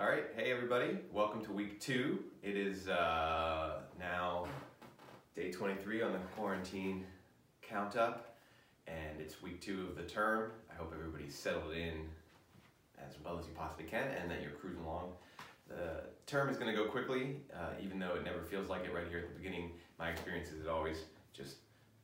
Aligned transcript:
All 0.00 0.08
right, 0.08 0.24
hey 0.34 0.50
everybody, 0.50 0.96
welcome 1.12 1.44
to 1.44 1.52
week 1.52 1.78
two. 1.78 2.20
It 2.42 2.56
is 2.56 2.88
uh, 2.88 3.80
now 3.98 4.46
day 5.36 5.52
23 5.52 6.00
on 6.00 6.12
the 6.12 6.18
quarantine 6.34 7.04
count 7.60 7.96
up, 7.96 8.34
and 8.86 9.20
it's 9.20 9.42
week 9.42 9.60
two 9.60 9.88
of 9.90 9.96
the 9.96 10.04
term. 10.04 10.52
I 10.72 10.74
hope 10.74 10.94
everybody's 10.98 11.34
settled 11.34 11.74
in 11.74 12.08
as 12.98 13.16
well 13.22 13.38
as 13.38 13.44
you 13.44 13.52
possibly 13.52 13.84
can 13.84 14.08
and 14.08 14.30
that 14.30 14.40
you're 14.40 14.52
cruising 14.52 14.82
along. 14.84 15.12
The 15.68 16.04
term 16.26 16.48
is 16.48 16.56
to 16.56 16.72
go 16.72 16.86
quickly, 16.86 17.36
uh, 17.54 17.74
even 17.78 17.98
though 17.98 18.14
it 18.14 18.24
never 18.24 18.40
feels 18.40 18.70
like 18.70 18.86
it 18.86 18.94
right 18.94 19.06
here 19.06 19.18
at 19.18 19.28
the 19.28 19.38
beginning. 19.38 19.72
My 19.98 20.08
experience 20.08 20.48
is 20.48 20.62
it 20.62 20.68
always 20.68 20.96
just 21.34 21.56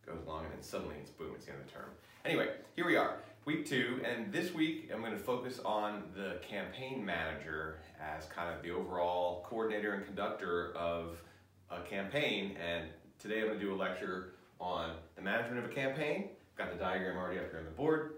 goes 0.04 0.22
along 0.26 0.44
and 0.44 0.52
then 0.52 0.62
suddenly 0.62 0.96
it's 1.00 1.12
boom, 1.12 1.32
it's 1.34 1.46
the 1.46 1.52
end 1.52 1.62
of 1.62 1.66
the 1.66 1.72
term. 1.72 1.88
Anyway, 2.26 2.50
here 2.74 2.84
we 2.84 2.96
are, 2.96 3.16
week 3.46 3.64
two, 3.64 4.00
and 4.04 4.32
this 4.32 4.52
week 4.52 4.90
I'm 4.92 5.00
going 5.00 5.12
to 5.12 5.18
focus 5.18 5.60
on 5.64 6.02
the 6.16 6.38
campaign 6.42 7.04
manager 7.04 7.78
as 8.02 8.24
kind 8.26 8.52
of 8.52 8.60
the 8.60 8.72
overall 8.72 9.46
coordinator 9.48 9.92
and 9.94 10.04
conductor 10.04 10.72
of 10.74 11.16
a 11.70 11.80
campaign. 11.82 12.56
And 12.60 12.88
today 13.20 13.42
I'm 13.42 13.46
going 13.46 13.60
to 13.60 13.64
do 13.64 13.72
a 13.72 13.76
lecture 13.76 14.32
on 14.58 14.96
the 15.14 15.22
management 15.22 15.64
of 15.64 15.70
a 15.70 15.72
campaign. 15.72 16.30
Got 16.58 16.72
the 16.72 16.76
diagram 16.76 17.16
already 17.16 17.38
up 17.38 17.48
here 17.50 17.60
on 17.60 17.66
the 17.66 17.70
board. 17.70 18.14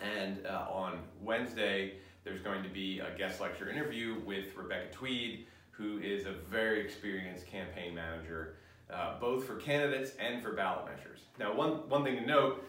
And 0.00 0.46
uh, 0.46 0.66
on 0.70 1.00
Wednesday, 1.20 1.94
there's 2.22 2.40
going 2.40 2.62
to 2.62 2.68
be 2.68 3.00
a 3.00 3.18
guest 3.18 3.40
lecture 3.40 3.68
interview 3.68 4.20
with 4.24 4.54
Rebecca 4.56 4.92
Tweed, 4.92 5.46
who 5.72 5.98
is 5.98 6.26
a 6.26 6.32
very 6.48 6.80
experienced 6.80 7.48
campaign 7.48 7.92
manager, 7.92 8.54
uh, 8.88 9.18
both 9.18 9.48
for 9.48 9.56
candidates 9.56 10.12
and 10.20 10.40
for 10.40 10.52
ballot 10.52 10.84
measures. 10.86 11.22
Now, 11.40 11.52
one, 11.56 11.88
one 11.88 12.04
thing 12.04 12.14
to 12.18 12.24
note 12.24 12.64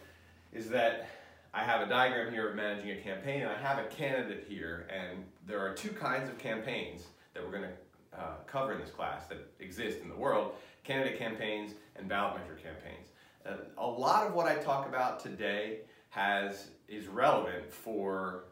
is 0.52 0.68
that 0.70 1.10
I 1.56 1.64
have 1.64 1.80
a 1.80 1.86
diagram 1.86 2.34
here 2.34 2.50
of 2.50 2.56
managing 2.58 2.92
a 2.92 2.98
campaign, 2.98 3.44
and 3.44 3.50
I 3.50 3.58
have 3.58 3.80
a 3.80 3.88
candidate 3.88 4.46
here, 4.46 4.88
and 4.94 5.24
there 5.48 5.62
are 5.62 5.74
two 5.74 5.88
kinds 5.90 6.30
of 6.30 6.38
campaigns 6.38 7.04
that 7.34 7.42
we're 7.42 7.52
going 7.52 7.64
to 7.64 8.20
uh, 8.20 8.34
cover 8.46 8.74
in 8.74 8.82
this 8.82 8.90
class 8.90 9.28
that 9.28 9.38
exist 9.62 10.02
in 10.02 10.10
the 10.10 10.16
world, 10.18 10.52
candidate 10.84 11.18
campaigns 11.18 11.72
and 11.96 12.10
ballot 12.10 12.42
measure 12.42 12.60
campaigns. 12.62 13.08
Uh, 13.46 13.54
a 13.78 13.88
lot 13.88 14.28
of 14.28 14.34
what 14.34 14.48
I 14.48 14.56
talk 14.56 14.86
about 14.90 15.22
today 15.22 15.80
has 16.10 16.72
is 16.90 17.08
relevant 17.08 17.72
for 17.72 18.44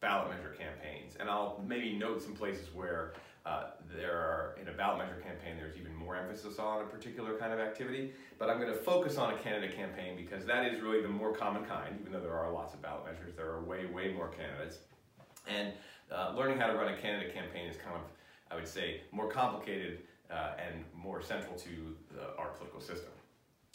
ballot 0.00 0.30
measure 0.30 0.54
campaigns, 0.56 1.16
and 1.18 1.28
I'll 1.28 1.60
maybe 1.66 1.98
note 1.98 2.22
some 2.22 2.34
places 2.34 2.72
where 2.72 3.14
uh, 3.46 3.64
there 3.94 4.16
are, 4.16 4.56
in 4.60 4.68
a 4.68 4.72
ballot 4.72 4.98
measure 4.98 5.20
campaign, 5.20 5.56
there's 5.56 5.76
even 5.76 5.94
more 5.94 6.16
emphasis 6.16 6.58
on 6.58 6.82
a 6.82 6.86
particular 6.86 7.36
kind 7.36 7.52
of 7.52 7.58
activity, 7.60 8.12
but 8.38 8.48
I'm 8.48 8.58
going 8.58 8.72
to 8.72 8.78
focus 8.78 9.18
on 9.18 9.34
a 9.34 9.36
candidate 9.38 9.76
campaign 9.76 10.16
because 10.16 10.46
that 10.46 10.64
is 10.72 10.80
really 10.80 11.02
the 11.02 11.08
more 11.08 11.32
common 11.32 11.64
kind, 11.64 11.96
even 12.00 12.12
though 12.12 12.20
there 12.20 12.34
are 12.34 12.50
lots 12.50 12.72
of 12.72 12.80
ballot 12.80 13.04
measures, 13.04 13.34
there 13.36 13.50
are 13.50 13.62
way, 13.62 13.86
way 13.86 14.12
more 14.12 14.28
candidates. 14.28 14.78
And 15.46 15.72
uh, 16.10 16.32
learning 16.36 16.58
how 16.58 16.68
to 16.68 16.74
run 16.74 16.92
a 16.92 16.96
candidate 16.96 17.34
campaign 17.34 17.68
is 17.68 17.76
kind 17.76 17.96
of, 17.96 18.02
I 18.50 18.54
would 18.54 18.68
say, 18.68 19.02
more 19.12 19.28
complicated 19.28 20.00
uh, 20.30 20.52
and 20.58 20.84
more 20.94 21.20
central 21.20 21.54
to 21.56 21.94
the, 22.14 22.36
our 22.38 22.48
political 22.48 22.80
system. 22.80 23.10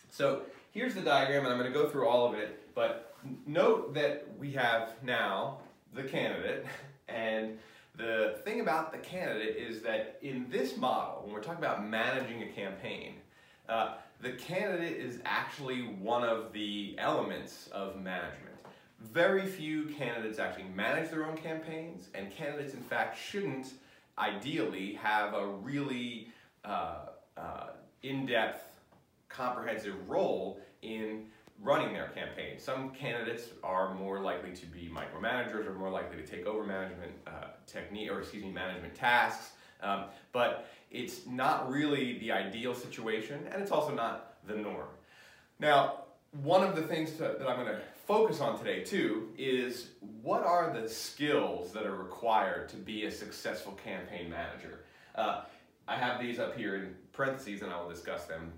So 0.09 0.41
here's 0.71 0.95
the 0.95 1.01
diagram, 1.01 1.45
and 1.45 1.53
I'm 1.53 1.59
going 1.59 1.71
to 1.71 1.77
go 1.77 1.87
through 1.87 2.07
all 2.07 2.27
of 2.27 2.33
it, 2.33 2.73
but 2.73 3.15
note 3.45 3.93
that 3.93 4.27
we 4.39 4.51
have 4.53 4.93
now 5.03 5.59
the 5.93 6.03
candidate, 6.03 6.65
and 7.07 7.57
the 7.95 8.39
thing 8.43 8.61
about 8.61 8.91
the 8.91 8.97
candidate 8.99 9.57
is 9.57 9.81
that 9.81 10.19
in 10.21 10.45
this 10.49 10.77
model, 10.77 11.23
when 11.23 11.33
we're 11.33 11.41
talking 11.41 11.63
about 11.63 11.85
managing 11.85 12.43
a 12.43 12.47
campaign, 12.47 13.15
uh, 13.67 13.95
the 14.21 14.31
candidate 14.33 14.97
is 14.97 15.19
actually 15.25 15.81
one 15.81 16.23
of 16.23 16.51
the 16.53 16.95
elements 16.97 17.69
of 17.71 17.95
management. 18.01 18.55
Very 19.01 19.45
few 19.45 19.85
candidates 19.85 20.39
actually 20.39 20.65
manage 20.75 21.09
their 21.09 21.25
own 21.25 21.37
campaigns, 21.37 22.09
and 22.13 22.29
candidates, 22.31 22.73
in 22.73 22.81
fact, 22.81 23.17
shouldn't 23.17 23.73
ideally 24.17 24.93
have 24.93 25.33
a 25.33 25.47
really 25.47 26.27
uh, 26.65 27.07
uh, 27.37 27.67
in-depth, 28.03 28.77
comprehensive 29.29 29.95
role 30.09 30.59
in 30.81 31.25
running 31.61 31.93
their 31.93 32.07
campaign. 32.09 32.57
Some 32.57 32.91
candidates 32.91 33.49
are 33.63 33.93
more 33.93 34.19
likely 34.19 34.53
to 34.53 34.65
be 34.65 34.89
micromanagers 34.93 35.67
or 35.67 35.73
more 35.73 35.89
likely 35.89 36.21
to 36.21 36.25
take 36.25 36.45
over 36.45 36.63
management 36.63 37.11
uh, 37.27 37.47
technique 37.67 38.09
or 38.09 38.21
excuse 38.21 38.43
me 38.43 38.51
management 38.51 38.95
tasks. 38.95 39.51
Um, 39.81 40.05
but 40.31 40.69
it's 40.91 41.25
not 41.25 41.69
really 41.69 42.17
the 42.19 42.31
ideal 42.31 42.73
situation 42.73 43.47
and 43.51 43.61
it's 43.61 43.71
also 43.71 43.93
not 43.93 44.37
the 44.47 44.55
norm. 44.55 44.87
Now, 45.59 46.03
one 46.43 46.63
of 46.63 46.75
the 46.75 46.83
things 46.83 47.13
to, 47.13 47.35
that 47.37 47.47
I'm 47.47 47.63
going 47.63 47.75
to 47.75 47.81
focus 48.05 48.39
on 48.39 48.57
today 48.57 48.83
too 48.83 49.29
is 49.37 49.89
what 50.21 50.43
are 50.43 50.73
the 50.73 50.87
skills 50.87 51.71
that 51.73 51.85
are 51.85 51.95
required 51.95 52.69
to 52.69 52.75
be 52.75 53.05
a 53.05 53.11
successful 53.11 53.73
campaign 53.73 54.29
manager. 54.29 54.85
Uh, 55.15 55.41
I 55.87 55.95
have 55.95 56.21
these 56.21 56.39
up 56.39 56.55
here 56.55 56.75
in 56.75 56.95
parentheses 57.11 57.61
and 57.61 57.71
I 57.71 57.81
will 57.81 57.89
discuss 57.89 58.25
them 58.25 58.53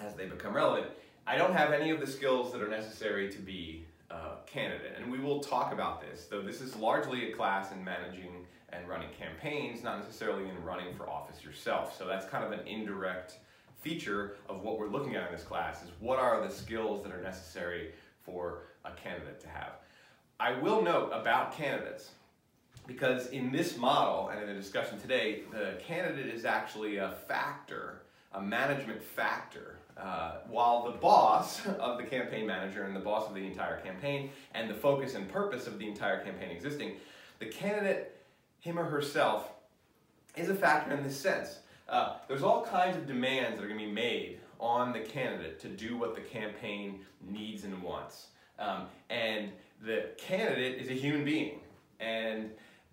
as 0.00 0.14
they 0.14 0.26
become 0.26 0.54
relevant. 0.54 0.86
I 1.30 1.36
don't 1.36 1.54
have 1.54 1.72
any 1.72 1.90
of 1.90 2.00
the 2.00 2.08
skills 2.08 2.50
that 2.50 2.60
are 2.60 2.68
necessary 2.68 3.30
to 3.30 3.38
be 3.38 3.86
a 4.10 4.38
candidate, 4.46 4.96
and 4.96 5.12
we 5.12 5.20
will 5.20 5.38
talk 5.38 5.72
about 5.72 6.00
this, 6.00 6.26
though 6.28 6.42
this 6.42 6.60
is 6.60 6.74
largely 6.74 7.30
a 7.30 7.36
class 7.36 7.70
in 7.70 7.84
managing 7.84 8.46
and 8.70 8.88
running 8.88 9.10
campaigns, 9.16 9.84
not 9.84 10.00
necessarily 10.00 10.48
in 10.48 10.60
running 10.64 10.92
for 10.96 11.08
office 11.08 11.44
yourself. 11.44 11.96
So 11.96 12.04
that's 12.04 12.26
kind 12.26 12.44
of 12.44 12.50
an 12.50 12.66
indirect 12.66 13.38
feature 13.80 14.38
of 14.48 14.62
what 14.62 14.76
we're 14.76 14.88
looking 14.88 15.14
at 15.14 15.28
in 15.28 15.32
this 15.32 15.44
class 15.44 15.84
is 15.84 15.90
what 16.00 16.18
are 16.18 16.44
the 16.44 16.52
skills 16.52 17.04
that 17.04 17.12
are 17.12 17.22
necessary 17.22 17.92
for 18.24 18.62
a 18.84 18.90
candidate 18.90 19.38
to 19.42 19.48
have. 19.48 19.74
I 20.40 20.58
will 20.58 20.82
note 20.82 21.10
about 21.12 21.56
candidates, 21.56 22.10
because 22.88 23.28
in 23.28 23.52
this 23.52 23.76
model 23.76 24.30
and 24.30 24.40
in 24.42 24.48
the 24.48 24.60
discussion 24.60 24.98
today, 24.98 25.42
the 25.52 25.74
candidate 25.80 26.34
is 26.34 26.44
actually 26.44 26.96
a 26.96 27.12
factor, 27.28 28.02
a 28.32 28.40
management 28.40 29.02
factor 29.02 29.78
uh, 29.96 30.38
while 30.48 30.84
the 30.84 30.98
boss 30.98 31.66
of 31.78 31.98
the 31.98 32.04
campaign 32.04 32.46
manager 32.46 32.84
and 32.84 32.94
the 32.94 33.00
boss 33.00 33.28
of 33.28 33.34
the 33.34 33.44
entire 33.44 33.80
campaign 33.80 34.30
and 34.54 34.70
the 34.70 34.74
focus 34.74 35.14
and 35.14 35.28
purpose 35.28 35.66
of 35.66 35.78
the 35.78 35.86
entire 35.86 36.22
campaign 36.24 36.50
existing, 36.50 36.92
the 37.38 37.46
candidate, 37.46 38.16
him 38.60 38.78
or 38.78 38.84
herself, 38.84 39.50
is 40.36 40.48
a 40.48 40.54
factor 40.54 40.94
in 40.94 41.02
this 41.02 41.18
sense. 41.18 41.58
Uh, 41.88 42.16
there's 42.28 42.42
all 42.42 42.64
kinds 42.64 42.96
of 42.96 43.06
demands 43.06 43.58
that 43.58 43.64
are 43.64 43.68
going 43.68 43.80
to 43.80 43.86
be 43.86 43.92
made 43.92 44.38
on 44.60 44.92
the 44.92 45.00
candidate 45.00 45.58
to 45.58 45.68
do 45.68 45.96
what 45.96 46.14
the 46.14 46.20
campaign 46.20 47.00
needs 47.26 47.64
and 47.64 47.82
wants. 47.82 48.28
Um, 48.58 48.86
and 49.08 49.50
the 49.82 50.10
candidate 50.18 50.80
is 50.80 50.88
a 50.88 50.92
human 50.92 51.24
being. 51.24 51.60
And 51.98 52.50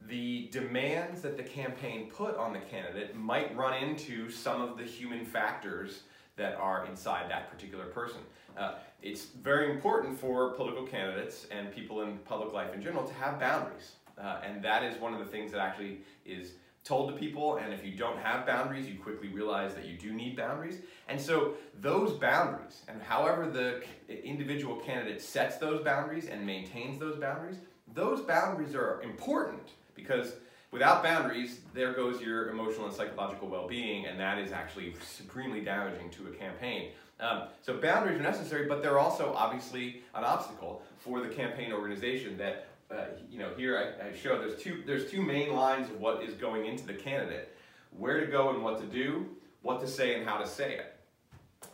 the 0.07 0.47
demands 0.51 1.21
that 1.21 1.37
the 1.37 1.43
campaign 1.43 2.09
put 2.09 2.37
on 2.37 2.53
the 2.53 2.59
candidate 2.59 3.15
might 3.15 3.55
run 3.55 3.81
into 3.83 4.29
some 4.29 4.61
of 4.61 4.77
the 4.77 4.83
human 4.83 5.25
factors 5.25 6.03
that 6.37 6.55
are 6.55 6.85
inside 6.85 7.29
that 7.29 7.51
particular 7.51 7.85
person. 7.85 8.19
Uh, 8.57 8.75
it's 9.01 9.25
very 9.25 9.71
important 9.71 10.17
for 10.17 10.53
political 10.53 10.83
candidates 10.83 11.45
and 11.51 11.71
people 11.71 12.01
in 12.01 12.17
public 12.19 12.53
life 12.53 12.73
in 12.73 12.81
general 12.81 13.03
to 13.03 13.13
have 13.13 13.39
boundaries. 13.39 13.93
Uh, 14.17 14.39
and 14.45 14.63
that 14.63 14.83
is 14.83 14.99
one 14.99 15.13
of 15.13 15.19
the 15.19 15.25
things 15.25 15.51
that 15.51 15.59
actually 15.59 15.99
is 16.25 16.53
told 16.83 17.11
to 17.11 17.15
people. 17.17 17.57
And 17.57 17.73
if 17.73 17.85
you 17.85 17.91
don't 17.91 18.17
have 18.17 18.45
boundaries, 18.47 18.87
you 18.87 18.95
quickly 18.95 19.27
realize 19.27 19.75
that 19.75 19.85
you 19.85 19.97
do 19.97 20.13
need 20.13 20.35
boundaries. 20.37 20.79
And 21.07 21.19
so 21.19 21.55
those 21.81 22.13
boundaries, 22.13 22.81
and 22.87 23.01
however 23.01 23.49
the 23.49 23.83
individual 24.23 24.77
candidate 24.77 25.21
sets 25.21 25.57
those 25.57 25.83
boundaries 25.83 26.27
and 26.27 26.45
maintains 26.45 26.97
those 26.97 27.19
boundaries, 27.19 27.57
those 27.93 28.21
boundaries 28.21 28.73
are 28.73 29.01
important 29.01 29.71
because 29.97 30.33
Without 30.71 31.01
boundaries, 31.01 31.61
there 31.73 31.93
goes 31.93 32.21
your 32.21 32.49
emotional 32.49 32.87
and 32.87 32.93
psychological 32.93 33.47
well-being, 33.47 34.05
and 34.05 34.19
that 34.19 34.37
is 34.37 34.51
actually 34.51 34.93
supremely 35.01 35.61
damaging 35.61 36.09
to 36.11 36.27
a 36.27 36.31
campaign. 36.31 36.91
Um, 37.19 37.43
so 37.61 37.77
boundaries 37.77 38.19
are 38.19 38.23
necessary, 38.23 38.67
but 38.67 38.81
they're 38.81 38.99
also 38.99 39.33
obviously 39.35 40.03
an 40.13 40.23
obstacle 40.23 40.83
for 40.99 41.21
the 41.21 41.29
campaign 41.29 41.71
organization 41.71 42.37
that, 42.37 42.67
uh, 42.91 43.05
you 43.29 43.39
know, 43.39 43.49
here 43.57 43.95
I, 44.01 44.09
I 44.09 44.13
show 44.15 44.37
there's 44.37 44.61
two, 44.61 44.83
there's 44.85 45.09
two 45.09 45.21
main 45.21 45.53
lines 45.53 45.89
of 45.89 45.99
what 45.99 46.21
is 46.21 46.33
going 46.35 46.65
into 46.65 46.85
the 46.85 46.93
candidate. 46.93 47.55
Where 47.91 48.19
to 48.19 48.27
go 48.27 48.50
and 48.50 48.61
what 48.61 48.79
to 48.79 48.85
do, 48.85 49.25
what 49.61 49.79
to 49.81 49.88
say 49.88 50.15
and 50.15 50.27
how 50.27 50.38
to 50.38 50.45
say 50.45 50.79
it. 50.79 50.95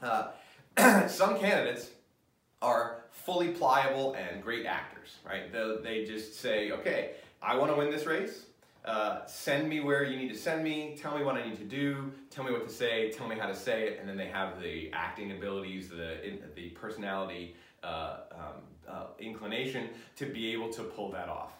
Uh, 0.01 1.07
some 1.07 1.37
candidates 1.39 1.89
are 2.61 3.01
fully 3.09 3.49
pliable 3.49 4.13
and 4.13 4.41
great 4.41 4.65
actors, 4.65 5.17
right? 5.25 5.51
They, 5.51 5.77
they 5.83 6.05
just 6.05 6.39
say, 6.39 6.71
okay, 6.71 7.11
I 7.43 7.57
want 7.57 7.71
to 7.71 7.77
win 7.77 7.91
this 7.91 8.05
race. 8.05 8.45
Uh, 8.85 9.25
send 9.25 9.67
me 9.67 9.81
where 9.81 10.03
you 10.03 10.17
need 10.17 10.29
to 10.29 10.37
send 10.37 10.63
me, 10.63 10.95
tell 10.99 11.17
me 11.17 11.23
what 11.23 11.35
I 11.35 11.47
need 11.47 11.57
to 11.57 11.65
do, 11.65 12.11
tell 12.29 12.43
me 12.43 12.51
what 12.51 12.67
to 12.67 12.73
say, 12.73 13.11
tell 13.11 13.27
me 13.27 13.37
how 13.37 13.47
to 13.47 13.55
say 13.55 13.87
it, 13.87 13.99
and 13.99 14.07
then 14.07 14.17
they 14.17 14.27
have 14.27 14.61
the 14.61 14.89
acting 14.91 15.31
abilities, 15.31 15.89
the, 15.89 16.39
the 16.55 16.69
personality, 16.69 17.55
uh, 17.81 18.17
um, 18.31 18.39
uh, 18.89 19.05
inclination 19.19 19.89
to 20.17 20.25
be 20.25 20.51
able 20.51 20.69
to 20.73 20.83
pull 20.83 21.11
that 21.11 21.29
off. 21.29 21.51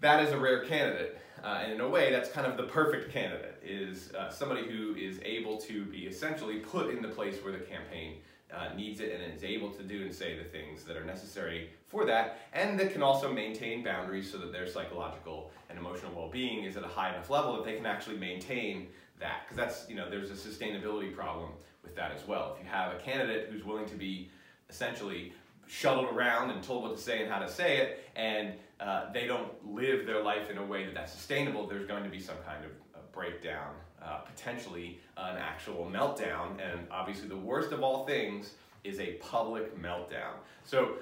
That 0.00 0.22
is 0.22 0.32
a 0.32 0.38
rare 0.38 0.64
candidate, 0.64 1.18
uh, 1.42 1.60
and 1.62 1.72
in 1.72 1.80
a 1.80 1.88
way, 1.88 2.12
that's 2.12 2.30
kind 2.30 2.46
of 2.46 2.56
the 2.56 2.64
perfect 2.64 3.12
candidate, 3.12 3.60
is 3.64 4.12
uh, 4.14 4.30
somebody 4.30 4.64
who 4.64 4.94
is 4.94 5.20
able 5.24 5.58
to 5.62 5.84
be 5.86 6.06
essentially 6.06 6.58
put 6.58 6.90
in 6.90 7.02
the 7.02 7.08
place 7.08 7.42
where 7.42 7.52
the 7.52 7.58
campaign 7.58 8.18
uh, 8.54 8.74
needs 8.74 9.00
it 9.00 9.12
and 9.12 9.34
is 9.34 9.44
able 9.44 9.70
to 9.70 9.82
do 9.82 10.02
and 10.02 10.14
say 10.14 10.36
the 10.36 10.44
things 10.44 10.84
that 10.84 10.96
are 10.96 11.04
necessary 11.04 11.70
for 11.86 12.04
that, 12.06 12.40
and 12.52 12.78
that 12.78 12.92
can 12.92 13.02
also 13.02 13.32
maintain 13.32 13.82
boundaries 13.82 14.30
so 14.30 14.38
that 14.38 14.52
their 14.52 14.66
psychological 14.66 15.50
and 15.68 15.78
emotional 15.78 16.12
well-being 16.14 16.64
is 16.64 16.76
at 16.76 16.82
a 16.82 16.88
high 16.88 17.10
enough 17.10 17.30
level 17.30 17.56
that 17.56 17.64
they 17.64 17.76
can 17.76 17.86
actually 17.86 18.16
maintain 18.16 18.88
that. 19.20 19.42
Because 19.44 19.56
that's, 19.56 19.88
you 19.88 19.96
know, 19.96 20.08
there's 20.08 20.30
a 20.30 20.34
sustainability 20.34 21.14
problem 21.14 21.50
with 21.82 21.94
that 21.96 22.12
as 22.12 22.26
well. 22.26 22.56
If 22.58 22.64
you 22.64 22.70
have 22.70 22.92
a 22.92 22.98
candidate 22.98 23.48
who's 23.50 23.64
willing 23.64 23.86
to 23.86 23.96
be 23.96 24.30
essentially 24.70 25.32
shuttled 25.66 26.06
around 26.14 26.50
and 26.50 26.62
told 26.62 26.82
what 26.82 26.96
to 26.96 27.02
say 27.02 27.22
and 27.22 27.30
how 27.30 27.38
to 27.38 27.48
say 27.48 27.78
it, 27.78 28.04
and 28.16 28.54
uh, 28.80 29.12
they 29.12 29.26
don't 29.26 29.50
live 29.74 30.06
their 30.06 30.22
life 30.22 30.50
in 30.50 30.58
a 30.58 30.64
way 30.64 30.84
that 30.84 30.94
that's 30.94 31.12
sustainable, 31.12 31.66
there's 31.66 31.86
going 31.86 32.04
to 32.04 32.10
be 32.10 32.20
some 32.20 32.36
kind 32.46 32.64
of 32.64 32.70
breakdown, 33.12 33.74
uh, 34.02 34.18
potentially 34.18 35.00
an 35.16 35.36
actual 35.36 35.90
meltdown, 35.92 36.52
and 36.60 36.86
obviously 36.90 37.28
the 37.28 37.36
worst 37.36 37.72
of 37.72 37.82
all 37.82 38.06
things 38.06 38.52
is 38.84 39.00
a 39.00 39.14
public 39.14 39.80
meltdown. 39.80 40.34
So 40.64 40.96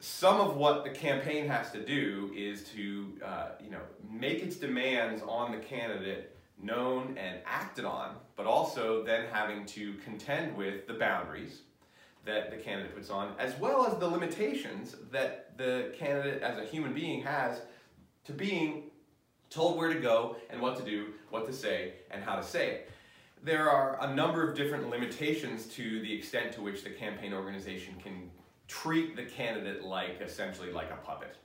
some 0.00 0.40
of 0.40 0.56
what 0.56 0.84
the 0.84 0.90
campaign 0.90 1.48
has 1.48 1.70
to 1.72 1.84
do 1.84 2.30
is 2.34 2.64
to 2.74 3.12
uh, 3.24 3.48
you 3.62 3.70
know 3.70 3.80
make 4.10 4.42
its 4.42 4.56
demands 4.56 5.22
on 5.26 5.52
the 5.52 5.58
candidate 5.58 6.36
known 6.62 7.16
and 7.18 7.38
acted 7.44 7.84
on, 7.84 8.16
but 8.34 8.46
also 8.46 9.02
then 9.04 9.26
having 9.30 9.66
to 9.66 9.94
contend 10.04 10.56
with 10.56 10.86
the 10.86 10.94
boundaries 10.94 11.62
that 12.24 12.50
the 12.50 12.56
candidate 12.56 12.94
puts 12.94 13.10
on, 13.10 13.34
as 13.38 13.58
well 13.58 13.86
as 13.86 13.98
the 13.98 14.06
limitations 14.06 14.96
that 15.12 15.56
the 15.56 15.94
candidate 15.96 16.42
as 16.42 16.58
a 16.58 16.64
human 16.64 16.92
being 16.92 17.22
has 17.22 17.60
to 18.24 18.32
being 18.32 18.85
told 19.50 19.76
where 19.76 19.92
to 19.92 20.00
go 20.00 20.36
and 20.50 20.60
what 20.60 20.76
to 20.76 20.82
do, 20.82 21.08
what 21.30 21.46
to 21.46 21.52
say, 21.52 21.94
and 22.10 22.22
how 22.22 22.36
to 22.36 22.42
say 22.42 22.70
it. 22.70 22.90
There 23.42 23.70
are 23.70 23.98
a 24.02 24.14
number 24.14 24.48
of 24.48 24.56
different 24.56 24.90
limitations 24.90 25.66
to 25.66 26.00
the 26.00 26.12
extent 26.12 26.52
to 26.54 26.62
which 26.62 26.82
the 26.82 26.90
campaign 26.90 27.32
organization 27.32 27.94
can 28.02 28.30
treat 28.68 29.14
the 29.14 29.24
candidate 29.24 29.84
like 29.84 30.20
essentially 30.20 30.72
like 30.72 30.90
a 30.90 30.96
puppet, 30.96 31.36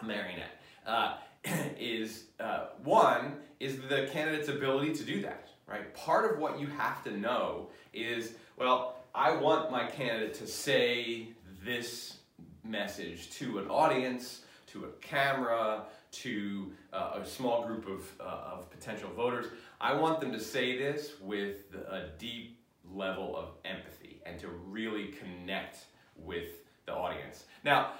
a 0.00 0.04
marionette. 0.04 0.60
Uh, 0.86 1.16
is 1.78 2.24
uh, 2.40 2.66
one 2.82 3.36
is 3.60 3.80
the 3.88 4.08
candidate's 4.12 4.48
ability 4.48 4.92
to 4.94 5.04
do 5.04 5.22
that, 5.22 5.48
right? 5.66 5.94
Part 5.94 6.30
of 6.30 6.38
what 6.38 6.58
you 6.58 6.66
have 6.66 7.04
to 7.04 7.16
know 7.16 7.70
is, 7.92 8.34
well, 8.56 8.96
I 9.14 9.32
want 9.32 9.70
my 9.70 9.86
candidate 9.86 10.34
to 10.34 10.46
say 10.46 11.28
this 11.64 12.18
message 12.64 13.30
to 13.32 13.58
an 13.58 13.68
audience, 13.68 14.42
to 14.68 14.84
a 14.84 14.88
camera, 15.00 15.84
to 16.10 16.72
uh, 16.92 17.20
a 17.22 17.26
small 17.26 17.66
group 17.66 17.88
of, 17.88 18.10
uh, 18.20 18.54
of 18.54 18.70
potential 18.70 19.10
voters. 19.10 19.46
I 19.80 19.94
want 19.94 20.20
them 20.20 20.32
to 20.32 20.40
say 20.40 20.78
this 20.78 21.12
with 21.20 21.74
a 21.74 22.08
deep 22.18 22.58
level 22.90 23.36
of 23.36 23.50
empathy 23.64 24.20
and 24.24 24.38
to 24.40 24.48
really 24.48 25.08
connect 25.08 25.84
with 26.16 26.48
the 26.86 26.94
audience. 26.94 27.44
Now, 27.64 27.92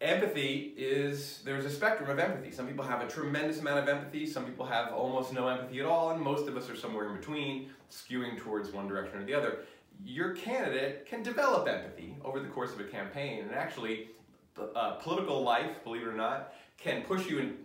empathy 0.00 0.72
is, 0.76 1.40
there's 1.44 1.64
a 1.64 1.70
spectrum 1.70 2.08
of 2.08 2.18
empathy. 2.18 2.50
Some 2.50 2.66
people 2.66 2.84
have 2.84 3.02
a 3.02 3.08
tremendous 3.08 3.60
amount 3.60 3.80
of 3.80 3.88
empathy, 3.88 4.26
some 4.26 4.44
people 4.44 4.66
have 4.66 4.92
almost 4.92 5.32
no 5.32 5.48
empathy 5.48 5.80
at 5.80 5.86
all, 5.86 6.10
and 6.10 6.20
most 6.20 6.48
of 6.48 6.56
us 6.56 6.70
are 6.70 6.76
somewhere 6.76 7.10
in 7.10 7.16
between, 7.16 7.70
skewing 7.90 8.38
towards 8.38 8.70
one 8.70 8.88
direction 8.88 9.20
or 9.20 9.24
the 9.24 9.34
other. 9.34 9.60
Your 10.02 10.34
candidate 10.34 11.06
can 11.06 11.22
develop 11.22 11.68
empathy 11.68 12.16
over 12.24 12.40
the 12.40 12.48
course 12.48 12.72
of 12.72 12.80
a 12.80 12.84
campaign, 12.84 13.42
and 13.42 13.52
actually, 13.52 14.08
uh, 14.74 14.92
political 14.92 15.42
life, 15.42 15.84
believe 15.84 16.02
it 16.02 16.08
or 16.08 16.14
not, 16.14 16.54
can 16.80 17.02
push 17.02 17.28
you 17.28 17.38
in 17.38 17.56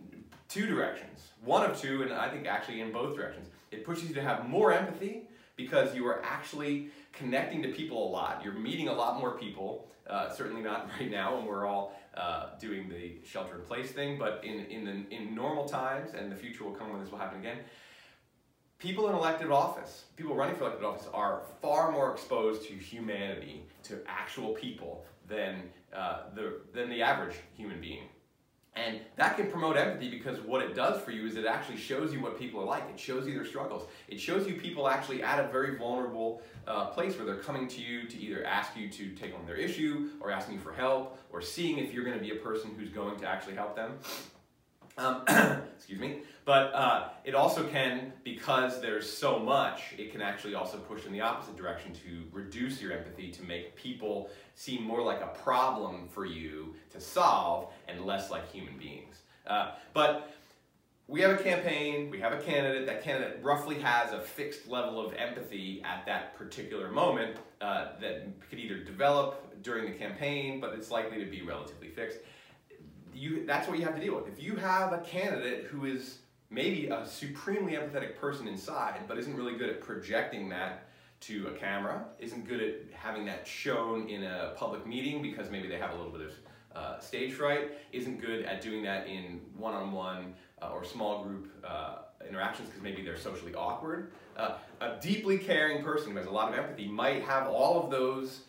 two 0.48 0.66
directions. 0.66 1.28
One 1.44 1.68
of 1.68 1.80
two, 1.80 2.02
and 2.02 2.12
I 2.12 2.28
think 2.28 2.46
actually 2.46 2.80
in 2.80 2.92
both 2.92 3.16
directions. 3.16 3.48
It 3.70 3.84
pushes 3.84 4.08
you 4.08 4.14
to 4.14 4.22
have 4.22 4.48
more 4.48 4.72
empathy 4.72 5.28
because 5.56 5.94
you 5.94 6.06
are 6.06 6.22
actually 6.24 6.90
connecting 7.12 7.62
to 7.62 7.68
people 7.68 8.08
a 8.08 8.10
lot. 8.10 8.42
You're 8.44 8.52
meeting 8.52 8.88
a 8.88 8.92
lot 8.92 9.18
more 9.18 9.32
people. 9.38 9.88
Uh, 10.06 10.30
certainly 10.30 10.62
not 10.62 10.88
right 11.00 11.10
now 11.10 11.36
when 11.36 11.46
we're 11.46 11.66
all 11.66 11.98
uh, 12.16 12.50
doing 12.60 12.88
the 12.88 13.16
shelter 13.26 13.56
in 13.56 13.62
place 13.62 13.90
thing, 13.90 14.18
but 14.18 14.42
in, 14.44 14.66
in, 14.66 14.84
the, 14.84 15.14
in 15.14 15.34
normal 15.34 15.66
times, 15.66 16.14
and 16.14 16.30
the 16.30 16.36
future 16.36 16.64
will 16.64 16.72
come 16.72 16.90
when 16.90 17.00
this 17.00 17.10
will 17.10 17.18
happen 17.18 17.40
again, 17.40 17.58
people 18.78 19.08
in 19.08 19.14
elected 19.14 19.50
office, 19.50 20.04
people 20.16 20.34
running 20.34 20.54
for 20.54 20.64
elected 20.64 20.84
office 20.84 21.08
are 21.12 21.42
far 21.60 21.90
more 21.90 22.12
exposed 22.12 22.66
to 22.68 22.74
humanity, 22.74 23.64
to 23.82 23.98
actual 24.06 24.52
people, 24.52 25.04
than, 25.28 25.62
uh, 25.94 26.20
the, 26.34 26.60
than 26.72 26.88
the 26.88 27.02
average 27.02 27.34
human 27.56 27.80
being. 27.80 28.04
And 28.76 29.00
that 29.16 29.36
can 29.36 29.50
promote 29.50 29.78
empathy 29.78 30.10
because 30.10 30.38
what 30.40 30.60
it 30.60 30.74
does 30.74 31.00
for 31.00 31.10
you 31.10 31.26
is 31.26 31.36
it 31.36 31.46
actually 31.46 31.78
shows 31.78 32.12
you 32.12 32.20
what 32.20 32.38
people 32.38 32.60
are 32.60 32.66
like. 32.66 32.84
It 32.92 33.00
shows 33.00 33.26
you 33.26 33.32
their 33.32 33.46
struggles. 33.46 33.88
It 34.08 34.20
shows 34.20 34.46
you 34.46 34.60
people 34.60 34.86
actually 34.86 35.22
at 35.22 35.42
a 35.42 35.48
very 35.48 35.76
vulnerable 35.78 36.42
uh, 36.66 36.86
place 36.86 37.16
where 37.16 37.24
they're 37.24 37.36
coming 37.36 37.68
to 37.68 37.80
you 37.80 38.06
to 38.06 38.18
either 38.18 38.44
ask 38.44 38.76
you 38.76 38.90
to 38.90 39.08
take 39.10 39.34
on 39.34 39.46
their 39.46 39.56
issue 39.56 40.10
or 40.20 40.30
asking 40.30 40.56
you 40.56 40.60
for 40.60 40.74
help 40.74 41.18
or 41.30 41.40
seeing 41.40 41.78
if 41.78 41.94
you're 41.94 42.04
going 42.04 42.18
to 42.18 42.22
be 42.22 42.32
a 42.32 42.40
person 42.40 42.70
who's 42.78 42.90
going 42.90 43.18
to 43.18 43.26
actually 43.26 43.54
help 43.54 43.74
them. 43.74 43.94
Um, 44.98 45.22
excuse 45.76 46.00
me. 46.00 46.18
But 46.44 46.72
uh, 46.74 47.08
it 47.24 47.34
also 47.34 47.64
can, 47.64 48.12
because 48.22 48.80
there's 48.80 49.10
so 49.10 49.38
much, 49.40 49.80
it 49.98 50.12
can 50.12 50.22
actually 50.22 50.54
also 50.54 50.78
push 50.78 51.04
in 51.04 51.12
the 51.12 51.20
opposite 51.20 51.56
direction 51.56 51.92
to 51.92 52.22
reduce 52.30 52.80
your 52.80 52.92
empathy, 52.92 53.32
to 53.32 53.42
make 53.42 53.74
people 53.74 54.30
seem 54.54 54.84
more 54.84 55.02
like 55.02 55.20
a 55.20 55.38
problem 55.42 56.08
for 56.08 56.24
you 56.24 56.74
to 56.90 57.00
solve 57.00 57.72
and 57.88 58.06
less 58.06 58.30
like 58.30 58.50
human 58.52 58.78
beings. 58.78 59.22
Uh, 59.44 59.72
but 59.92 60.30
we 61.08 61.20
have 61.20 61.32
a 61.32 61.42
campaign, 61.42 62.10
we 62.10 62.20
have 62.20 62.32
a 62.32 62.40
candidate, 62.40 62.86
that 62.86 63.02
candidate 63.02 63.40
roughly 63.42 63.80
has 63.80 64.12
a 64.12 64.20
fixed 64.20 64.68
level 64.68 65.04
of 65.04 65.14
empathy 65.14 65.82
at 65.84 66.06
that 66.06 66.36
particular 66.36 66.92
moment 66.92 67.36
uh, 67.60 67.88
that 68.00 68.26
could 68.48 68.60
either 68.60 68.78
develop 68.78 69.62
during 69.62 69.90
the 69.90 69.98
campaign, 69.98 70.60
but 70.60 70.74
it's 70.74 70.92
likely 70.92 71.24
to 71.24 71.30
be 71.30 71.42
relatively 71.42 71.88
fixed. 71.88 72.18
You, 73.16 73.46
that's 73.46 73.66
what 73.66 73.78
you 73.78 73.84
have 73.84 73.94
to 73.94 74.00
deal 74.00 74.14
with. 74.14 74.28
If 74.28 74.42
you 74.42 74.56
have 74.56 74.92
a 74.92 74.98
candidate 74.98 75.64
who 75.64 75.86
is 75.86 76.18
maybe 76.50 76.88
a 76.88 77.06
supremely 77.06 77.72
empathetic 77.72 78.16
person 78.16 78.46
inside, 78.46 79.00
but 79.08 79.18
isn't 79.18 79.34
really 79.34 79.56
good 79.56 79.70
at 79.70 79.80
projecting 79.80 80.50
that 80.50 80.88
to 81.20 81.48
a 81.48 81.52
camera, 81.52 82.04
isn't 82.18 82.46
good 82.46 82.60
at 82.60 82.74
having 82.92 83.24
that 83.24 83.46
shown 83.46 84.08
in 84.08 84.22
a 84.22 84.52
public 84.56 84.86
meeting 84.86 85.22
because 85.22 85.50
maybe 85.50 85.66
they 85.66 85.78
have 85.78 85.92
a 85.92 85.96
little 85.96 86.12
bit 86.12 86.20
of 86.20 86.32
uh, 86.74 87.00
stage 87.00 87.32
fright, 87.32 87.72
isn't 87.92 88.20
good 88.20 88.44
at 88.44 88.60
doing 88.60 88.82
that 88.82 89.06
in 89.06 89.40
one-on-one 89.56 90.34
uh, 90.60 90.68
or 90.68 90.84
small 90.84 91.24
group 91.24 91.48
uh, 91.66 91.96
interactions 92.28 92.68
because 92.68 92.82
maybe 92.82 93.02
they're 93.02 93.16
socially 93.16 93.54
awkward. 93.54 94.12
Uh, 94.36 94.56
a 94.82 94.96
deeply 95.00 95.38
caring 95.38 95.82
person 95.82 96.10
who 96.12 96.18
has 96.18 96.26
a 96.26 96.30
lot 96.30 96.52
of 96.52 96.58
empathy 96.58 96.86
might 96.86 97.22
have 97.22 97.48
all 97.48 97.82
of 97.82 97.90
those 97.90 98.42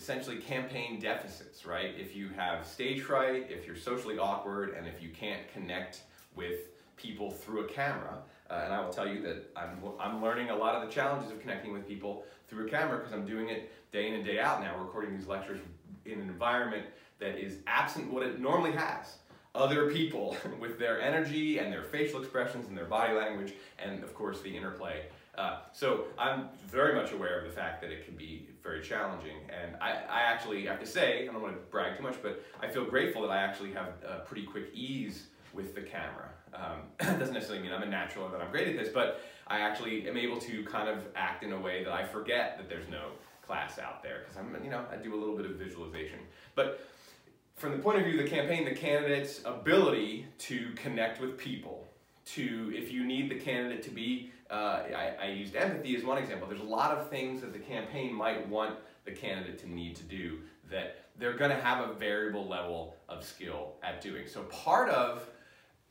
essentially 0.00 0.38
campaign 0.38 0.98
deficits, 0.98 1.66
right? 1.66 1.94
If 1.98 2.16
you 2.16 2.30
have 2.30 2.66
stage 2.66 3.02
fright, 3.02 3.48
if 3.50 3.66
you're 3.66 3.76
socially 3.76 4.18
awkward, 4.18 4.74
and 4.74 4.86
if 4.86 5.02
you 5.02 5.10
can't 5.10 5.42
connect 5.52 6.02
with 6.34 6.70
people 6.96 7.30
through 7.30 7.66
a 7.66 7.68
camera. 7.68 8.18
Uh, 8.48 8.62
and 8.64 8.72
I 8.72 8.80
will 8.80 8.92
tell 8.92 9.06
you 9.06 9.20
that 9.22 9.50
I'm, 9.54 9.78
I'm 10.00 10.22
learning 10.22 10.48
a 10.48 10.56
lot 10.56 10.74
of 10.74 10.88
the 10.88 10.92
challenges 10.92 11.30
of 11.30 11.40
connecting 11.40 11.72
with 11.72 11.86
people 11.86 12.24
through 12.48 12.66
a 12.66 12.70
camera 12.70 12.98
because 12.98 13.12
I'm 13.12 13.26
doing 13.26 13.50
it 13.50 13.70
day 13.92 14.08
in 14.08 14.14
and 14.14 14.24
day 14.24 14.40
out 14.40 14.62
now, 14.62 14.76
recording 14.78 15.16
these 15.16 15.26
lectures 15.26 15.60
in 16.06 16.14
an 16.14 16.28
environment 16.28 16.86
that 17.18 17.38
is 17.38 17.58
absent 17.66 18.10
what 18.10 18.22
it 18.22 18.40
normally 18.40 18.72
has. 18.72 19.18
Other 19.54 19.90
people 19.90 20.34
with 20.60 20.78
their 20.78 21.00
energy 21.00 21.58
and 21.58 21.70
their 21.70 21.82
facial 21.82 22.22
expressions 22.22 22.68
and 22.68 22.76
their 22.76 22.86
body 22.86 23.12
language 23.12 23.52
and 23.78 24.02
of 24.02 24.14
course 24.14 24.40
the 24.40 24.56
interplay. 24.56 25.02
Uh, 25.36 25.58
so 25.72 26.04
I'm 26.18 26.48
very 26.66 26.94
much 26.94 27.12
aware 27.12 27.38
of 27.38 27.44
the 27.44 27.52
fact 27.52 27.80
that 27.82 27.90
it 27.90 28.04
can 28.04 28.16
be 28.16 28.46
very 28.62 28.82
challenging 28.82 29.36
and 29.48 29.76
I, 29.80 29.92
I 30.08 30.20
actually 30.20 30.66
have 30.66 30.80
to 30.80 30.86
say, 30.86 31.28
I 31.28 31.32
don't 31.32 31.42
want 31.42 31.54
to 31.54 31.60
brag 31.70 31.96
too 31.96 32.02
much, 32.02 32.16
but 32.22 32.44
I 32.60 32.68
feel 32.68 32.84
grateful 32.84 33.22
that 33.22 33.30
I 33.30 33.38
actually 33.38 33.72
have 33.72 33.94
a 34.06 34.20
pretty 34.20 34.44
quick 34.44 34.70
ease 34.74 35.26
with 35.52 35.74
the 35.74 35.82
camera. 35.82 36.30
Um, 36.54 36.82
doesn't 37.18 37.34
necessarily 37.34 37.62
mean 37.62 37.72
I'm 37.72 37.82
a 37.82 37.86
natural 37.86 38.26
or 38.26 38.30
that 38.30 38.40
I'm 38.40 38.50
great 38.50 38.68
at 38.68 38.76
this, 38.76 38.88
but 38.92 39.20
I 39.46 39.60
actually 39.60 40.08
am 40.08 40.16
able 40.16 40.38
to 40.40 40.64
kind 40.64 40.88
of 40.88 40.98
act 41.16 41.42
in 41.42 41.52
a 41.52 41.58
way 41.58 41.84
that 41.84 41.92
I 41.92 42.04
forget 42.04 42.56
that 42.58 42.68
there's 42.68 42.88
no 42.88 43.10
class 43.46 43.78
out 43.78 44.02
there 44.02 44.20
because 44.20 44.36
I'm, 44.36 44.62
you 44.62 44.70
know, 44.70 44.84
I 44.92 44.96
do 44.96 45.14
a 45.14 45.18
little 45.18 45.36
bit 45.36 45.46
of 45.46 45.52
visualization. 45.52 46.20
But 46.54 46.86
from 47.56 47.72
the 47.72 47.78
point 47.78 47.98
of 47.98 48.04
view 48.04 48.18
of 48.18 48.24
the 48.24 48.30
campaign, 48.30 48.64
the 48.64 48.74
candidate's 48.74 49.40
ability 49.44 50.26
to 50.38 50.70
connect 50.76 51.20
with 51.20 51.36
people, 51.36 51.86
to, 52.26 52.72
if 52.74 52.92
you 52.92 53.04
need 53.04 53.30
the 53.30 53.38
candidate 53.38 53.82
to 53.84 53.90
be, 53.90 54.32
uh, 54.50 54.82
I, 54.94 55.14
I 55.22 55.26
used 55.28 55.54
empathy 55.54 55.96
as 55.96 56.04
one 56.04 56.18
example. 56.18 56.48
There's 56.48 56.60
a 56.60 56.64
lot 56.64 56.96
of 56.96 57.08
things 57.08 57.40
that 57.40 57.52
the 57.52 57.58
campaign 57.58 58.12
might 58.12 58.48
want 58.48 58.76
the 59.04 59.12
candidate 59.12 59.58
to 59.60 59.70
need 59.70 59.96
to 59.96 60.02
do 60.04 60.38
that 60.70 61.04
they're 61.18 61.36
going 61.36 61.50
to 61.50 61.60
have 61.60 61.88
a 61.88 61.92
variable 61.94 62.46
level 62.46 62.96
of 63.08 63.24
skill 63.24 63.74
at 63.82 64.00
doing. 64.00 64.26
So 64.26 64.42
part 64.44 64.88
of 64.88 65.28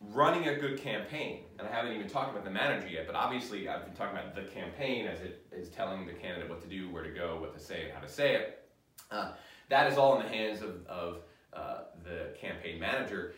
running 0.02 0.48
a 0.48 0.56
good 0.56 0.80
campaign, 0.80 1.44
and 1.58 1.68
I 1.68 1.72
haven't 1.72 1.94
even 1.94 2.08
talked 2.08 2.32
about 2.32 2.44
the 2.46 2.52
manager 2.52 2.88
yet, 2.88 3.06
but 3.06 3.16
obviously 3.16 3.68
I've 3.68 3.86
been 3.86 3.94
talking 3.94 4.18
about 4.18 4.34
the 4.34 4.44
campaign 4.44 5.08
as 5.08 5.22
it 5.22 5.46
is 5.52 5.70
telling 5.70 6.06
the 6.06 6.14
candidate 6.14 6.50
what 6.50 6.62
to 6.62 6.68
do, 6.68 6.90
where 6.90 7.04
to 7.04 7.12
go, 7.12 7.38
what 7.40 7.54
to 7.54 7.60
say, 7.60 7.84
and 7.84 7.94
how 7.94 8.00
to 8.00 8.08
say 8.08 8.36
it. 8.36 8.70
Uh, 9.12 9.34
that 9.70 9.92
is 9.92 9.98
all 9.98 10.20
in 10.20 10.24
the 10.26 10.30
hands 10.30 10.62
of, 10.62 10.86
of 10.88 11.20
uh, 11.54 11.82
the 12.04 12.34
campaign 12.40 12.80
manager. 12.80 13.34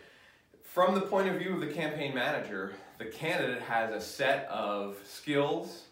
From 0.74 0.96
the 0.96 1.02
point 1.02 1.28
of 1.28 1.36
view 1.36 1.54
of 1.54 1.60
the 1.60 1.68
campaign 1.68 2.16
manager, 2.16 2.72
the 2.98 3.04
candidate 3.04 3.62
has 3.62 3.94
a 3.94 4.00
set 4.00 4.48
of 4.48 4.96
skills 5.06 5.88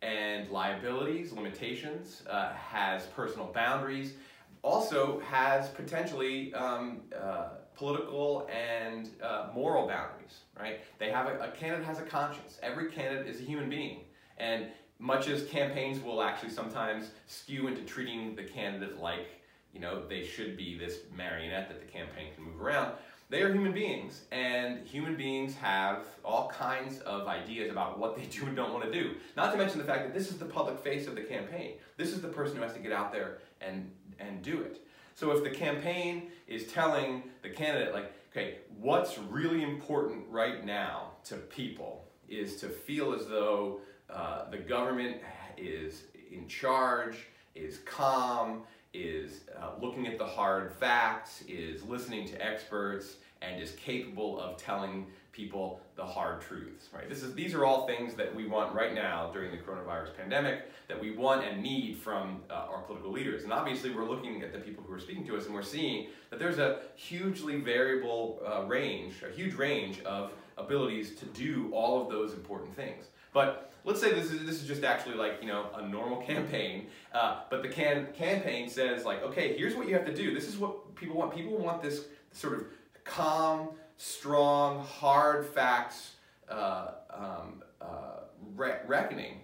and 0.00 0.48
liabilities, 0.48 1.30
limitations, 1.32 2.22
uh, 2.26 2.54
has 2.54 3.04
personal 3.08 3.48
boundaries, 3.52 4.14
also 4.62 5.20
has 5.28 5.68
potentially 5.68 6.54
um, 6.54 7.02
uh, 7.14 7.48
political 7.76 8.48
and 8.50 9.10
uh, 9.22 9.48
moral 9.54 9.86
boundaries, 9.86 10.38
right? 10.58 10.80
They 10.98 11.10
have 11.10 11.26
a, 11.26 11.38
a 11.40 11.50
candidate 11.50 11.84
has 11.84 11.98
a 11.98 12.06
conscience. 12.06 12.58
Every 12.62 12.90
candidate 12.90 13.26
is 13.26 13.42
a 13.42 13.44
human 13.44 13.68
being. 13.68 14.04
And 14.38 14.68
much 14.98 15.28
as 15.28 15.44
campaigns 15.44 16.02
will 16.02 16.22
actually 16.22 16.52
sometimes 16.52 17.10
skew 17.26 17.66
into 17.66 17.82
treating 17.82 18.34
the 18.36 18.44
candidate 18.44 18.98
like, 18.98 19.42
you 19.74 19.80
know, 19.80 20.02
they 20.08 20.24
should 20.24 20.56
be 20.56 20.78
this 20.78 21.00
marionette 21.14 21.68
that 21.68 21.78
the 21.78 21.92
campaign 21.92 22.32
can 22.34 22.44
move 22.44 22.58
around, 22.58 22.94
they 23.30 23.42
are 23.42 23.52
human 23.52 23.72
beings, 23.72 24.22
and 24.32 24.86
human 24.86 25.14
beings 25.14 25.54
have 25.56 26.06
all 26.24 26.48
kinds 26.48 27.00
of 27.00 27.28
ideas 27.28 27.70
about 27.70 27.98
what 27.98 28.16
they 28.16 28.24
do 28.24 28.46
and 28.46 28.56
don't 28.56 28.72
want 28.72 28.84
to 28.84 28.92
do. 28.92 29.16
Not 29.36 29.52
to 29.52 29.58
mention 29.58 29.78
the 29.78 29.84
fact 29.84 30.04
that 30.04 30.14
this 30.14 30.30
is 30.30 30.38
the 30.38 30.46
public 30.46 30.78
face 30.78 31.06
of 31.06 31.14
the 31.14 31.20
campaign. 31.20 31.74
This 31.98 32.12
is 32.12 32.22
the 32.22 32.28
person 32.28 32.56
who 32.56 32.62
has 32.62 32.72
to 32.72 32.78
get 32.78 32.90
out 32.90 33.12
there 33.12 33.38
and, 33.60 33.90
and 34.18 34.40
do 34.40 34.62
it. 34.62 34.80
So 35.14 35.32
if 35.32 35.44
the 35.44 35.50
campaign 35.50 36.30
is 36.46 36.72
telling 36.72 37.24
the 37.42 37.50
candidate, 37.50 37.92
like, 37.92 38.12
okay, 38.32 38.58
what's 38.80 39.18
really 39.18 39.62
important 39.62 40.24
right 40.30 40.64
now 40.64 41.10
to 41.24 41.36
people 41.36 42.06
is 42.28 42.56
to 42.60 42.68
feel 42.68 43.12
as 43.12 43.26
though 43.26 43.80
uh, 44.08 44.48
the 44.50 44.58
government 44.58 45.18
is 45.58 46.04
in 46.30 46.48
charge, 46.48 47.16
is 47.54 47.78
calm, 47.84 48.62
is 48.94 49.42
uh, 49.60 49.70
looking 49.80 50.06
at 50.06 50.18
the 50.18 50.26
hard 50.26 50.72
facts, 50.72 51.44
is 51.48 51.82
listening 51.82 52.26
to 52.28 52.44
experts, 52.44 53.16
and 53.42 53.62
is 53.62 53.72
capable 53.72 54.40
of 54.40 54.56
telling 54.56 55.06
people 55.32 55.80
the 55.94 56.04
hard 56.04 56.40
truths, 56.40 56.88
right? 56.92 57.08
This 57.08 57.22
is, 57.22 57.32
these 57.34 57.54
are 57.54 57.64
all 57.64 57.86
things 57.86 58.14
that 58.14 58.34
we 58.34 58.46
want 58.46 58.74
right 58.74 58.92
now 58.92 59.30
during 59.32 59.52
the 59.52 59.56
coronavirus 59.56 60.16
pandemic 60.16 60.62
that 60.88 61.00
we 61.00 61.12
want 61.12 61.44
and 61.44 61.62
need 61.62 61.96
from 61.96 62.40
uh, 62.50 62.66
our 62.68 62.82
political 62.82 63.12
leaders. 63.12 63.44
And 63.44 63.52
obviously 63.52 63.90
we're 63.90 64.08
looking 64.08 64.42
at 64.42 64.52
the 64.52 64.58
people 64.58 64.82
who 64.84 64.92
are 64.92 64.98
speaking 64.98 65.24
to 65.28 65.36
us 65.36 65.46
and 65.46 65.54
we're 65.54 65.62
seeing 65.62 66.08
that 66.30 66.40
there's 66.40 66.58
a 66.58 66.80
hugely 66.96 67.60
variable 67.60 68.40
uh, 68.44 68.64
range, 68.66 69.22
a 69.22 69.32
huge 69.32 69.54
range 69.54 70.00
of 70.00 70.32
abilities 70.56 71.14
to 71.14 71.24
do 71.26 71.70
all 71.72 72.02
of 72.02 72.08
those 72.08 72.32
important 72.32 72.74
things. 72.74 73.04
But 73.38 73.70
let's 73.84 74.00
say 74.00 74.12
this 74.14 74.32
is, 74.32 74.44
this 74.44 74.60
is 74.60 74.66
just 74.66 74.82
actually 74.82 75.14
like, 75.14 75.38
you 75.40 75.46
know, 75.46 75.66
a 75.76 75.86
normal 75.86 76.16
campaign, 76.22 76.88
uh, 77.12 77.42
but 77.48 77.62
the 77.62 77.68
can, 77.68 78.08
campaign 78.12 78.68
says 78.68 79.04
like, 79.04 79.22
okay, 79.22 79.56
here's 79.56 79.76
what 79.76 79.86
you 79.86 79.94
have 79.94 80.04
to 80.06 80.12
do. 80.12 80.34
This 80.34 80.48
is 80.48 80.58
what 80.58 80.92
people 80.96 81.14
want. 81.14 81.32
People 81.32 81.56
want 81.56 81.80
this 81.80 82.06
sort 82.32 82.54
of 82.54 82.64
calm, 83.04 83.68
strong, 83.96 84.84
hard 84.84 85.46
facts 85.46 86.14
uh, 86.48 86.88
um, 87.14 87.62
uh, 87.80 88.22
re 88.56 88.72
reckoning. 88.88 89.42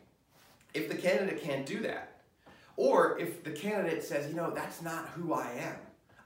If 0.75 0.89
the 0.89 0.97
candidate 0.97 1.41
can't 1.41 1.65
do 1.65 1.79
that, 1.83 2.17
or 2.77 3.17
if 3.21 3.45
the 3.45 3.53
candidate 3.53 4.03
says, 4.03 4.29
you 4.29 4.35
know, 4.35 4.51
that's 4.51 4.83
not 4.83 5.07
who 5.11 5.35
I 5.35 5.49
am. 5.53 5.77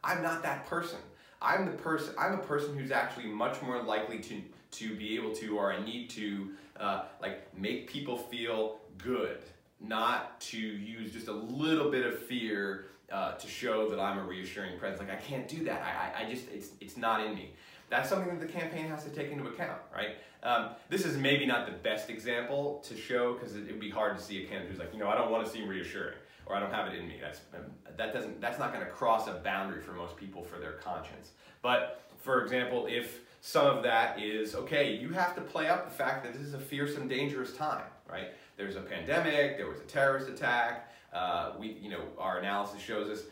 I'm 0.03 0.23
not 0.23 0.43
that 0.43 0.65
person. 0.65 1.01
I'm 1.43 1.67
the 1.67 1.73
person. 1.73 2.15
I'm 2.19 2.33
a 2.33 2.43
person 2.43 2.79
who's 2.79 2.93
actually 2.93 3.27
much 3.27 3.61
more 3.61 3.83
likely 3.83 4.21
to 4.21 4.41
to 4.73 4.95
be 4.95 5.17
able 5.17 5.33
to, 5.37 5.59
or 5.59 5.73
I 5.73 5.85
need 5.85 6.11
to, 6.11 6.51
uh, 6.79 7.05
like 7.21 7.57
make 7.57 7.89
people 7.89 8.17
feel 8.17 8.79
good, 8.99 9.39
not 9.81 10.41
to 10.41 10.59
use 10.59 11.13
just 11.13 11.29
a 11.29 11.33
little 11.33 11.91
bit 11.91 12.07
of 12.07 12.19
fear 12.19 12.87
uh, 13.11 13.33
to 13.33 13.47
show 13.49 13.89
that 13.91 13.99
I'm 13.99 14.19
a 14.19 14.25
reassuring 14.25 14.79
presence. 14.79 15.01
Like 15.01 15.11
I 15.11 15.21
can't 15.21 15.49
do 15.49 15.65
that. 15.65 15.83
I, 15.83 16.23
I, 16.23 16.27
I 16.27 16.31
just 16.31 16.49
it's 16.51 16.71
it's 16.81 16.97
not 16.97 17.25
in 17.25 17.35
me. 17.35 17.53
That's 17.91 18.09
something 18.09 18.29
that 18.39 18.47
the 18.47 18.53
campaign 18.53 18.87
has 18.89 19.05
to 19.05 19.11
take 19.11 19.31
into 19.31 19.47
account, 19.47 19.81
right? 19.95 20.17
Um, 20.43 20.71
this 20.91 21.07
is 21.07 21.17
maybe 21.17 21.47
not 21.47 21.67
the 21.67 21.73
best 21.73 22.11
example 22.11 22.85
to 22.87 22.97
show 22.97 23.33
because 23.35 23.57
it 23.57 23.67
would 23.67 23.81
be 23.81 23.91
hard 23.91 24.17
to 24.17 24.23
see 24.23 24.45
a 24.45 24.47
candidate 24.47 24.71
who's 24.71 24.79
like, 24.79 24.93
you 24.93 25.01
know, 25.01 25.09
I 25.09 25.17
don't 25.17 25.31
want 25.31 25.47
to 25.47 25.51
seem 25.51 25.67
reassuring 25.67 26.19
or 26.47 26.55
I 26.55 26.61
don't 26.61 26.73
have 26.73 26.87
it 26.87 26.99
in 26.99 27.09
me. 27.09 27.17
That's 27.21 27.41
um, 27.55 27.63
that 27.97 28.13
doesn't 28.13 28.41
that's 28.41 28.59
not 28.59 28.73
going 28.73 28.85
to 28.85 28.91
cross 28.91 29.27
a 29.27 29.35
boundary 29.35 29.81
for 29.81 29.93
most 29.93 30.17
people 30.17 30.43
for 30.45 30.59
their 30.59 30.73
conscience. 30.73 31.31
But 31.63 32.03
for 32.19 32.43
example, 32.43 32.87
if 32.89 33.21
some 33.41 33.67
of 33.67 33.83
that 33.85 34.21
is 34.21 34.55
okay, 34.55 34.97
you 34.97 35.11
have 35.11 35.35
to 35.35 35.41
play 35.41 35.69
up 35.69 35.85
the 35.85 35.95
fact 35.95 36.25
that 36.25 36.33
this 36.33 36.43
is 36.43 36.55
a 36.55 36.59
fearsome, 36.59 37.09
dangerous 37.09 37.55
time, 37.55 37.85
right? 38.11 38.29
There's 38.57 38.77
a 38.77 38.81
pandemic, 38.81 39.57
there 39.57 39.69
was 39.69 39.79
a 39.79 39.85
terrorist 39.85 40.29
attack. 40.29 40.93
Uh, 41.13 41.53
we, 41.59 41.79
you 41.81 41.91
know, 41.91 42.03
our 42.19 42.39
analysis 42.39 42.81
shows 42.81 43.09
us 43.09 43.25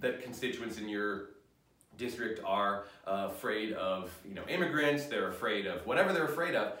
that 0.00 0.22
constituents 0.22 0.78
in 0.78 0.88
your 0.88 1.30
district 1.96 2.40
are 2.44 2.86
uh, 3.06 3.28
afraid 3.30 3.72
of 3.74 4.10
you 4.26 4.34
know 4.34 4.42
immigrants 4.48 5.06
they're 5.06 5.28
afraid 5.28 5.66
of 5.66 5.86
whatever 5.86 6.12
they're 6.12 6.24
afraid 6.24 6.54
of 6.54 6.72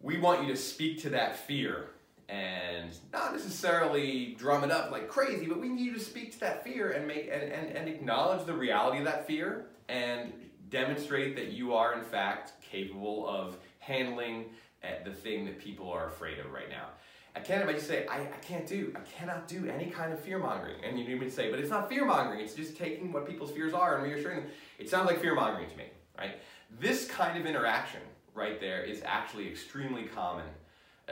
we 0.00 0.18
want 0.18 0.42
you 0.42 0.48
to 0.48 0.56
speak 0.56 1.00
to 1.02 1.10
that 1.10 1.36
fear 1.36 1.90
and 2.28 2.90
not 3.12 3.32
necessarily 3.32 4.34
drum 4.38 4.64
it 4.64 4.70
up 4.70 4.90
like 4.90 5.08
crazy 5.08 5.46
but 5.46 5.60
we 5.60 5.68
need 5.68 5.84
you 5.84 5.92
to 5.92 6.00
speak 6.00 6.32
to 6.32 6.40
that 6.40 6.64
fear 6.64 6.92
and 6.92 7.06
make 7.06 7.28
and, 7.30 7.42
and, 7.52 7.76
and 7.76 7.88
acknowledge 7.88 8.44
the 8.46 8.52
reality 8.52 8.98
of 8.98 9.04
that 9.04 9.26
fear 9.26 9.66
and 9.88 10.32
demonstrate 10.68 11.36
that 11.36 11.52
you 11.52 11.74
are 11.74 11.94
in 11.94 12.02
fact 12.02 12.52
capable 12.62 13.28
of 13.28 13.56
handling 13.78 14.46
uh, 14.82 14.88
the 15.04 15.12
thing 15.12 15.44
that 15.44 15.58
people 15.58 15.90
are 15.90 16.08
afraid 16.08 16.38
of 16.38 16.52
right 16.52 16.68
now 16.68 16.88
I 17.36 17.40
can't 17.40 17.68
I 17.68 17.72
just 17.74 17.86
say, 17.86 18.06
I, 18.06 18.20
I 18.20 18.38
can't 18.40 18.66
do, 18.66 18.94
I 18.96 19.00
cannot 19.00 19.46
do 19.46 19.68
any 19.68 19.90
kind 19.90 20.10
of 20.10 20.18
fear 20.18 20.38
mongering. 20.38 20.82
And 20.82 20.98
you 20.98 21.04
even 21.14 21.30
say, 21.30 21.50
but 21.50 21.60
it's 21.60 21.68
not 21.68 21.86
fear 21.86 22.06
mongering, 22.06 22.40
it's 22.40 22.54
just 22.54 22.78
taking 22.78 23.12
what 23.12 23.28
people's 23.28 23.50
fears 23.50 23.74
are 23.74 23.96
and 23.96 24.04
reassuring 24.10 24.40
them. 24.40 24.50
It 24.78 24.88
sounds 24.88 25.06
like 25.06 25.20
fear 25.20 25.34
mongering 25.34 25.68
to 25.68 25.76
me, 25.76 25.84
right? 26.18 26.38
This 26.80 27.06
kind 27.06 27.38
of 27.38 27.44
interaction 27.44 28.00
right 28.34 28.58
there 28.58 28.82
is 28.82 29.02
actually 29.04 29.46
extremely 29.48 30.04
common 30.04 30.46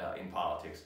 uh, 0.01 0.15
in 0.19 0.29
politics. 0.29 0.85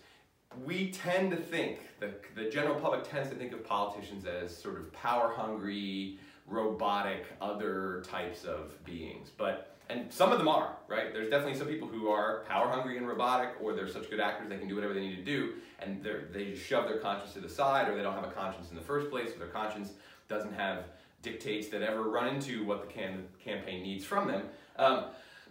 We 0.64 0.90
tend 0.90 1.30
to 1.30 1.36
think, 1.36 1.82
the, 2.00 2.14
the 2.34 2.50
general 2.50 2.74
public 2.74 3.08
tends 3.08 3.28
to 3.28 3.36
think 3.36 3.52
of 3.52 3.64
politicians 3.64 4.24
as 4.26 4.56
sort 4.56 4.76
of 4.76 4.92
power 4.92 5.32
hungry, 5.32 6.18
robotic, 6.48 7.26
other 7.40 8.02
types 8.08 8.44
of 8.44 8.82
beings. 8.84 9.30
But 9.36 9.76
and 9.90 10.12
some 10.12 10.32
of 10.32 10.38
them 10.38 10.48
are, 10.48 10.76
right? 10.86 11.14
There's 11.14 11.30
definitely 11.30 11.58
some 11.58 11.66
people 11.66 11.88
who 11.88 12.10
are 12.10 12.44
power 12.46 12.68
hungry 12.68 12.98
and 12.98 13.08
robotic, 13.08 13.54
or 13.60 13.72
they're 13.72 13.88
such 13.88 14.10
good 14.10 14.20
actors 14.20 14.48
they 14.48 14.58
can 14.58 14.68
do 14.68 14.74
whatever 14.74 14.92
they 14.92 15.00
need 15.00 15.16
to 15.16 15.24
do, 15.24 15.54
and 15.80 16.06
they 16.32 16.52
just 16.52 16.66
shove 16.66 16.86
their 16.86 16.98
conscience 16.98 17.32
to 17.34 17.40
the 17.40 17.48
side, 17.48 17.88
or 17.88 17.96
they 17.96 18.02
don't 18.02 18.14
have 18.14 18.24
a 18.24 18.30
conscience 18.30 18.68
in 18.68 18.76
the 18.76 18.82
first 18.82 19.10
place, 19.10 19.34
or 19.34 19.38
their 19.38 19.48
conscience 19.48 19.92
doesn't 20.28 20.52
have 20.52 20.84
dictates 21.22 21.68
that 21.68 21.82
ever 21.82 22.02
run 22.02 22.28
into 22.28 22.64
what 22.64 22.86
the 22.86 22.92
can 22.92 23.24
campaign 23.42 23.82
needs 23.82 24.04
from 24.04 24.28
them. 24.28 24.42
Um, 24.76 25.04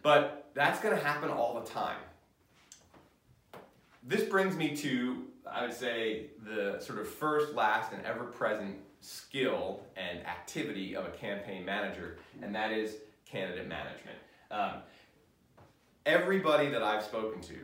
but 0.04 0.50
that's 0.54 0.80
going 0.80 0.96
to 0.96 1.04
happen 1.04 1.30
all 1.30 1.60
the 1.60 1.68
time. 1.68 1.98
This 4.04 4.24
brings 4.24 4.56
me 4.56 4.76
to, 4.78 5.26
I 5.50 5.64
would 5.64 5.74
say, 5.74 6.28
the 6.46 6.80
sort 6.80 7.00
of 7.00 7.10
first, 7.10 7.54
last, 7.56 7.92
and 7.92 8.06
ever 8.06 8.24
present 8.24 8.78
skill 9.02 9.82
and 9.96 10.26
activity 10.26 10.96
of 10.96 11.06
a 11.06 11.12
campaign 11.12 11.64
manager, 11.66 12.18
and 12.42 12.54
that 12.56 12.72
is 12.72 12.96
candidate 13.26 13.68
management. 13.68 14.18
Um, 14.52 14.74
everybody 16.06 16.70
that 16.70 16.84
I've 16.84 17.04
spoken 17.04 17.42
to 17.42 17.56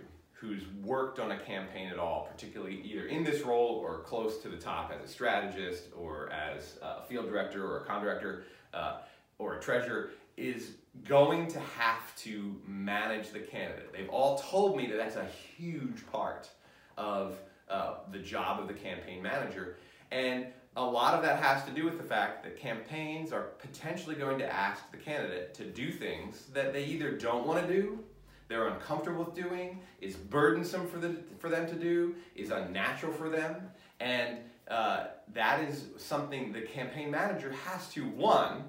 who's 0.43 0.63
worked 0.83 1.19
on 1.19 1.31
a 1.31 1.39
campaign 1.39 1.87
at 1.87 1.97
all, 1.97 2.27
particularly 2.29 2.81
either 2.83 3.05
in 3.05 3.23
this 3.23 3.43
role 3.43 3.81
or 3.81 3.99
close 3.99 4.39
to 4.39 4.49
the 4.49 4.57
top 4.57 4.91
as 4.93 5.09
a 5.09 5.11
strategist 5.11 5.85
or 5.97 6.29
as 6.31 6.77
a 6.81 7.01
field 7.03 7.27
director 7.27 7.65
or 7.65 7.77
a 7.77 7.85
con 7.85 8.03
director 8.03 8.43
uh, 8.73 8.97
or 9.37 9.55
a 9.55 9.61
treasurer, 9.61 10.09
is 10.35 10.71
going 11.07 11.47
to 11.47 11.59
have 11.59 12.13
to 12.17 12.59
manage 12.67 13.29
the 13.29 13.39
candidate. 13.39 13.93
They've 13.93 14.09
all 14.09 14.37
told 14.37 14.75
me 14.75 14.87
that 14.87 14.97
that's 14.97 15.15
a 15.15 15.27
huge 15.57 16.05
part 16.11 16.49
of 16.97 17.37
uh, 17.69 17.95
the 18.11 18.19
job 18.19 18.59
of 18.59 18.67
the 18.67 18.73
campaign 18.73 19.23
manager. 19.23 19.77
And 20.13 20.45
a 20.75 20.83
lot 20.83 21.15
of 21.15 21.23
that 21.23 21.41
has 21.41 21.63
to 21.65 21.71
do 21.71 21.85
with 21.85 21.97
the 21.97 22.03
fact 22.03 22.43
that 22.43 22.57
campaigns 22.57 23.33
are 23.33 23.47
potentially 23.59 24.15
going 24.15 24.37
to 24.37 24.53
ask 24.53 24.89
the 24.91 24.97
candidate 24.97 25.55
to 25.55 25.65
do 25.65 25.91
things 25.91 26.45
that 26.53 26.71
they 26.71 26.85
either 26.85 27.11
don't 27.11 27.47
want 27.47 27.65
to 27.65 27.73
do, 27.73 27.99
they're 28.47 28.67
uncomfortable 28.67 29.23
with 29.23 29.35
doing, 29.35 29.79
is 30.01 30.15
burdensome 30.15 30.87
for, 30.87 30.99
the, 30.99 31.15
for 31.39 31.49
them 31.49 31.67
to 31.67 31.75
do, 31.75 32.15
is 32.35 32.51
unnatural 32.51 33.11
for 33.11 33.29
them, 33.29 33.55
and 33.99 34.37
uh, 34.67 35.07
that 35.33 35.63
is 35.63 35.85
something 35.97 36.51
the 36.51 36.61
campaign 36.61 37.09
manager 37.09 37.51
has 37.65 37.89
to, 37.89 38.05
one, 38.05 38.63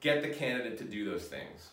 get 0.00 0.22
the 0.22 0.28
candidate 0.28 0.78
to 0.78 0.84
do 0.84 1.04
those 1.04 1.24
things, 1.24 1.70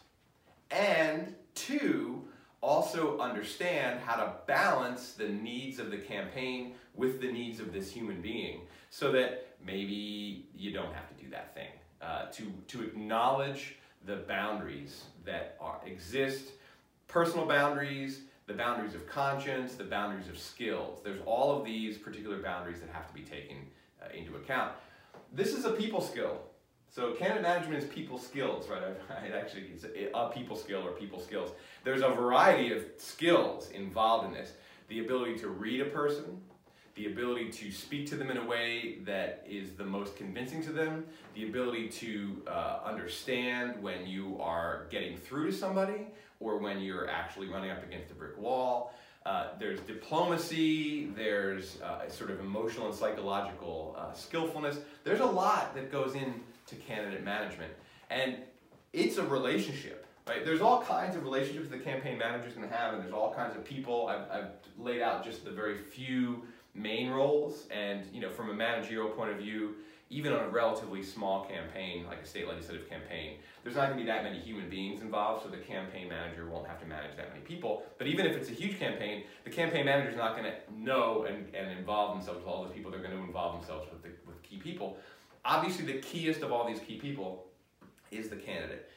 and 0.71 1.35
two, 1.53 2.23
also 2.61 3.19
understand 3.19 3.99
how 3.99 4.15
to 4.15 4.33
balance 4.47 5.13
the 5.13 5.29
needs 5.29 5.77
of 5.77 5.91
the 5.91 5.97
campaign 5.97 6.73
with 6.95 7.21
the 7.21 7.31
needs 7.31 7.59
of 7.59 7.71
this 7.71 7.91
human 7.91 8.19
being 8.19 8.61
so 8.97 9.11
that 9.11 9.45
maybe 9.63 10.47
you 10.55 10.73
don't 10.73 10.91
have 10.91 11.07
to 11.07 11.23
do 11.23 11.29
that 11.29 11.53
thing. 11.53 11.69
Uh, 12.01 12.25
to, 12.31 12.51
to 12.67 12.81
acknowledge 12.81 13.75
the 14.07 14.15
boundaries 14.15 15.03
that 15.23 15.55
are, 15.61 15.79
exist, 15.85 16.45
personal 17.07 17.45
boundaries, 17.45 18.21
the 18.47 18.53
boundaries 18.53 18.95
of 18.95 19.07
conscience, 19.07 19.75
the 19.75 19.83
boundaries 19.83 20.27
of 20.27 20.39
skills. 20.39 21.01
There's 21.03 21.21
all 21.27 21.55
of 21.55 21.63
these 21.63 21.95
particular 21.95 22.41
boundaries 22.41 22.79
that 22.79 22.89
have 22.89 23.07
to 23.07 23.13
be 23.13 23.21
taken 23.21 23.57
uh, 24.01 24.17
into 24.17 24.35
account. 24.35 24.71
This 25.31 25.53
is 25.53 25.65
a 25.65 25.71
people 25.71 26.01
skill. 26.01 26.41
So 26.89 27.11
candidate 27.11 27.43
management 27.43 27.83
is 27.83 27.89
people 27.89 28.17
skills, 28.17 28.67
right? 28.67 28.81
It 28.81 29.33
actually 29.39 29.65
is 29.75 29.85
a 29.85 30.31
people 30.33 30.55
skill 30.55 30.81
or 30.83 30.91
people 30.93 31.19
skills. 31.19 31.51
There's 31.83 32.01
a 32.01 32.09
variety 32.09 32.73
of 32.73 32.83
skills 32.97 33.69
involved 33.69 34.25
in 34.25 34.33
this. 34.33 34.53
the 34.87 35.01
ability 35.01 35.37
to 35.39 35.49
read 35.49 35.81
a 35.81 35.85
person, 35.85 36.41
the 36.97 37.05
ability 37.05 37.49
to 37.49 37.71
speak 37.71 38.07
to 38.07 38.15
them 38.15 38.31
in 38.31 38.37
a 38.37 38.45
way 38.45 38.97
that 39.05 39.45
is 39.47 39.71
the 39.73 39.83
most 39.83 40.15
convincing 40.15 40.63
to 40.63 40.71
them, 40.71 41.05
the 41.35 41.47
ability 41.47 41.87
to 41.87 42.41
uh, 42.47 42.79
understand 42.83 43.81
when 43.81 44.05
you 44.07 44.37
are 44.41 44.87
getting 44.89 45.15
through 45.15 45.51
to 45.51 45.53
somebody 45.55 46.07
or 46.39 46.57
when 46.57 46.81
you're 46.81 47.07
actually 47.09 47.47
running 47.47 47.69
up 47.69 47.83
against 47.83 48.11
a 48.11 48.15
brick 48.15 48.37
wall. 48.37 48.93
Uh, 49.25 49.49
there's 49.59 49.79
diplomacy, 49.81 51.07
there's 51.15 51.79
uh, 51.81 52.09
sort 52.09 52.31
of 52.31 52.39
emotional 52.39 52.87
and 52.87 52.95
psychological 52.95 53.95
uh, 53.99 54.11
skillfulness. 54.13 54.79
There's 55.03 55.19
a 55.19 55.25
lot 55.25 55.75
that 55.75 55.91
goes 55.91 56.15
into 56.15 56.75
candidate 56.87 57.23
management. 57.23 57.73
And 58.09 58.37
it's 58.93 59.17
a 59.17 59.23
relationship. 59.23 60.07
Right? 60.27 60.43
There's 60.43 60.61
all 60.61 60.81
kinds 60.81 61.15
of 61.15 61.23
relationships 61.23 61.69
the 61.69 61.77
campaign 61.77 62.17
manager 62.17 62.47
is 62.47 62.53
going 62.53 62.67
to 62.67 62.75
have, 62.75 62.93
and 62.93 63.01
there's 63.01 63.13
all 63.13 63.33
kinds 63.33 63.55
of 63.55 63.63
people. 63.63 64.07
I've, 64.07 64.29
I've 64.29 64.49
laid 64.77 65.01
out 65.01 65.23
just 65.23 65.45
the 65.45 65.51
very 65.51 65.77
few 65.77 66.43
main 66.77 67.09
roles, 67.09 67.67
and 67.71 68.05
you 68.13 68.21
know, 68.21 68.29
from 68.29 68.49
a 68.49 68.53
managerial 68.53 69.09
point 69.09 69.31
of 69.31 69.37
view, 69.37 69.75
even 70.09 70.31
on 70.31 70.45
a 70.45 70.49
relatively 70.49 71.03
small 71.03 71.45
campaign, 71.45 72.05
like 72.05 72.21
a 72.21 72.25
state 72.25 72.47
legislative 72.47 72.87
campaign, 72.89 73.37
there's 73.63 73.75
not 73.75 73.87
going 73.87 73.97
to 73.97 74.03
be 74.03 74.09
that 74.09 74.23
many 74.23 74.39
human 74.39 74.69
beings 74.69 75.01
involved, 75.01 75.43
so 75.43 75.49
the 75.49 75.57
campaign 75.57 76.07
manager 76.07 76.47
won't 76.47 76.65
have 76.65 76.79
to 76.79 76.85
manage 76.85 77.17
that 77.17 77.29
many 77.29 77.43
people. 77.43 77.83
But 77.97 78.07
even 78.07 78.25
if 78.25 78.37
it's 78.37 78.49
a 78.49 78.53
huge 78.53 78.79
campaign, 78.79 79.23
the 79.43 79.49
campaign 79.49 79.85
manager 79.85 80.09
is 80.09 80.15
not 80.15 80.37
going 80.37 80.49
to 80.49 80.57
know 80.73 81.25
and, 81.27 81.53
and 81.53 81.77
involve 81.77 82.15
themselves 82.15 82.39
with 82.39 82.47
all 82.47 82.63
those 82.63 82.73
people. 82.73 82.89
They're 82.89 83.01
going 83.01 83.17
to 83.17 83.23
involve 83.23 83.59
themselves 83.59 83.87
with, 83.91 84.01
the, 84.03 84.09
with 84.25 84.41
key 84.43 84.57
people. 84.57 84.97
Obviously, 85.43 85.85
the 85.85 85.99
keyest 85.99 86.41
of 86.41 86.53
all 86.53 86.65
these 86.65 86.79
key 86.79 86.97
people 86.97 87.45
is 88.09 88.29
the 88.29 88.37
candidate. 88.37 88.89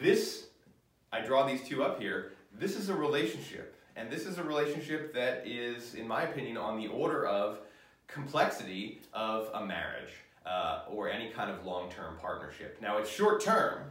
This, 0.00 0.46
I 1.12 1.20
draw 1.20 1.46
these 1.46 1.66
two 1.66 1.84
up 1.84 2.00
here, 2.00 2.32
this 2.58 2.76
is 2.76 2.88
a 2.88 2.94
relationship. 2.94 3.74
And 3.98 4.08
this 4.08 4.26
is 4.26 4.38
a 4.38 4.44
relationship 4.44 5.12
that 5.14 5.42
is, 5.44 5.94
in 5.94 6.06
my 6.06 6.22
opinion, 6.22 6.56
on 6.56 6.78
the 6.78 6.86
order 6.86 7.26
of 7.26 7.58
complexity 8.06 9.00
of 9.12 9.50
a 9.52 9.66
marriage 9.66 10.12
uh, 10.46 10.82
or 10.88 11.10
any 11.10 11.30
kind 11.30 11.50
of 11.50 11.66
long-term 11.66 12.16
partnership. 12.20 12.78
Now 12.80 12.98
it's 12.98 13.10
short-term, 13.10 13.82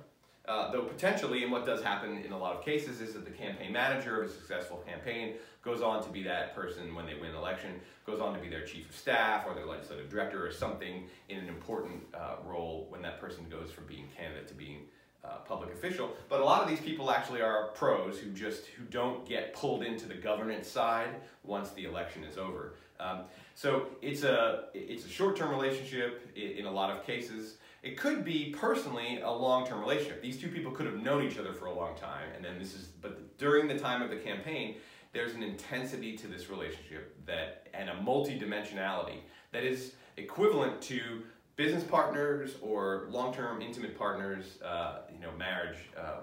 uh, 0.48 0.72
though 0.72 0.84
potentially, 0.84 1.44
and 1.44 1.52
what 1.52 1.66
does 1.66 1.84
happen 1.84 2.24
in 2.24 2.32
a 2.32 2.38
lot 2.38 2.56
of 2.56 2.64
cases 2.64 3.02
is 3.02 3.14
that 3.16 3.26
the 3.26 3.32
campaign 3.32 3.74
manager 3.74 4.22
of 4.22 4.30
a 4.30 4.34
successful 4.34 4.78
campaign 4.88 5.36
goes 5.62 5.82
on 5.82 6.02
to 6.02 6.10
be 6.10 6.24
that 6.24 6.56
person 6.56 6.96
when 6.96 7.06
they 7.06 7.16
win 7.16 7.32
an 7.32 7.36
election, 7.36 7.72
goes 8.06 8.22
on 8.22 8.34
to 8.34 8.40
be 8.40 8.48
their 8.48 8.66
chief 8.66 8.90
of 8.90 8.96
staff 8.96 9.44
or 9.46 9.54
their 9.54 9.66
legislative 9.66 10.10
director 10.10 10.48
or 10.48 10.54
something 10.54 11.04
in 11.28 11.38
an 11.38 11.50
important 11.50 12.02
uh, 12.14 12.36
role 12.46 12.88
when 12.90 13.02
that 13.02 13.20
person 13.20 13.46
goes 13.52 13.72
from 13.72 13.86
being 13.86 14.08
candidate 14.16 14.48
to 14.48 14.54
being 14.54 14.86
uh, 15.24 15.38
public 15.48 15.74
official. 15.74 16.12
But 16.30 16.42
a 16.42 16.44
lot 16.44 16.62
of 16.62 16.70
these 16.70 16.80
people 16.80 17.12
actually 17.12 17.42
are 17.42 17.68
pros 17.70 18.20
who 18.20 18.32
just 18.32 18.66
who 18.68 18.84
don't 18.86 19.26
get 19.28 19.54
pulled 19.54 19.84
into 19.84 20.08
the 20.08 20.16
governance 20.16 20.68
side 20.68 21.16
once 21.44 21.72
the 21.72 21.86
election 21.86 22.24
is 22.24 22.38
over. 22.38 22.76
Um, 23.00 23.22
so 23.54 23.88
it's 24.02 24.24
a 24.24 24.66
it's 24.74 25.06
a 25.06 25.10
short-term 25.10 25.52
relationship 25.52 26.32
in, 26.36 26.66
a 26.66 26.72
lot 26.72 26.96
of 26.96 27.06
cases. 27.06 27.58
It 27.84 27.96
could 27.98 28.26
be 28.26 28.56
personally 28.58 29.22
a 29.22 29.32
long-term 29.32 29.80
relationship. 29.80 30.22
These 30.22 30.40
two 30.40 30.50
people 30.50 30.72
could 30.72 30.88
have 30.88 31.02
known 31.02 31.24
each 31.26 31.38
other 31.38 31.54
for 31.54 31.68
a 31.68 31.74
long 31.74 31.96
time, 31.96 32.30
and 32.36 32.44
then 32.44 32.58
this 32.60 32.74
is 32.74 32.88
but 33.02 33.38
during 33.38 33.68
the 33.68 33.78
time 33.78 34.02
of 34.02 34.10
the 34.10 34.18
campaign, 34.18 34.78
there's 35.14 35.34
an 35.34 35.44
intensity 35.44 36.18
to 36.18 36.28
this 36.28 36.50
relationship 36.50 37.16
that 37.26 37.68
and 37.74 37.90
a 37.90 38.02
multi-dimensionality 38.02 39.20
that 39.52 39.64
is 39.64 39.94
equivalent 40.18 40.82
to 40.82 41.22
business 41.56 41.84
partners 41.84 42.56
or 42.62 43.08
long-term 43.10 43.62
intimate 43.62 43.98
partners, 43.98 44.60
uh, 44.64 45.00
you 45.20 45.26
know, 45.26 45.34
marriage, 45.38 45.78
uh, 45.98 46.22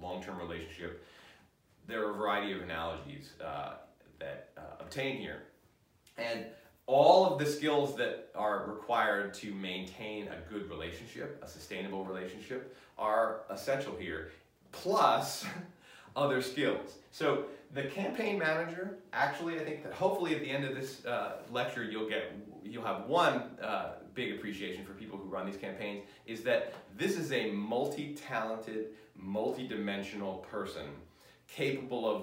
long-term 0.00 0.38
relationship. 0.38 1.04
There 1.86 2.06
are 2.06 2.10
a 2.10 2.14
variety 2.14 2.52
of 2.52 2.62
analogies 2.62 3.32
uh, 3.44 3.74
that 4.18 4.50
uh, 4.56 4.60
obtain 4.80 5.16
here. 5.18 5.42
And 6.16 6.46
all 6.86 7.32
of 7.32 7.38
the 7.38 7.46
skills 7.46 7.96
that 7.96 8.30
are 8.34 8.66
required 8.66 9.34
to 9.34 9.54
maintain 9.54 10.28
a 10.28 10.52
good 10.52 10.68
relationship, 10.68 11.40
a 11.42 11.48
sustainable 11.48 12.04
relationship, 12.04 12.76
are 12.98 13.42
essential 13.50 13.96
here, 13.96 14.30
plus 14.72 15.44
other 16.16 16.42
skills. 16.42 16.98
So 17.10 17.44
the 17.74 17.84
campaign 17.84 18.38
manager, 18.38 18.98
actually, 19.12 19.58
I 19.58 19.64
think 19.64 19.82
that 19.82 19.92
hopefully 19.92 20.34
at 20.34 20.40
the 20.40 20.50
end 20.50 20.64
of 20.64 20.74
this 20.74 21.04
uh, 21.06 21.36
lecture, 21.50 21.84
you'll 21.84 22.08
get, 22.08 22.32
you'll 22.62 22.84
have 22.84 23.06
one 23.06 23.42
uh, 23.62 23.94
big 24.14 24.34
appreciation 24.34 24.84
for 24.84 24.92
people 24.92 25.18
who 25.18 25.24
run 25.24 25.46
these 25.46 25.56
campaigns, 25.56 26.04
is 26.26 26.42
that 26.42 26.74
this 26.96 27.16
is 27.16 27.32
a 27.32 27.50
multi-talented, 27.50 28.88
multi-dimensional 29.16 30.38
person 30.50 30.86
capable 31.48 32.08
of 32.08 32.22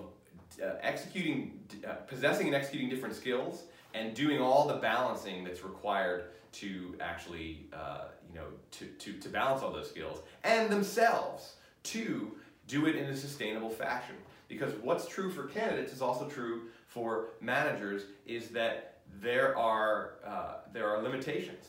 uh, 0.63 0.75
executing, 0.81 1.59
uh, 1.87 1.93
possessing 2.07 2.47
and 2.47 2.55
executing 2.55 2.89
different 2.89 3.15
skills 3.15 3.63
and 3.93 4.13
doing 4.13 4.39
all 4.39 4.67
the 4.67 4.75
balancing 4.75 5.43
that's 5.43 5.63
required 5.63 6.25
to 6.51 6.95
actually, 6.99 7.67
uh, 7.73 8.05
you 8.29 8.35
know, 8.35 8.45
to, 8.71 8.85
to, 8.85 9.13
to 9.13 9.29
balance 9.29 9.63
all 9.63 9.71
those 9.71 9.89
skills 9.89 10.19
and 10.43 10.69
themselves 10.69 11.55
to 11.83 12.35
do 12.69 12.85
it 12.85 12.95
in 12.95 13.05
a 13.05 13.17
sustainable 13.17 13.69
fashion. 13.69 14.15
Because 14.47 14.73
what's 14.81 15.07
true 15.07 15.29
for 15.29 15.43
candidates 15.43 15.91
is 15.91 16.01
also 16.01 16.27
true 16.27 16.69
for 16.87 17.31
managers 17.41 18.03
is 18.25 18.47
that 18.49 18.99
there 19.21 19.57
are, 19.57 20.13
uh, 20.25 20.53
there 20.71 20.87
are 20.87 21.01
limitations. 21.01 21.67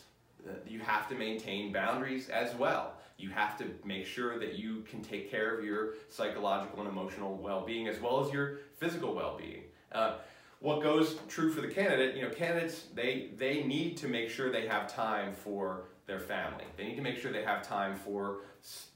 You 0.66 0.80
have 0.80 1.08
to 1.08 1.14
maintain 1.14 1.72
boundaries 1.72 2.28
as 2.28 2.54
well. 2.54 2.94
You 3.18 3.30
have 3.30 3.58
to 3.58 3.66
make 3.84 4.06
sure 4.06 4.38
that 4.38 4.58
you 4.58 4.82
can 4.88 5.02
take 5.02 5.30
care 5.30 5.58
of 5.58 5.64
your 5.64 5.94
psychological 6.08 6.80
and 6.80 6.88
emotional 6.88 7.36
well-being 7.36 7.88
as 7.88 8.00
well 8.00 8.24
as 8.24 8.32
your 8.32 8.60
physical 8.78 9.14
well-being. 9.14 9.64
Uh, 9.92 10.14
what 10.60 10.82
goes 10.82 11.18
true 11.28 11.50
for 11.52 11.60
the 11.60 11.68
candidate, 11.68 12.16
you 12.16 12.22
know, 12.22 12.30
candidates, 12.30 12.86
they, 12.94 13.30
they 13.36 13.62
need 13.62 13.96
to 13.98 14.08
make 14.08 14.30
sure 14.30 14.50
they 14.50 14.66
have 14.66 14.92
time 14.92 15.34
for 15.34 15.84
their 16.10 16.20
family. 16.20 16.64
They 16.76 16.84
need 16.88 16.96
to 16.96 17.02
make 17.02 17.16
sure 17.16 17.32
they 17.32 17.44
have 17.44 17.62
time 17.62 17.94
for 17.96 18.40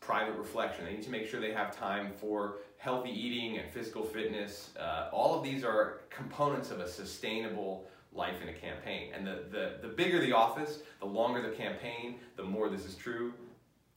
private 0.01 0.37
reflection. 0.37 0.85
They 0.85 0.95
need 0.95 1.05
to 1.05 1.11
make 1.11 1.27
sure 1.29 1.41
they 1.41 1.53
have 1.53 1.75
time 1.75 2.13
for 2.21 2.57
healthy 2.77 3.11
eating 3.11 3.59
and 3.59 3.73
physical 3.73 4.03
fitness. 4.03 4.71
Uh, 4.79 5.09
all 5.13 5.39
of 5.39 5.45
these 5.45 5.65
are 5.65 6.01
components 6.11 6.71
of 6.73 6.81
a 6.81 6.89
sustainable 6.89 7.87
life 8.13 8.43
in 8.43 8.49
a 8.49 8.53
campaign. 8.53 9.13
And 9.15 9.27
the, 9.27 9.45
the, 9.51 9.79
the 9.81 9.95
bigger 9.95 10.21
the 10.21 10.33
office, 10.33 10.81
the 10.99 11.07
longer 11.07 11.41
the 11.41 11.57
campaign, 11.57 12.17
the 12.37 12.43
more 12.43 12.69
this 12.69 12.85
is 12.85 12.97
true. 12.97 13.33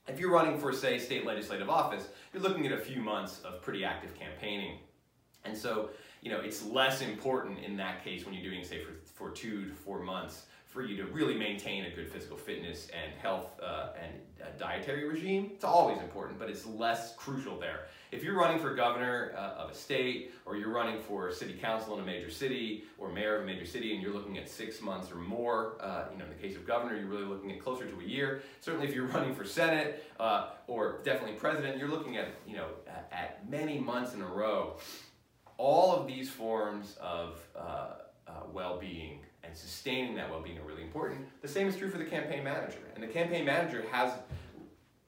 If 0.07 0.19
you're 0.19 0.31
running 0.31 0.57
for, 0.59 0.71
say, 0.71 0.99
state 0.99 1.25
legislative 1.25 1.69
office, 1.69 2.07
you're 2.33 2.43
looking 2.43 2.65
at 2.67 2.71
a 2.71 2.77
few 2.77 3.01
months 3.01 3.41
of 3.43 3.61
pretty 3.61 3.83
active 3.83 4.13
campaigning. 4.15 4.77
And 5.43 5.57
so, 5.57 5.89
you 6.21 6.31
know, 6.31 6.39
it's 6.39 6.63
less 6.65 7.01
important 7.01 7.59
in 7.59 7.77
that 7.77 8.03
case 8.03 8.25
when 8.25 8.35
you're 8.35 8.49
doing, 8.49 8.63
say, 8.63 8.83
for, 8.83 8.91
for 9.15 9.31
two 9.31 9.65
to 9.65 9.73
four 9.73 10.01
months 10.01 10.43
for 10.77 10.83
you 10.83 10.95
to 10.95 11.05
really 11.05 11.33
maintain 11.33 11.85
a 11.85 11.89
good 11.89 12.07
physical 12.07 12.37
fitness 12.37 12.87
and 12.89 13.11
health 13.19 13.49
uh, 13.63 13.93
and 13.99 14.13
uh, 14.39 14.45
dietary 14.59 15.09
regime. 15.09 15.49
It's 15.55 15.63
always 15.63 15.97
important, 15.97 16.37
but 16.37 16.51
it's 16.51 16.67
less 16.67 17.15
crucial 17.15 17.59
there. 17.59 17.87
If 18.11 18.23
you're 18.23 18.37
running 18.37 18.59
for 18.59 18.75
governor 18.75 19.33
uh, 19.35 19.63
of 19.63 19.71
a 19.71 19.73
state, 19.73 20.35
or 20.45 20.55
you're 20.55 20.69
running 20.69 21.01
for 21.01 21.31
city 21.31 21.53
council 21.53 21.95
in 21.95 22.03
a 22.03 22.05
major 22.05 22.29
city, 22.29 22.83
or 22.99 23.11
mayor 23.11 23.37
of 23.37 23.41
a 23.41 23.45
major 23.47 23.65
city, 23.65 23.95
and 23.95 24.03
you're 24.03 24.13
looking 24.13 24.37
at 24.37 24.47
six 24.47 24.79
months 24.79 25.11
or 25.11 25.15
more, 25.15 25.77
uh, 25.81 26.03
you 26.11 26.19
know, 26.19 26.25
in 26.25 26.29
the 26.29 26.47
case 26.47 26.55
of 26.55 26.67
governor, 26.67 26.95
you're 26.95 27.07
really 27.07 27.25
looking 27.25 27.51
at 27.51 27.59
closer 27.59 27.89
to 27.89 27.99
a 27.99 28.03
year. 28.03 28.43
Certainly 28.61 28.87
if 28.87 28.93
you're 28.93 29.07
running 29.15 29.33
for 29.33 29.45
senate, 29.45 30.05
uh, 30.19 30.49
or 30.67 30.99
definitely 31.03 31.37
president, 31.37 31.79
you're 31.79 31.89
looking 31.89 32.17
at, 32.17 32.27
you 32.45 32.55
know, 32.55 32.67
at, 32.87 33.09
at, 33.11 33.49
many 33.49 33.79
months 33.79 34.13
in 34.13 34.21
a 34.21 34.27
row. 34.27 34.77
All 35.57 35.95
of 35.95 36.05
these 36.05 36.29
forms 36.29 36.95
of 37.01 37.39
uh, 37.55 37.93
well-being 38.53 39.21
and 39.43 39.55
sustaining 39.55 40.15
that 40.15 40.29
well-being 40.29 40.57
are 40.57 40.63
really 40.63 40.83
important. 40.83 41.25
The 41.41 41.47
same 41.47 41.67
is 41.67 41.75
true 41.75 41.89
for 41.89 41.97
the 41.97 42.05
campaign 42.05 42.43
manager. 42.43 42.79
And 42.95 43.03
the 43.03 43.07
campaign 43.07 43.45
manager 43.45 43.83
has 43.91 44.11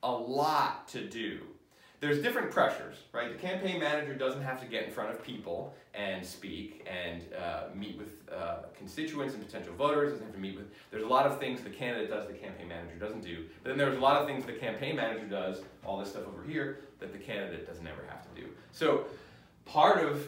a 0.03 0.11
lot 0.11 0.87
to 0.89 1.07
do. 1.07 1.39
There's 1.99 2.21
different 2.21 2.51
pressures, 2.51 2.95
right? 3.11 3.29
The 3.29 3.37
campaign 3.37 3.79
manager 3.79 4.15
doesn't 4.15 4.41
have 4.41 4.61
to 4.61 4.65
get 4.65 4.85
in 4.85 4.91
front 4.91 5.11
of 5.11 5.21
people 5.21 5.73
and 5.93 6.25
speak 6.25 6.87
and 6.89 7.23
uh, 7.33 7.63
meet 7.75 7.97
with 7.97 8.13
uh, 8.31 8.59
constituents 8.77 9.33
and 9.33 9.45
potential 9.45 9.73
voters, 9.73 10.11
doesn't 10.11 10.25
have 10.25 10.33
to 10.33 10.39
meet 10.39 10.55
with, 10.55 10.71
there's 10.91 11.03
a 11.03 11.07
lot 11.07 11.25
of 11.25 11.39
things 11.39 11.59
the 11.61 11.69
candidate 11.69 12.09
does 12.09 12.25
the 12.27 12.33
campaign 12.33 12.69
manager 12.69 12.95
doesn't 12.95 13.21
do. 13.21 13.43
But 13.63 13.69
then 13.69 13.77
there's 13.77 13.97
a 13.97 13.99
lot 13.99 14.21
of 14.21 14.27
things 14.27 14.45
the 14.45 14.53
campaign 14.53 14.95
manager 14.95 15.25
does, 15.25 15.61
all 15.85 15.97
this 15.97 16.11
stuff 16.11 16.23
over 16.25 16.41
here, 16.47 16.79
that 17.01 17.11
the 17.11 17.17
candidate 17.17 17.67
doesn't 17.67 17.85
ever 17.85 18.05
have 18.07 18.21
to 18.33 18.41
do. 18.41 18.47
So 18.71 19.05
part 19.65 20.01
of 20.01 20.25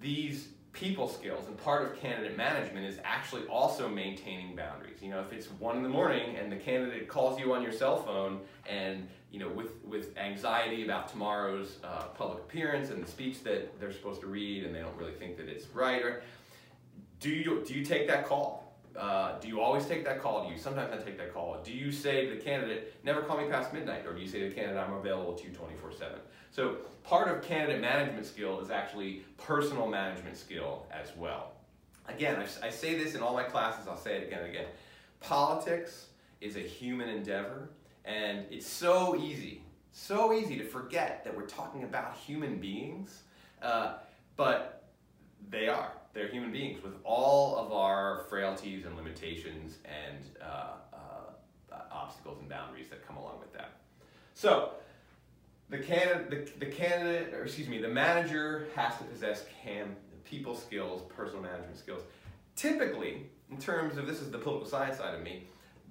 these 0.00 0.48
people 0.72 1.08
skills 1.08 1.46
and 1.48 1.56
part 1.56 1.84
of 1.84 2.00
candidate 2.00 2.36
management 2.36 2.86
is 2.86 2.98
actually 3.04 3.42
also 3.46 3.88
maintaining 3.88 4.54
boundaries. 4.54 5.02
You 5.02 5.10
know, 5.10 5.20
if 5.20 5.32
it's 5.32 5.46
one 5.46 5.76
in 5.76 5.82
the 5.82 5.88
morning 5.88 6.36
and 6.36 6.52
the 6.52 6.56
candidate 6.56 7.08
calls 7.08 7.40
you 7.40 7.52
on 7.54 7.62
your 7.62 7.72
cell 7.72 7.96
phone 7.96 8.40
and, 8.68 9.08
you 9.30 9.40
know, 9.40 9.48
with, 9.48 9.82
with 9.84 10.16
anxiety 10.16 10.84
about 10.84 11.08
tomorrow's 11.08 11.78
uh, 11.82 12.04
public 12.14 12.38
appearance 12.38 12.90
and 12.90 13.02
the 13.02 13.10
speech 13.10 13.42
that 13.44 13.80
they're 13.80 13.92
supposed 13.92 14.20
to 14.20 14.26
read 14.26 14.64
and 14.64 14.74
they 14.74 14.80
don't 14.80 14.96
really 14.96 15.14
think 15.14 15.36
that 15.38 15.48
it's 15.48 15.66
right, 15.68 16.02
or 16.02 16.22
do 17.20 17.30
you, 17.30 17.64
do 17.66 17.74
you 17.74 17.84
take 17.84 18.06
that 18.06 18.26
call? 18.26 18.68
uh, 18.98 19.38
do 19.38 19.48
you 19.48 19.60
always 19.60 19.86
take 19.86 20.04
that 20.04 20.20
call? 20.20 20.46
Do 20.46 20.52
you 20.52 20.58
sometimes 20.58 20.90
not 20.90 21.04
take 21.04 21.16
that 21.18 21.32
call? 21.32 21.60
Do 21.62 21.72
you 21.72 21.92
say 21.92 22.26
to 22.26 22.34
the 22.34 22.40
candidate, 22.40 22.94
never 23.04 23.22
call 23.22 23.38
me 23.38 23.48
past 23.48 23.72
midnight? 23.72 24.04
Or 24.06 24.12
do 24.12 24.20
you 24.20 24.26
say 24.26 24.40
to 24.40 24.48
the 24.48 24.54
candidate, 24.54 24.78
I'm 24.78 24.94
available 24.94 25.34
to 25.34 25.44
you 25.44 25.50
24 25.50 25.92
7? 25.92 26.18
So 26.50 26.76
part 27.04 27.28
of 27.28 27.42
candidate 27.42 27.80
management 27.80 28.26
skill 28.26 28.60
is 28.60 28.70
actually 28.70 29.24
personal 29.36 29.86
management 29.86 30.36
skill 30.36 30.86
as 30.90 31.08
well. 31.16 31.52
Again, 32.06 32.36
I, 32.36 32.66
I 32.66 32.70
say 32.70 32.98
this 32.98 33.14
in 33.14 33.22
all 33.22 33.34
my 33.34 33.44
classes, 33.44 33.86
I'll 33.86 33.96
say 33.98 34.16
it 34.16 34.26
again 34.26 34.40
and 34.40 34.48
again. 34.48 34.66
Politics 35.20 36.06
is 36.40 36.56
a 36.56 36.60
human 36.60 37.08
endeavor, 37.08 37.70
and 38.04 38.46
it's 38.50 38.66
so 38.66 39.16
easy, 39.16 39.62
so 39.92 40.32
easy 40.32 40.56
to 40.58 40.64
forget 40.64 41.22
that 41.24 41.36
we're 41.36 41.46
talking 41.46 41.84
about 41.84 42.16
human 42.16 42.58
beings, 42.58 43.22
uh, 43.62 43.94
but 44.36 44.84
they 45.50 45.68
are. 45.68 45.92
They're 46.14 46.28
human 46.28 46.50
beings 46.50 46.82
with 46.82 46.94
all 47.04 47.56
of 47.56 47.72
our 47.72 48.24
frailties 48.28 48.86
and 48.86 48.96
limitations 48.96 49.78
and 49.84 50.24
uh, 50.42 50.70
uh, 50.92 51.76
obstacles 51.92 52.38
and 52.40 52.48
boundaries 52.48 52.88
that 52.88 53.06
come 53.06 53.16
along 53.16 53.38
with 53.40 53.52
that. 53.52 53.72
So, 54.34 54.72
the 55.70 55.78
candidate, 55.78 56.58
the, 56.58 56.66
the 56.66 56.72
candidate, 56.72 57.34
or 57.34 57.44
excuse 57.44 57.68
me, 57.68 57.78
the 57.78 57.88
manager 57.88 58.68
has 58.74 58.96
to 58.98 59.04
possess 59.04 59.44
cam, 59.62 59.96
people 60.24 60.54
skills, 60.54 61.02
personal 61.14 61.42
management 61.42 61.76
skills. 61.76 62.02
Typically, 62.56 63.26
in 63.50 63.58
terms 63.58 63.98
of 63.98 64.06
this 64.06 64.20
is 64.20 64.30
the 64.30 64.38
political 64.38 64.68
science 64.68 64.98
side 64.98 65.14
of 65.14 65.22
me, 65.22 65.44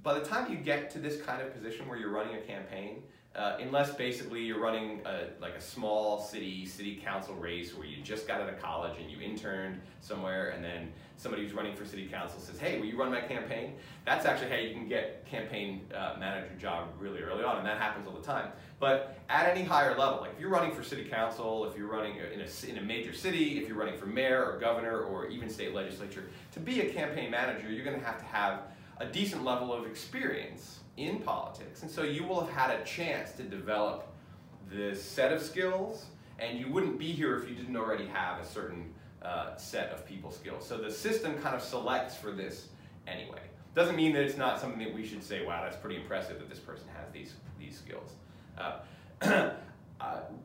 by 0.04 0.18
the 0.18 0.26
time 0.26 0.52
you 0.52 0.58
get 0.58 0.90
to 0.92 1.00
this 1.00 1.22
kind 1.22 1.42
of 1.42 1.54
position 1.54 1.88
where 1.88 1.98
you're 1.98 2.12
running 2.12 2.36
a 2.36 2.42
campaign, 2.42 3.04
uh, 3.38 3.58
unless 3.60 3.94
basically 3.94 4.42
you're 4.42 4.60
running 4.60 5.00
a, 5.06 5.28
like 5.40 5.54
a 5.54 5.62
small 5.62 6.20
city 6.20 6.66
city 6.66 6.96
council 6.96 7.36
race 7.36 7.76
where 7.78 7.86
you 7.86 8.02
just 8.02 8.28
got 8.28 8.42
out 8.42 8.50
of 8.50 8.60
college 8.60 8.94
and 9.00 9.12
you 9.12 9.22
interned 9.22 9.80
somewhere 10.02 10.50
and 10.50 10.64
then 10.64 10.92
somebody 11.18 11.44
who's 11.44 11.54
running 11.54 11.76
for 11.76 11.86
city 11.86 12.08
council 12.08 12.40
says 12.40 12.58
hey 12.58 12.80
will 12.80 12.88
you 12.88 12.98
run 12.98 13.12
my 13.12 13.22
campaign 13.22 13.76
that's 14.06 14.26
actually 14.26 14.50
how 14.50 14.56
you 14.56 14.74
can 14.74 14.88
get 14.88 15.24
campaign 15.28 15.82
uh, 15.96 16.16
manager 16.20 16.50
job 16.60 16.88
really 17.00 17.22
early 17.22 17.44
on 17.44 17.58
and 17.58 17.66
that 17.68 17.78
happens 17.78 18.08
all 18.08 18.14
the 18.14 18.26
time 18.26 18.48
but 18.80 19.18
at 19.30 19.50
any 19.50 19.64
higher 19.64 19.98
level 19.98 20.22
like 20.22 20.32
if 20.34 20.40
you're 20.40 20.50
running 20.50 20.72
for 20.72 20.84
city 20.84 21.04
council 21.04 21.66
if 21.66 21.78
you're 21.78 21.88
running 21.88 22.16
in 22.18 22.42
a, 22.42 22.70
in 22.70 22.78
a 22.78 22.82
major 22.82 23.14
city 23.14 23.60
if 23.60 23.68
you're 23.68 23.78
running 23.78 23.98
for 23.98 24.06
mayor 24.06 24.44
or 24.44 24.60
governor 24.60 25.02
or 25.02 25.28
even 25.28 25.50
state 25.50 25.74
legislature 25.74 26.30
to 26.52 26.60
be 26.60 26.82
a 26.82 26.94
campaign 26.94 27.32
manager 27.32 27.70
you're 27.72 27.86
going 27.86 28.00
to 28.00 28.06
have 28.06 28.20
to 28.20 28.26
have 28.26 28.62
a 29.00 29.06
decent 29.06 29.44
level 29.44 29.72
of 29.72 29.86
experience 29.86 30.80
in 30.98 31.20
politics. 31.20 31.84
And 31.84 31.92
so 31.92 32.04
you 32.04 32.24
will 32.24 32.42
have 32.42 32.50
had 32.50 32.80
a 32.80 32.84
chance 32.84 33.32
to 33.34 33.44
develop 33.44 34.08
this 34.70 35.02
set 35.02 35.32
of 35.32 35.42
skills, 35.42 36.06
and 36.40 36.60
you 36.60 36.70
wouldn't 36.72 37.00
be 37.00 37.12
here 37.12 37.38
if 37.38 37.48
you 37.48 37.56
didn't 37.56 37.78
already 37.78 38.08
have 38.08 38.42
a 38.42 38.46
certain 38.46 38.94
uh, 39.22 39.56
set 39.56 39.92
of 39.92 40.06
people 40.06 40.32
skills. 40.32 40.68
So 40.68 40.78
the 40.78 40.92
system 40.92 41.38
kind 41.42 41.56
of 41.56 41.62
selects 41.62 42.16
for 42.16 42.32
this 42.32 42.70
anyway. 43.06 43.42
Doesn't 43.76 43.96
mean 43.96 44.14
that 44.14 44.24
it's 44.24 44.38
not 44.38 44.60
something 44.60 44.80
that 44.80 44.94
we 44.94 45.06
should 45.06 45.24
say, 45.24 45.46
wow, 45.46 45.64
that's 45.64 45.78
pretty 45.78 45.98
impressive 45.98 46.40
that 46.40 46.50
this 46.50 46.60
person 46.60 46.88
has 46.98 47.12
these, 47.14 47.36
these 47.60 47.78
skills. 47.78 48.14
Uh, 48.58 48.80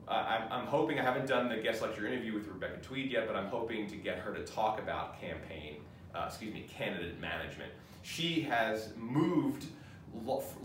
I, 0.09 0.42
am 0.51 0.66
hoping, 0.66 0.98
I 0.98 1.03
haven't 1.03 1.27
done 1.27 1.48
the 1.48 1.57
guest 1.57 1.83
lecture 1.83 2.07
interview 2.07 2.35
with 2.35 2.46
Rebecca 2.46 2.79
Tweed 2.83 3.11
yet, 3.11 3.27
but 3.27 3.37
I'm 3.37 3.46
hoping 3.46 3.87
to 3.88 3.96
get 3.96 4.18
her 4.18 4.35
to 4.35 4.44
talk 4.44 4.79
about 4.79 5.20
campaign, 5.20 5.77
uh, 6.14 6.25
excuse 6.29 6.53
me, 6.53 6.66
candidate 6.68 7.20
management. 7.20 7.70
She 8.03 8.42
has 8.42 8.90
moved 8.96 9.66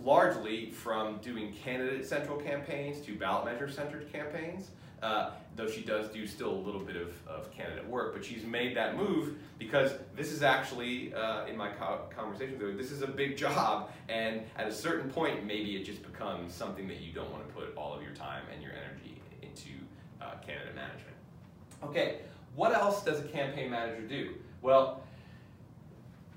largely 0.03 0.71
from 0.71 1.17
doing 1.17 1.53
candidate 1.53 2.05
central 2.05 2.37
campaigns 2.37 2.99
to 3.05 3.15
ballot 3.15 3.45
measure 3.45 3.69
centered 3.69 4.11
campaigns. 4.11 4.71
Uh, 5.01 5.31
though 5.55 5.67
she 5.67 5.81
does 5.81 6.09
do 6.09 6.25
still 6.25 6.49
a 6.49 6.61
little 6.61 6.81
bit 6.81 6.95
of, 6.95 7.13
of 7.27 7.51
candidate 7.51 7.87
work, 7.87 8.13
but 8.13 8.25
she's 8.25 8.43
made 8.43 8.75
that 8.75 8.95
move 8.97 9.35
because 9.59 9.91
this 10.15 10.31
is 10.31 10.41
actually, 10.41 11.13
uh, 11.13 11.45
in 11.45 11.55
my 11.55 11.69
co 11.69 12.01
conversation 12.15 12.53
with 12.53 12.61
her, 12.61 12.73
this 12.75 12.91
is 12.91 13.01
a 13.01 13.07
big 13.07 13.37
job, 13.37 13.91
and 14.09 14.41
at 14.55 14.67
a 14.67 14.73
certain 14.73 15.09
point, 15.09 15.45
maybe 15.45 15.75
it 15.75 15.83
just 15.83 16.01
becomes 16.01 16.53
something 16.53 16.87
that 16.87 16.99
you 17.01 17.11
don't 17.11 17.31
want 17.31 17.47
to 17.47 17.53
put 17.53 17.75
all 17.75 17.93
of 17.93 18.01
your 18.01 18.13
time 18.13 18.43
and 18.53 18.61
your 18.61 18.71
energy 18.71 19.19
into 19.41 19.69
uh, 20.21 20.35
candidate 20.45 20.75
management. 20.75 21.15
Okay, 21.83 22.19
what 22.55 22.73
else 22.73 23.03
does 23.03 23.19
a 23.19 23.27
campaign 23.27 23.69
manager 23.69 24.01
do? 24.01 24.33
Well, 24.61 25.03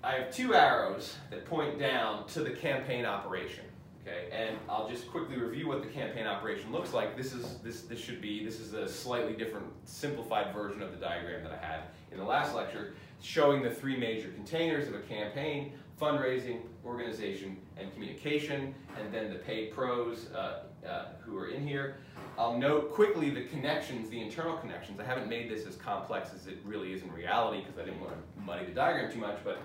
I 0.03 0.13
have 0.13 0.35
two 0.35 0.55
arrows 0.55 1.17
that 1.31 1.45
point 1.45 1.79
down 1.79 2.27
to 2.29 2.41
the 2.41 2.51
campaign 2.51 3.05
operation. 3.05 3.65
Okay, 4.11 4.29
and 4.33 4.57
I'll 4.69 4.89
just 4.89 5.09
quickly 5.11 5.37
review 5.37 5.69
what 5.69 5.83
the 5.83 5.89
campaign 5.89 6.27
operation 6.27 6.73
looks 6.73 6.93
like. 6.93 7.17
This 7.17 7.33
is 7.33 7.59
this 7.59 7.83
this 7.83 8.01
should 8.01 8.21
be 8.21 8.45
this 8.45 8.59
is 8.59 8.73
a 8.75 8.89
slightly 8.89 9.35
different 9.35 9.67
simplified 9.85 10.53
version 10.55 10.83
of 10.83 10.91
the 10.91 10.97
diagram 10.97 11.45
that 11.45 11.53
I 11.53 11.65
had 11.65 11.81
in 12.11 12.19
the 12.19 12.25
last 12.25 12.55
lecture, 12.55 12.95
showing 13.23 13.63
the 13.63 13.71
three 13.71 13.97
major 13.97 14.29
containers 14.31 14.89
of 14.89 14.95
a 14.95 15.01
campaign: 15.01 15.73
fundraising, 16.01 16.61
organization, 16.85 17.57
and 17.77 17.93
communication, 17.93 18.75
and 18.99 19.15
then 19.15 19.33
the 19.33 19.39
paid 19.39 19.73
pros 19.73 20.29
uh, 20.35 20.63
uh, 20.87 21.05
who 21.21 21.39
are 21.39 21.49
in 21.49 21.67
here. 21.67 21.99
I'll 22.37 22.59
note 22.59 22.93
quickly 22.93 23.31
the 23.31 23.45
connections, 23.45 24.09
the 24.11 24.21
internal 24.21 24.57
connections. 24.57 24.99
I 24.99 25.05
haven't 25.05 25.29
made 25.29 25.51
this 25.51 25.67
as 25.67 25.77
complex 25.77 26.31
as 26.35 26.47
it 26.47 26.59
really 26.65 26.93
is 26.93 27.03
in 27.03 27.13
reality 27.13 27.61
because 27.61 27.79
I 27.79 27.85
didn't 27.85 28.01
want 28.01 28.15
to 28.15 28.43
muddy 28.43 28.65
the 28.65 28.73
diagram 28.73 29.13
too 29.13 29.21
much, 29.21 29.39
but 29.45 29.59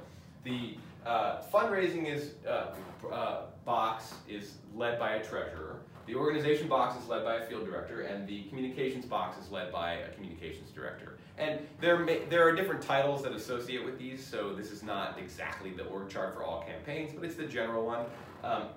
the 0.44 0.78
uh, 1.06 1.42
fundraising 1.54 2.08
is 2.08 2.32
uh, 2.48 2.74
uh, 3.12 3.42
box 3.64 4.14
is 4.28 4.56
led 4.74 5.00
by 5.00 5.16
a 5.16 5.24
treasurer. 5.24 5.78
The 6.08 6.16
organization 6.16 6.68
box 6.68 7.02
is 7.02 7.10
led 7.10 7.24
by 7.24 7.38
a 7.38 7.46
field 7.46 7.66
director, 7.66 8.02
and 8.02 8.28
the 8.28 8.44
communications 8.44 9.06
box 9.06 9.44
is 9.44 9.52
led 9.52 9.72
by 9.72 9.94
a 9.94 10.10
communications 10.10 10.70
director. 10.70 11.18
And 11.38 11.60
there, 11.82 12.06
there 12.30 12.48
are 12.48 12.56
different 12.56 12.82
titles 12.82 13.24
that 13.24 13.34
associate 13.34 13.84
with 13.84 13.98
these, 13.98 14.26
so 14.26 14.54
this 14.54 14.72
is 14.72 14.84
not 14.84 15.18
exactly 15.18 15.72
the 15.72 15.84
org 15.86 16.10
chart 16.10 16.36
for 16.36 16.44
all 16.44 16.64
campaigns, 16.64 17.12
but 17.14 17.26
it's 17.26 17.36
the 17.36 17.46
general 17.46 17.86
one. 17.86 18.06
Um, 18.44 18.68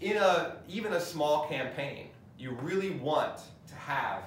in 0.00 0.16
a 0.16 0.56
even 0.68 0.92
a 0.92 1.00
small 1.00 1.48
campaign, 1.48 2.08
you 2.38 2.52
really 2.62 2.90
want 2.90 3.40
to 3.66 3.74
have 3.74 4.22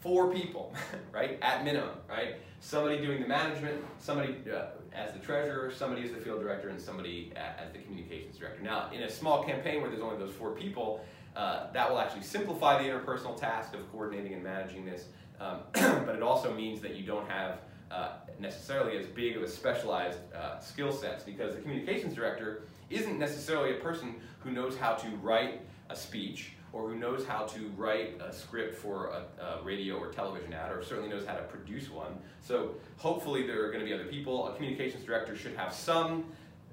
four 0.00 0.32
people, 0.32 0.74
right, 1.12 1.38
at 1.42 1.62
minimum, 1.62 1.96
right? 2.08 2.36
Somebody 2.60 2.98
doing 3.00 3.20
the 3.20 3.28
management, 3.28 3.84
somebody 3.98 4.36
uh, 4.50 4.66
as 4.94 5.12
the 5.12 5.18
treasurer, 5.18 5.72
somebody 5.72 6.04
as 6.04 6.12
the 6.12 6.18
field 6.18 6.40
director, 6.40 6.68
and 6.68 6.80
somebody 6.80 7.32
as 7.36 7.72
the 7.72 7.78
communications 7.78 8.36
director. 8.36 8.62
Now, 8.62 8.90
in 8.92 9.02
a 9.02 9.10
small 9.10 9.44
campaign 9.44 9.80
where 9.80 9.90
there's 9.90 10.02
only 10.02 10.18
those 10.18 10.34
four 10.34 10.50
people, 10.52 11.04
uh, 11.34 11.72
that 11.72 11.90
will 11.90 11.98
actually 11.98 12.22
simplify 12.22 12.82
the 12.82 12.88
interpersonal 12.88 13.36
task 13.38 13.74
of 13.74 13.90
coordinating 13.90 14.34
and 14.34 14.44
managing 14.44 14.84
this, 14.84 15.06
um, 15.40 15.60
but 15.72 16.14
it 16.14 16.22
also 16.22 16.52
means 16.52 16.80
that 16.80 16.94
you 16.94 17.06
don't 17.06 17.28
have 17.28 17.60
uh, 17.90 18.12
necessarily 18.38 18.96
as 18.96 19.06
big 19.06 19.36
of 19.36 19.42
a 19.42 19.48
specialized 19.48 20.18
uh, 20.34 20.58
skill 20.58 20.92
sets 20.92 21.24
because 21.24 21.54
the 21.54 21.60
communications 21.60 22.14
director 22.14 22.62
isn't 22.90 23.18
necessarily 23.18 23.76
a 23.76 23.80
person 23.80 24.14
who 24.40 24.50
knows 24.50 24.76
how 24.76 24.94
to 24.94 25.08
write 25.16 25.60
a 25.90 25.96
speech 25.96 26.52
or 26.72 26.88
who 26.88 26.96
knows 26.96 27.26
how 27.26 27.44
to 27.44 27.70
write 27.76 28.20
a 28.20 28.32
script 28.32 28.74
for 28.74 29.08
a, 29.08 29.44
a, 29.44 29.62
radio 29.62 29.96
or 29.96 30.10
television 30.10 30.52
ad, 30.52 30.72
or 30.72 30.82
certainly 30.82 31.10
knows 31.10 31.26
how 31.26 31.34
to 31.34 31.42
produce 31.42 31.90
one. 31.90 32.16
So 32.40 32.74
hopefully 32.96 33.46
there 33.46 33.64
are 33.64 33.68
going 33.68 33.80
to 33.80 33.84
be 33.84 33.92
other 33.92 34.06
people. 34.06 34.48
A 34.48 34.54
communications 34.54 35.04
director 35.04 35.36
should 35.36 35.54
have 35.54 35.72
some 35.72 36.24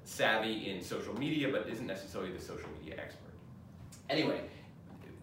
savvy 0.04 0.70
in 0.70 0.82
social 0.82 1.16
media, 1.18 1.50
but 1.52 1.68
isn't 1.68 1.86
necessarily 1.86 2.32
the 2.32 2.40
social 2.40 2.68
media 2.78 2.94
expert. 2.98 3.32
Anyway, 4.08 4.40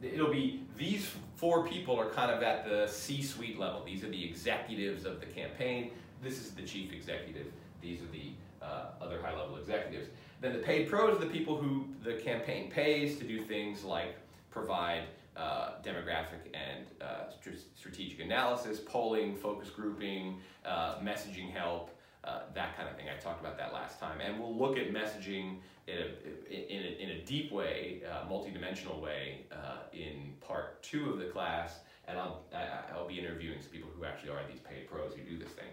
it'll 0.02 0.32
be 0.32 0.64
these 0.78 1.10
four 1.36 1.68
people 1.68 2.00
are 2.00 2.10
kind 2.10 2.32
of 2.32 2.44
at 2.44 2.70
the 2.70 2.88
C-suite 2.88 3.60
level. 3.60 3.84
These 3.84 4.04
are 4.04 4.10
the 4.10 4.24
executives 4.24 5.06
of 5.06 5.20
the 5.20 5.26
campaign. 5.26 5.92
This 6.22 6.40
is 6.40 6.52
the 6.52 6.62
chief 6.62 6.94
executive. 6.94 7.48
These 7.82 8.02
are 8.02 8.12
the 8.12 8.32
uh, 8.62 8.86
other 9.02 9.22
high-level 9.22 9.58
executives. 9.58 10.08
Then 10.40 10.54
the 10.54 10.60
paid 10.60 10.88
pros 10.88 11.16
are 11.16 11.20
the 11.20 11.32
people 11.32 11.58
who 11.58 11.88
the 12.04 12.14
campaign 12.14 12.70
pays 12.70 13.18
to 13.18 13.24
do 13.24 13.42
things 13.42 13.84
like 13.84 14.16
provide 14.58 15.04
uh, 15.36 15.74
demographic 15.84 16.50
and 16.54 16.86
uh, 17.02 17.30
strategic 17.76 18.20
analysis, 18.20 18.80
polling, 18.80 19.36
focus 19.36 19.70
grouping, 19.70 20.40
uh, 20.66 20.96
messaging 21.00 21.52
help, 21.52 21.92
uh, 22.24 22.40
that 22.56 22.76
kind 22.76 22.90
of 22.90 22.96
thing. 22.96 23.06
I 23.08 23.20
talked 23.20 23.40
about 23.40 23.58
that 23.58 23.72
last 23.72 24.00
time. 24.00 24.20
And 24.20 24.40
we'll 24.40 24.56
look 24.56 24.78
at 24.78 24.92
messaging 24.92 25.58
in 25.88 25.98
a, 25.98 26.54
in 26.54 26.84
a, 26.84 27.04
in 27.04 27.10
a 27.12 27.26
deep 27.26 27.52
way, 27.52 28.02
uh, 28.10 28.28
multidimensional 28.28 29.00
way, 29.00 29.46
in 29.94 30.34
part 30.42 30.82
two 30.82 31.12
of 31.12 31.20
the 31.20 31.26
class. 31.26 31.80
And 32.08 32.18
I'll, 32.18 32.42
I, 32.54 32.98
will 32.98 33.08
be 33.08 33.20
interviewing 33.20 33.62
some 33.62 33.72
people 33.72 33.90
who 33.96 34.06
actually 34.06 34.32
are 34.32 34.40
these 34.50 34.62
paid 34.62 34.90
pros 34.90 35.14
who 35.14 35.22
do 35.22 35.38
this 35.38 35.52
thing. 35.52 35.70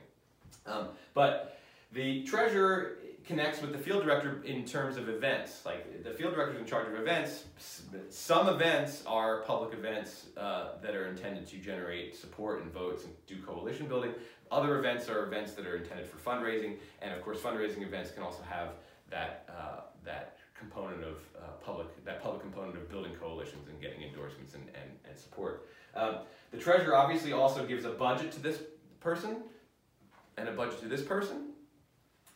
Um, 0.66 0.88
but 1.14 1.58
the 1.92 2.24
treasurer 2.24 2.98
connects 3.26 3.62
with 3.62 3.72
the 3.72 3.78
field 3.78 4.04
director 4.04 4.42
in 4.44 4.64
terms 4.64 4.96
of 4.96 5.08
events. 5.08 5.64
Like 5.64 6.04
the 6.04 6.10
field 6.10 6.34
director 6.34 6.54
is 6.54 6.60
in 6.60 6.66
charge 6.66 6.88
of 6.88 6.94
events. 6.94 7.44
Some 8.10 8.48
events 8.48 9.02
are 9.06 9.42
public 9.42 9.72
events 9.72 10.26
uh, 10.36 10.72
that 10.82 10.94
are 10.94 11.06
intended 11.06 11.46
to 11.48 11.56
generate 11.56 12.16
support 12.16 12.62
and 12.62 12.72
votes 12.72 13.04
and 13.04 13.12
do 13.26 13.40
coalition 13.42 13.86
building. 13.86 14.12
Other 14.50 14.78
events 14.78 15.08
are 15.08 15.24
events 15.24 15.54
that 15.54 15.66
are 15.66 15.76
intended 15.76 16.06
for 16.06 16.18
fundraising, 16.18 16.76
and 17.00 17.14
of 17.14 17.22
course, 17.22 17.38
fundraising 17.38 17.82
events 17.82 18.10
can 18.10 18.22
also 18.22 18.42
have 18.42 18.68
that 19.10 19.48
uh, 19.48 19.80
that 20.04 20.36
component 20.58 21.02
of 21.02 21.16
uh, 21.36 21.48
public 21.64 22.04
that 22.04 22.22
public 22.22 22.42
component 22.42 22.76
of 22.76 22.88
building 22.90 23.12
coalitions 23.20 23.68
and 23.68 23.80
getting 23.80 24.02
endorsements 24.02 24.54
and 24.54 24.64
and, 24.74 24.90
and 25.08 25.18
support. 25.18 25.68
Um, 25.94 26.18
the 26.50 26.58
treasurer 26.58 26.94
obviously 26.94 27.32
also 27.32 27.64
gives 27.64 27.84
a 27.84 27.90
budget 27.90 28.32
to 28.32 28.40
this 28.40 28.60
person 29.00 29.36
and 30.36 30.48
a 30.48 30.52
budget 30.52 30.80
to 30.80 30.88
this 30.88 31.02
person 31.02 31.54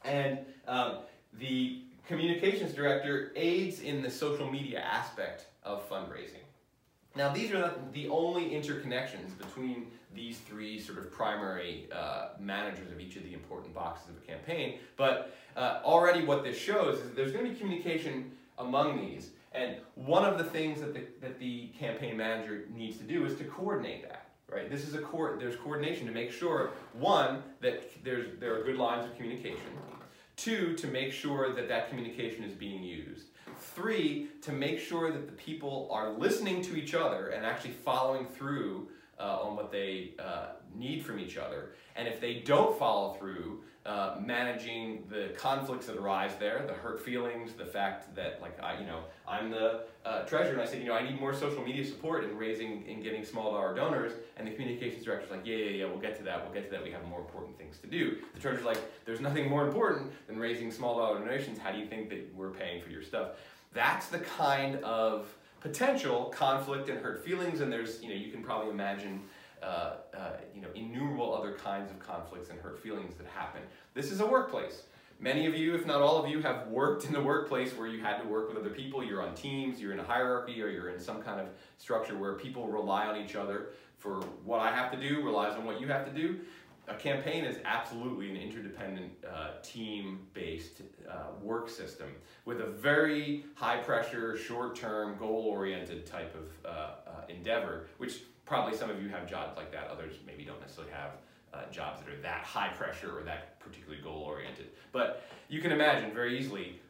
And 0.05 0.39
um, 0.67 0.99
the 1.39 1.83
communications 2.07 2.73
director 2.73 3.33
aids 3.37 3.81
in 3.81 4.03
the 4.03 4.11
social 4.11 4.51
media 4.51 4.81
aspect 4.81 5.47
of 5.63 5.89
fundraising. 5.89 6.45
Now, 7.17 7.33
these 7.33 7.51
are 7.51 7.59
not 7.59 7.93
the 7.93 8.09
only 8.09 8.51
interconnections 8.51 9.37
between 9.37 9.89
these 10.15 10.39
three 10.39 10.81
sort 10.81 10.99
of 10.99 11.11
primary 11.11 11.89
uh, 11.93 12.29
managers 12.39 12.91
of 12.93 13.01
each 13.01 13.17
of 13.17 13.25
the 13.25 13.35
important 13.35 13.75
boxes 13.75 14.09
of 14.09 14.17
a 14.17 14.21
campaign, 14.21 14.79
but 14.97 15.37
uh, 15.57 15.81
already 15.85 16.25
what 16.25 16.45
this 16.45 16.57
shows 16.57 17.01
is 17.01 17.13
there's 17.15 17.33
going 17.33 17.45
to 17.45 17.51
be 17.51 17.57
communication 17.57 18.31
among 18.59 18.99
these. 18.99 19.31
And 19.53 19.77
one 19.95 20.25
of 20.25 20.39
the 20.39 20.45
things 20.45 20.81
that 20.81 20.95
the, 20.95 21.03
that 21.21 21.39
the 21.39 21.69
campaign 21.79 22.17
manager 22.17 22.67
needs 22.75 22.99
to 22.99 23.05
do 23.05 23.25
is 23.25 23.37
to 23.39 23.45
coordinate 23.45 24.09
that. 24.09 24.28
Right. 24.51 24.71
This 24.71 24.89
is 24.89 24.95
a 24.95 24.99
core. 24.99 25.37
There's 25.39 25.57
coordination 25.57 26.07
to 26.07 26.13
make 26.13 26.33
sure 26.33 26.71
one 26.95 27.43
that 27.61 28.03
there's 28.03 28.41
there 28.41 28.59
are 28.59 28.65
good 28.65 28.77
lines 28.77 29.05
of 29.05 29.15
communication. 29.15 29.61
Two, 30.37 30.75
to 30.77 30.87
make 30.87 31.13
sure 31.13 31.53
that 31.53 31.69
that 31.69 31.91
communication 31.91 32.45
is 32.45 32.55
being 32.55 32.83
used. 32.83 33.27
Three, 33.59 34.29
to 34.43 34.53
make 34.53 34.79
sure 34.79 35.13
that 35.13 35.27
the 35.27 35.33
people 35.33 35.89
are 35.91 36.11
listening 36.13 36.63
to 36.63 36.77
each 36.77 36.95
other 36.95 37.29
and 37.29 37.45
actually 37.45 37.73
following 37.73 38.25
through 38.25 38.89
uh, 39.19 39.41
on 39.43 39.57
what 39.57 39.71
they 39.71 40.15
uh, 40.19 40.53
need 40.75 41.05
from 41.05 41.19
each 41.19 41.37
other. 41.37 41.75
And 41.97 42.09
if 42.09 42.21
they 42.21 42.35
don't 42.35 42.79
follow 42.79 43.15
through, 43.15 43.65
uh, 43.89 44.21
managing 44.23 45.03
the 45.09 45.31
conflicts 45.39 45.87
that 45.87 45.97
arise 45.97 46.33
there, 46.39 46.63
the 46.67 46.75
hurt 46.75 47.01
feelings, 47.01 47.55
the 47.55 47.65
fact 47.65 48.15
that 48.15 48.39
like 48.43 48.63
I, 48.63 48.79
you 48.79 48.87
know, 48.87 49.01
I'm 49.27 49.51
the 49.51 49.85
uh, 50.05 50.25
treasurer 50.25 50.53
and 50.53 50.61
I 50.61 50.67
said, 50.67 50.81
you 50.83 50.89
know, 50.89 50.93
I 50.93 51.03
need 51.03 51.19
more 51.19 51.33
social 51.33 51.65
media 51.65 51.83
support 51.87 52.23
in 52.23 52.37
raising 52.37 52.85
and 52.87 53.03
getting 53.03 53.25
small 53.25 53.51
dollar 53.53 53.75
donors, 53.75 54.13
and 54.37 54.47
the 54.47 54.51
communications 54.51 55.07
director's 55.07 55.31
like, 55.31 55.47
yeah, 55.47 55.57
yeah, 55.57 55.71
yeah, 55.71 55.85
we'll 55.87 56.01
get 56.01 56.19
to 56.19 56.23
that, 56.25 56.45
we'll 56.45 56.53
get 56.53 56.67
to 56.67 56.71
that. 56.73 56.85
We 56.85 56.91
have 56.91 57.03
more 57.09 57.21
important 57.21 57.57
things 57.57 57.79
to 57.79 57.87
do. 57.87 58.19
The 58.35 58.41
treasurer's 58.41 58.67
like, 58.67 58.81
there's 59.07 59.21
nothing 59.21 59.49
more 59.49 59.67
important 59.67 60.13
than 60.27 60.39
raising 60.39 60.71
small 60.71 60.99
dollar 60.99 61.21
donations. 61.21 61.59
How 61.59 61.73
do 61.73 61.79
you 61.79 61.87
think 61.87 62.11
that 62.11 62.31
we're 62.37 62.51
paying 62.51 62.83
for 62.83 62.91
your 62.91 63.03
stuff? 63.03 63.29
That's 63.73 64.09
the 64.09 64.19
kind 64.19 64.77
of 64.85 65.35
potential 65.61 66.27
conflict 66.27 66.91
and 66.91 66.99
hurt 67.01 67.25
feelings, 67.25 67.63
and 67.63 67.73
there's, 67.73 68.03
you 68.03 68.11
know, 68.11 68.15
you 68.15 68.31
can 68.31 68.43
probably 68.43 68.71
imagine 68.71 69.23
uh, 69.63 69.95
uh, 70.17 70.31
you 70.55 70.61
know, 70.61 70.69
innumerable 70.75 71.35
other 71.35 71.53
kinds 71.53 71.91
of 71.91 71.99
conflicts 71.99 72.51
and 72.51 72.59
hurt 72.61 72.83
feelings 72.83 73.15
that 73.17 73.27
happen. 73.27 73.63
This 73.95 74.11
is 74.11 74.21
a 74.21 74.27
workplace. 74.27 74.83
Many 75.21 75.47
of 75.47 75.55
you, 75.55 75.75
if 75.75 75.85
not 75.85 76.01
all 76.01 76.23
of 76.23 76.31
you, 76.31 76.41
have 76.43 76.69
worked 76.69 77.05
in 77.05 77.13
the 77.13 77.21
workplace 77.21 77.77
where 77.77 77.89
you 77.89 78.01
had 78.01 78.19
to 78.23 78.29
work 78.29 78.49
with 78.49 78.57
other 78.57 78.71
people. 78.71 79.03
You're 79.03 79.21
on 79.21 79.35
teams, 79.35 79.81
you're 79.81 79.93
in 79.93 79.99
a 79.99 80.05
hierarchy, 80.05 80.63
or 80.63 80.69
you're 80.69 80.91
in 80.91 81.01
some 81.01 81.23
kind 81.23 81.41
of 81.41 81.49
structure 81.77 82.17
where 82.17 82.35
people 82.35 82.69
rely 82.69 83.07
on 83.07 83.17
each 83.17 83.35
other 83.35 83.71
for 83.99 84.21
what 84.45 84.61
I 84.61 84.71
have 84.71 84.93
to 84.93 84.97
do 84.97 85.23
relies 85.23 85.55
on 85.55 85.65
what 85.65 85.81
you 85.81 85.89
have 85.89 86.05
to 86.05 86.13
do. 86.13 86.39
A 86.87 86.95
campaign 86.95 87.45
is 87.45 87.59
absolutely 87.65 88.31
an 88.31 88.37
interdependent, 88.37 89.13
uh, 89.29 89.61
team-based 89.63 90.83
uh, 91.11 91.15
work 91.43 91.69
system 91.69 92.09
with 92.47 92.61
a 92.61 92.67
very 92.67 93.45
high-pressure, 93.57 94.39
short-term, 94.39 95.19
goal-oriented 95.19 96.07
type 96.07 96.35
of 96.35 96.49
uh, 96.65 96.69
uh 96.69 97.11
endeavor, 97.29 97.89
which 97.99 98.21
probably 98.49 98.77
some 98.77 98.91
of 98.91 99.01
you 99.03 99.09
have 99.11 99.29
jobs 99.29 99.57
like 99.57 99.71
that. 99.73 99.89
Others 99.91 100.15
maybe 100.27 100.45
don't 100.45 100.61
necessarily 100.61 100.93
have 100.93 101.11
uh, 101.53 101.71
jobs 101.71 102.01
that 102.01 102.09
are 102.09 102.21
that 102.23 102.43
high 102.43 102.69
pressure 102.69 103.17
or 103.17 103.23
that 103.23 103.61
particularly 103.61 104.03
goal 104.03 104.23
oriented. 104.23 104.69
But 104.91 105.23
you 105.49 105.61
can 105.61 105.71
imagine 105.71 106.13
very 106.13 106.39
easily 106.39 106.81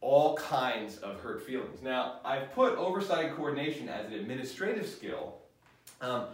all 0.00 0.36
kinds 0.36 0.98
of 0.98 1.20
hurt 1.20 1.46
feelings. 1.46 1.80
Now, 1.82 2.20
I've 2.24 2.52
put 2.52 2.74
oversight 2.76 3.34
coordination 3.34 3.88
as 3.88 4.06
an 4.06 4.12
administrative 4.12 4.86
skill. 4.86 5.36
Um, 6.00 6.26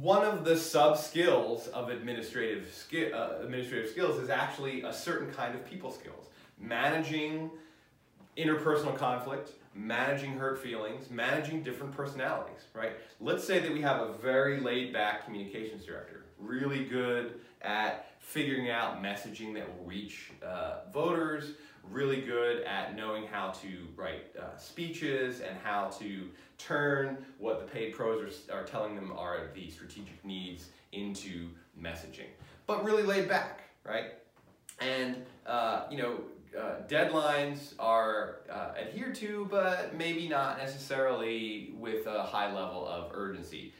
one 0.00 0.24
of 0.24 0.44
the 0.44 0.56
sub 0.56 0.96
skills 0.96 1.68
of 1.68 1.90
administrative, 1.90 2.68
uh, 2.94 3.42
administrative 3.42 3.90
skills 3.90 4.18
is 4.18 4.30
actually 4.30 4.82
a 4.82 4.92
certain 4.92 5.30
kind 5.32 5.54
of 5.54 5.68
people 5.68 5.90
skills. 5.90 6.28
Managing 6.58 7.50
interpersonal 8.38 8.96
conflict, 8.96 9.50
managing 9.74 10.32
hurt 10.32 10.58
feelings, 10.62 11.10
managing 11.10 11.62
different 11.62 11.92
personalities, 11.96 12.64
right? 12.74 12.92
Let's 13.20 13.44
say 13.44 13.58
that 13.60 13.72
we 13.72 13.80
have 13.80 14.00
a 14.00 14.12
very 14.14 14.60
laid 14.60 14.92
back 14.92 15.24
communications 15.24 15.84
director, 15.84 16.24
really 16.38 16.84
good 16.84 17.40
at 17.62 18.06
figuring 18.18 18.70
out 18.70 19.02
messaging 19.02 19.54
that 19.54 19.66
will 19.66 19.84
reach 19.84 20.30
uh, 20.46 20.80
voters, 20.92 21.52
really 21.90 22.20
good 22.20 22.62
at 22.64 22.96
knowing 22.96 23.26
how 23.26 23.50
to 23.50 23.68
write 23.96 24.34
uh, 24.38 24.56
speeches 24.56 25.40
and 25.40 25.56
how 25.62 25.88
to 25.88 26.28
turn 26.58 27.18
what 27.38 27.58
the 27.58 27.66
paid 27.66 27.94
pros 27.94 28.48
are, 28.50 28.60
are 28.60 28.64
telling 28.64 28.94
them 28.94 29.12
are 29.16 29.48
the 29.54 29.70
strategic 29.70 30.24
needs 30.24 30.68
into 30.92 31.48
messaging. 31.80 32.28
But 32.66 32.84
really 32.84 33.02
laid 33.02 33.28
back, 33.28 33.62
right? 33.84 34.12
And, 34.80 35.16
uh, 35.46 35.84
you 35.90 35.98
know, 35.98 36.20
uh, 36.58 36.82
deadlines 36.88 37.74
are 37.78 38.40
uh, 38.50 38.72
adhered 38.78 39.14
to, 39.16 39.46
but 39.50 39.94
maybe 39.94 40.28
not 40.28 40.58
necessarily 40.58 41.72
with 41.78 42.06
a 42.06 42.22
high 42.22 42.52
level 42.52 42.86
of 42.86 43.10
urgency. 43.14 43.72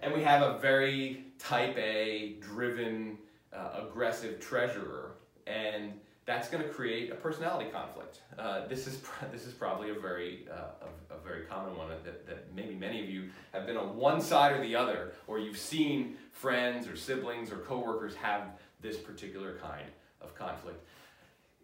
And 0.00 0.12
we 0.12 0.22
have 0.22 0.42
a 0.42 0.58
very 0.58 1.26
type 1.38 1.76
A, 1.78 2.36
driven, 2.40 3.18
uh, 3.52 3.82
aggressive 3.86 4.40
treasurer, 4.40 5.12
and 5.46 5.92
that's 6.24 6.48
going 6.48 6.62
to 6.62 6.68
create 6.68 7.10
a 7.10 7.14
personality 7.14 7.70
conflict. 7.70 8.20
Uh, 8.38 8.66
this 8.66 8.86
is 8.86 9.00
this 9.32 9.46
is 9.46 9.52
probably 9.52 9.90
a 9.90 9.94
very 9.94 10.46
uh, 10.50 10.86
a, 11.10 11.14
a, 11.14 11.18
very 11.18 11.44
common 11.46 11.76
one 11.76 11.88
that, 11.88 12.26
that 12.26 12.54
maybe 12.54 12.74
many 12.74 13.02
of 13.02 13.08
you 13.08 13.28
have 13.52 13.66
been 13.66 13.76
on 13.76 13.96
one 13.96 14.20
side 14.20 14.52
or 14.52 14.60
the 14.60 14.74
other, 14.74 15.12
or 15.26 15.38
you've 15.38 15.58
seen 15.58 16.16
friends 16.32 16.88
or 16.88 16.96
siblings 16.96 17.52
or 17.52 17.58
coworkers 17.58 18.14
have 18.14 18.42
this 18.80 18.96
particular 18.96 19.56
kind 19.62 19.86
of 20.20 20.34
conflict. 20.34 20.84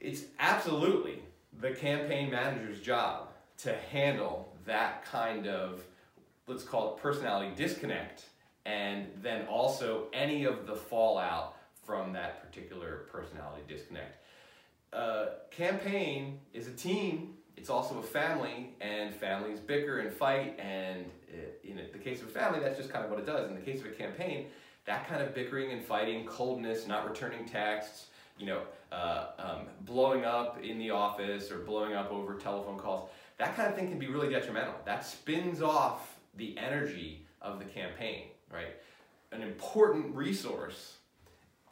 It's 0.00 0.24
absolutely 0.38 1.22
the 1.60 1.70
campaign 1.72 2.30
manager's 2.30 2.80
job 2.80 3.28
to 3.58 3.74
handle 3.90 4.54
that 4.64 5.04
kind 5.04 5.46
of, 5.46 5.82
let's 6.46 6.62
call 6.62 6.94
it 6.94 7.02
personality 7.02 7.52
disconnect, 7.56 8.26
and 8.64 9.06
then 9.22 9.46
also 9.46 10.06
any 10.12 10.44
of 10.44 10.66
the 10.66 10.74
fallout 10.76 11.56
from 11.84 12.12
that 12.12 12.42
particular 12.44 13.06
personality 13.10 13.62
disconnect. 13.66 14.24
Uh, 14.92 15.26
campaign 15.50 16.38
is 16.52 16.68
a 16.68 16.72
team, 16.72 17.34
it's 17.56 17.70
also 17.70 17.98
a 17.98 18.02
family, 18.02 18.70
and 18.80 19.12
families 19.12 19.58
bicker 19.58 19.98
and 19.98 20.12
fight, 20.12 20.58
and 20.60 21.06
in 21.64 21.76
the 21.92 21.98
case 21.98 22.22
of 22.22 22.28
a 22.28 22.30
family, 22.30 22.60
that's 22.60 22.78
just 22.78 22.90
kind 22.90 23.04
of 23.04 23.10
what 23.10 23.18
it 23.18 23.26
does. 23.26 23.48
In 23.48 23.54
the 23.54 23.60
case 23.60 23.80
of 23.80 23.86
a 23.86 23.90
campaign, 23.90 24.46
that 24.86 25.08
kind 25.08 25.20
of 25.22 25.34
bickering 25.34 25.72
and 25.72 25.84
fighting, 25.84 26.24
coldness, 26.24 26.86
not 26.86 27.08
returning 27.08 27.44
texts, 27.46 28.06
you 28.38 28.46
know, 28.46 28.62
uh, 28.92 29.26
um, 29.38 29.60
blowing 29.82 30.24
up 30.24 30.62
in 30.62 30.78
the 30.78 30.90
office 30.90 31.50
or 31.50 31.58
blowing 31.58 31.94
up 31.94 32.10
over 32.10 32.34
telephone 32.34 32.78
calls, 32.78 33.10
that 33.38 33.54
kind 33.56 33.68
of 33.68 33.74
thing 33.74 33.88
can 33.88 33.98
be 33.98 34.08
really 34.08 34.28
detrimental. 34.28 34.74
That 34.84 35.04
spins 35.04 35.62
off 35.62 36.18
the 36.36 36.56
energy 36.58 37.26
of 37.42 37.58
the 37.58 37.64
campaign, 37.64 38.24
right? 38.52 38.76
An 39.32 39.42
important 39.42 40.14
resource 40.14 40.96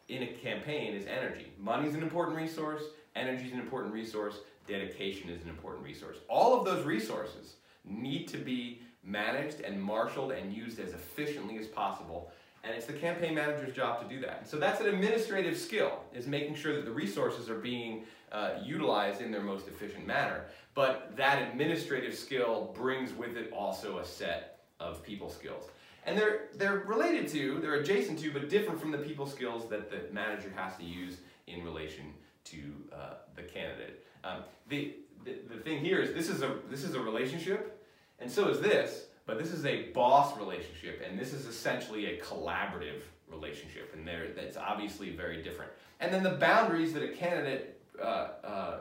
in 0.09 0.23
a 0.23 0.27
campaign 0.27 0.95
is 0.95 1.07
energy. 1.07 1.47
Money 1.59 1.89
is 1.89 1.95
an 1.95 2.03
important 2.03 2.37
resource, 2.37 2.83
energy 3.15 3.47
is 3.47 3.53
an 3.53 3.61
important 3.61 3.93
resource, 3.93 4.37
dedication 4.69 5.31
is 5.31 5.43
an 5.43 5.49
important 5.49 5.85
resource. 5.85 6.19
All 6.29 6.59
of 6.59 6.65
those 6.65 6.85
resources 6.85 7.55
need 7.85 8.29
to 8.29 8.39
be 8.39 8.83
managed 9.03 9.61
and 9.61 9.81
marshaled 9.81 10.33
and 10.33 10.53
used 10.53 10.79
as 10.81 10.93
efficiently 10.93 11.59
as 11.59 11.67
possible 11.67 12.31
and 12.67 12.77
it's 12.77 12.87
the 12.87 12.93
campaign 12.93 13.35
manager's 13.35 13.75
job 13.75 14.03
to 14.03 14.15
do 14.15 14.21
that. 14.21 14.49
So 14.49 14.57
that's 14.59 14.81
an 14.81 14.89
administrative 14.89 15.57
skill, 15.57 16.01
is 16.13 16.27
making 16.27 16.57
sure 16.57 16.75
that 16.75 16.85
the 16.85 16.91
resources 16.91 17.49
are 17.49 17.59
being 17.59 18.05
uh, 18.33 18.51
utilized 18.63 19.21
in 19.21 19.31
their 19.31 19.43
most 19.43 19.69
efficient 19.69 20.07
manner. 20.07 20.47
But 20.75 21.17
that 21.17 21.41
administrative 21.51 22.15
skill 22.15 22.75
brings 22.75 23.13
with 23.13 23.37
it 23.37 23.53
also 23.53 23.99
a 23.99 24.05
set 24.05 24.59
of 24.81 25.03
people 25.03 25.31
skills. 25.31 25.71
And 26.05 26.19
they're, 26.19 26.49
they're 26.55 26.79
related 26.81 27.29
to, 27.29 27.59
they're 27.61 27.77
adjacent 27.77 28.19
to, 28.21 28.33
but 28.33 28.49
different 28.49 28.81
from 28.81 28.91
the 28.91 28.99
people 28.99 29.27
skills 29.27 29.69
that 29.71 29.91
the 29.91 30.13
manager 30.13 30.53
has 30.55 30.77
to 30.77 30.85
use 30.85 31.19
in 31.47 31.65
relation 31.65 32.13
to 32.45 32.59
uh, 32.93 33.15
the 33.35 33.43
candidate. 33.43 34.05
Um, 34.23 34.43
the, 34.69 34.95
the, 35.25 35.37
the 35.49 35.61
thing 35.61 35.85
here 35.85 36.01
is 36.01 36.15
this 36.15 36.29
is, 36.29 36.43
a, 36.43 36.57
this 36.71 36.85
is 36.85 36.95
a 36.95 37.01
relationship, 37.01 37.85
and 38.21 38.31
so 38.31 38.49
is 38.49 38.61
this, 38.61 39.06
but 39.27 39.39
this 39.39 39.53
is 39.53 39.67
a 39.67 39.91
boss 39.91 40.39
relationship, 40.39 41.03
and 41.07 41.19
this 41.19 41.33
is 41.33 41.47
essentially 41.47 42.07
a 42.07 42.21
collaborative 42.21 43.03
relationship, 43.29 43.93
and 43.95 44.07
there 44.07 44.29
that's 44.35 44.57
obviously 44.57 45.11
very 45.11 45.43
different. 45.43 45.71
And 46.01 46.15
then 46.15 46.23
the 46.23 46.31
boundaries 46.31 46.93
that 46.93 47.03
a 47.03 47.09
candidate, 47.09 47.81
uh, 48.01 48.29
uh, 48.45 48.79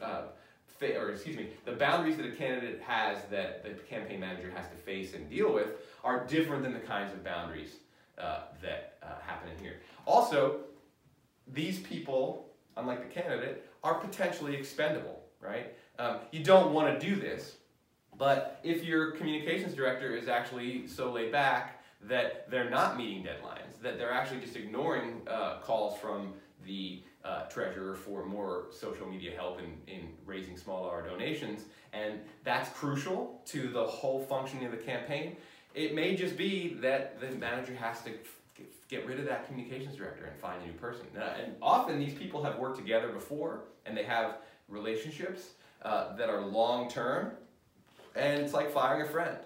uh, 0.00 0.22
or 0.82 1.10
excuse 1.10 1.36
me, 1.36 1.48
the 1.64 1.72
boundaries 1.72 2.16
that 2.16 2.26
a 2.26 2.32
candidate 2.32 2.80
has 2.86 3.18
that 3.30 3.62
the 3.62 3.70
campaign 3.70 4.20
manager 4.20 4.50
has 4.54 4.68
to 4.68 4.76
face 4.76 5.14
and 5.14 5.28
deal 5.30 5.52
with 5.52 5.68
are 6.02 6.26
different 6.26 6.62
than 6.62 6.72
the 6.72 6.80
kinds 6.80 7.12
of 7.12 7.22
boundaries 7.22 7.76
uh, 8.18 8.40
that 8.62 8.98
uh, 9.02 9.20
happen 9.26 9.50
in 9.50 9.58
here. 9.62 9.80
Also, 10.06 10.60
these 11.52 11.78
people, 11.80 12.48
unlike 12.76 13.06
the 13.06 13.20
candidate, 13.20 13.66
are 13.82 13.94
potentially 13.94 14.54
expendable, 14.54 15.22
right? 15.40 15.74
Um, 15.98 16.18
you 16.32 16.42
don't 16.42 16.72
want 16.72 16.98
to 16.98 17.06
do 17.06 17.16
this 17.16 17.56
but 18.18 18.60
if 18.62 18.84
your 18.84 19.12
communications 19.12 19.74
director 19.74 20.14
is 20.16 20.28
actually 20.28 20.86
so 20.86 21.12
laid 21.12 21.32
back 21.32 21.82
that 22.02 22.50
they're 22.50 22.70
not 22.70 22.96
meeting 22.96 23.22
deadlines, 23.22 23.80
that 23.82 23.98
they're 23.98 24.12
actually 24.12 24.40
just 24.40 24.56
ignoring 24.56 25.22
uh, 25.26 25.58
calls 25.60 25.98
from 25.98 26.34
the 26.66 27.02
uh, 27.24 27.44
treasurer 27.44 27.94
for 27.94 28.24
more 28.24 28.66
social 28.70 29.06
media 29.06 29.32
help 29.34 29.58
in, 29.58 29.92
in 29.92 30.08
raising 30.26 30.56
small 30.56 30.84
dollar 30.84 31.02
donations. 31.02 31.62
And 31.92 32.20
that's 32.42 32.68
crucial 32.76 33.40
to 33.46 33.68
the 33.68 33.84
whole 33.84 34.20
functioning 34.20 34.66
of 34.66 34.72
the 34.72 34.78
campaign. 34.78 35.36
It 35.74 35.94
may 35.94 36.14
just 36.14 36.36
be 36.36 36.74
that 36.74 37.20
the 37.20 37.30
manager 37.30 37.74
has 37.74 38.02
to 38.02 38.12
get 38.88 39.06
rid 39.06 39.18
of 39.18 39.26
that 39.26 39.46
communications 39.46 39.96
director 39.96 40.24
and 40.26 40.38
find 40.38 40.62
a 40.62 40.66
new 40.66 40.72
person. 40.74 41.06
And 41.16 41.54
often 41.62 41.98
these 41.98 42.14
people 42.14 42.42
have 42.44 42.58
worked 42.58 42.76
together 42.76 43.08
before 43.08 43.62
and 43.86 43.96
they 43.96 44.04
have 44.04 44.36
relationships 44.68 45.50
uh, 45.82 46.14
that 46.16 46.28
are 46.28 46.40
long 46.40 46.88
term. 46.88 47.32
And 48.14 48.40
it's 48.42 48.52
like 48.52 48.72
firing 48.72 49.02
a 49.02 49.10
friend. 49.10 49.38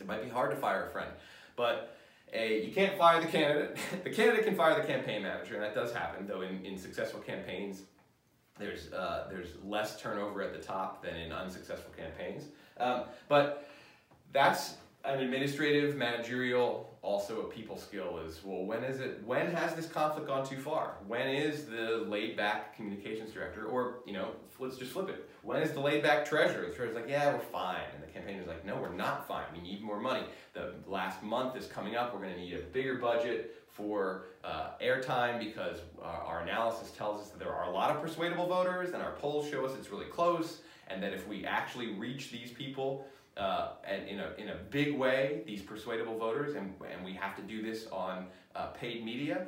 It 0.00 0.06
might 0.06 0.22
be 0.22 0.28
hard 0.28 0.50
to 0.50 0.56
fire 0.56 0.86
a 0.86 0.90
friend, 0.90 1.10
but 1.56 1.96
a, 2.32 2.62
you 2.64 2.72
can't 2.72 2.98
fire 2.98 3.20
the 3.20 3.26
candidate. 3.26 3.78
the 4.04 4.10
candidate 4.10 4.44
can 4.44 4.54
fire 4.54 4.80
the 4.80 4.86
campaign 4.86 5.22
manager, 5.22 5.54
and 5.54 5.62
that 5.62 5.74
does 5.74 5.92
happen, 5.92 6.26
though 6.26 6.42
in, 6.42 6.64
in 6.64 6.78
successful 6.78 7.20
campaigns, 7.20 7.82
there's, 8.58 8.92
uh, 8.92 9.28
there's 9.30 9.50
less 9.64 10.00
turnover 10.00 10.42
at 10.42 10.52
the 10.52 10.58
top 10.58 11.02
than 11.02 11.16
in 11.16 11.32
unsuccessful 11.32 11.92
campaigns. 11.96 12.44
Um, 12.78 13.04
but 13.28 13.68
that's 14.32 14.74
an 15.04 15.20
administrative, 15.20 15.96
managerial, 15.96 16.98
also 17.02 17.42
a 17.42 17.44
people 17.44 17.78
skill 17.78 18.18
is, 18.26 18.40
well, 18.44 18.64
when 18.64 18.82
is 18.84 19.00
it, 19.00 19.22
when 19.24 19.50
has 19.52 19.74
this 19.74 19.86
conflict 19.86 20.26
gone 20.26 20.46
too 20.46 20.58
far? 20.58 20.96
When 21.06 21.28
is 21.28 21.64
the 21.64 22.04
laid 22.08 22.36
back 22.36 22.74
communications 22.76 23.32
director, 23.32 23.66
or, 23.66 24.00
you 24.04 24.12
know, 24.12 24.32
let's 24.58 24.76
just 24.76 24.92
flip 24.92 25.08
it. 25.08 25.28
When 25.42 25.62
is 25.62 25.70
the 25.70 25.80
laid 25.80 26.02
back 26.02 26.26
treasurer? 26.26 26.66
The 26.66 26.74
treasurer's 26.74 26.96
like, 26.96 27.08
yeah, 27.08 27.32
we're 27.32 27.38
fine. 27.38 27.80
And 27.94 28.02
the 28.02 28.08
campaigner 28.08 28.42
is 28.42 28.48
like, 28.48 28.66
no, 28.66 28.76
we're 28.76 28.92
not 28.92 29.26
fine. 29.28 29.44
We 29.54 29.60
need 29.60 29.82
more 29.82 30.00
money. 30.00 30.26
The 30.52 30.74
last 30.86 31.22
month 31.22 31.56
is 31.56 31.66
coming 31.66 31.94
up. 31.94 32.12
We're 32.12 32.20
going 32.20 32.34
to 32.34 32.40
need 32.40 32.54
a 32.54 32.62
bigger 32.62 32.96
budget 32.96 33.54
for 33.70 34.26
uh, 34.42 34.70
airtime 34.82 35.38
because 35.38 35.78
our 36.02 36.40
analysis 36.40 36.90
tells 36.90 37.22
us 37.22 37.28
that 37.28 37.38
there 37.38 37.52
are 37.52 37.68
a 37.68 37.70
lot 37.70 37.94
of 37.94 38.02
persuadable 38.02 38.48
voters 38.48 38.92
and 38.92 39.00
our 39.00 39.12
polls 39.12 39.48
show 39.48 39.64
us 39.64 39.72
it's 39.78 39.90
really 39.90 40.06
close 40.06 40.62
and 40.88 41.02
that 41.02 41.12
if 41.12 41.28
we 41.28 41.44
actually 41.44 41.92
reach 41.92 42.30
these 42.30 42.50
people 42.50 43.06
uh, 43.38 43.70
and 43.84 44.08
in 44.08 44.20
a, 44.20 44.32
in 44.36 44.48
a 44.48 44.56
big 44.70 44.96
way, 44.96 45.42
these 45.46 45.62
persuadable 45.62 46.18
voters, 46.18 46.56
and, 46.56 46.74
and 46.90 47.04
we 47.04 47.12
have 47.12 47.36
to 47.36 47.42
do 47.42 47.62
this 47.62 47.86
on 47.92 48.26
uh, 48.56 48.66
paid 48.68 49.04
media, 49.04 49.46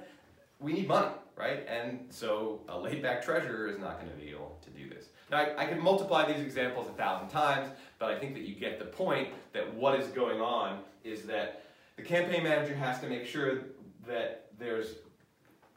we 0.61 0.73
need 0.73 0.87
money, 0.87 1.11
right? 1.37 1.67
And 1.67 2.07
so 2.11 2.61
a 2.69 2.79
laid 2.79 3.03
back 3.03 3.23
treasurer 3.23 3.69
is 3.69 3.79
not 3.79 3.99
going 3.99 4.11
to 4.11 4.17
be 4.17 4.31
able 4.31 4.59
to 4.63 4.71
do 4.71 4.89
this. 4.89 5.07
Now, 5.31 5.39
I, 5.39 5.65
I, 5.65 5.67
can 5.67 5.83
multiply 5.83 6.31
these 6.31 6.43
examples 6.43 6.89
a 6.89 6.93
thousand 6.93 7.29
times, 7.29 7.71
but 7.99 8.11
I 8.11 8.19
think 8.19 8.35
that 8.35 8.43
you 8.43 8.55
get 8.55 8.79
the 8.79 8.85
point 8.85 9.29
that 9.53 9.75
what 9.75 9.99
is 9.99 10.09
going 10.09 10.41
on 10.41 10.81
is 11.03 11.23
that 11.23 11.65
the 11.97 12.03
campaign 12.03 12.45
manager 12.45 12.75
has 12.75 13.01
to 13.01 13.09
make 13.09 13.27
sure 13.27 13.63
that 14.07 14.51
there's 14.59 14.97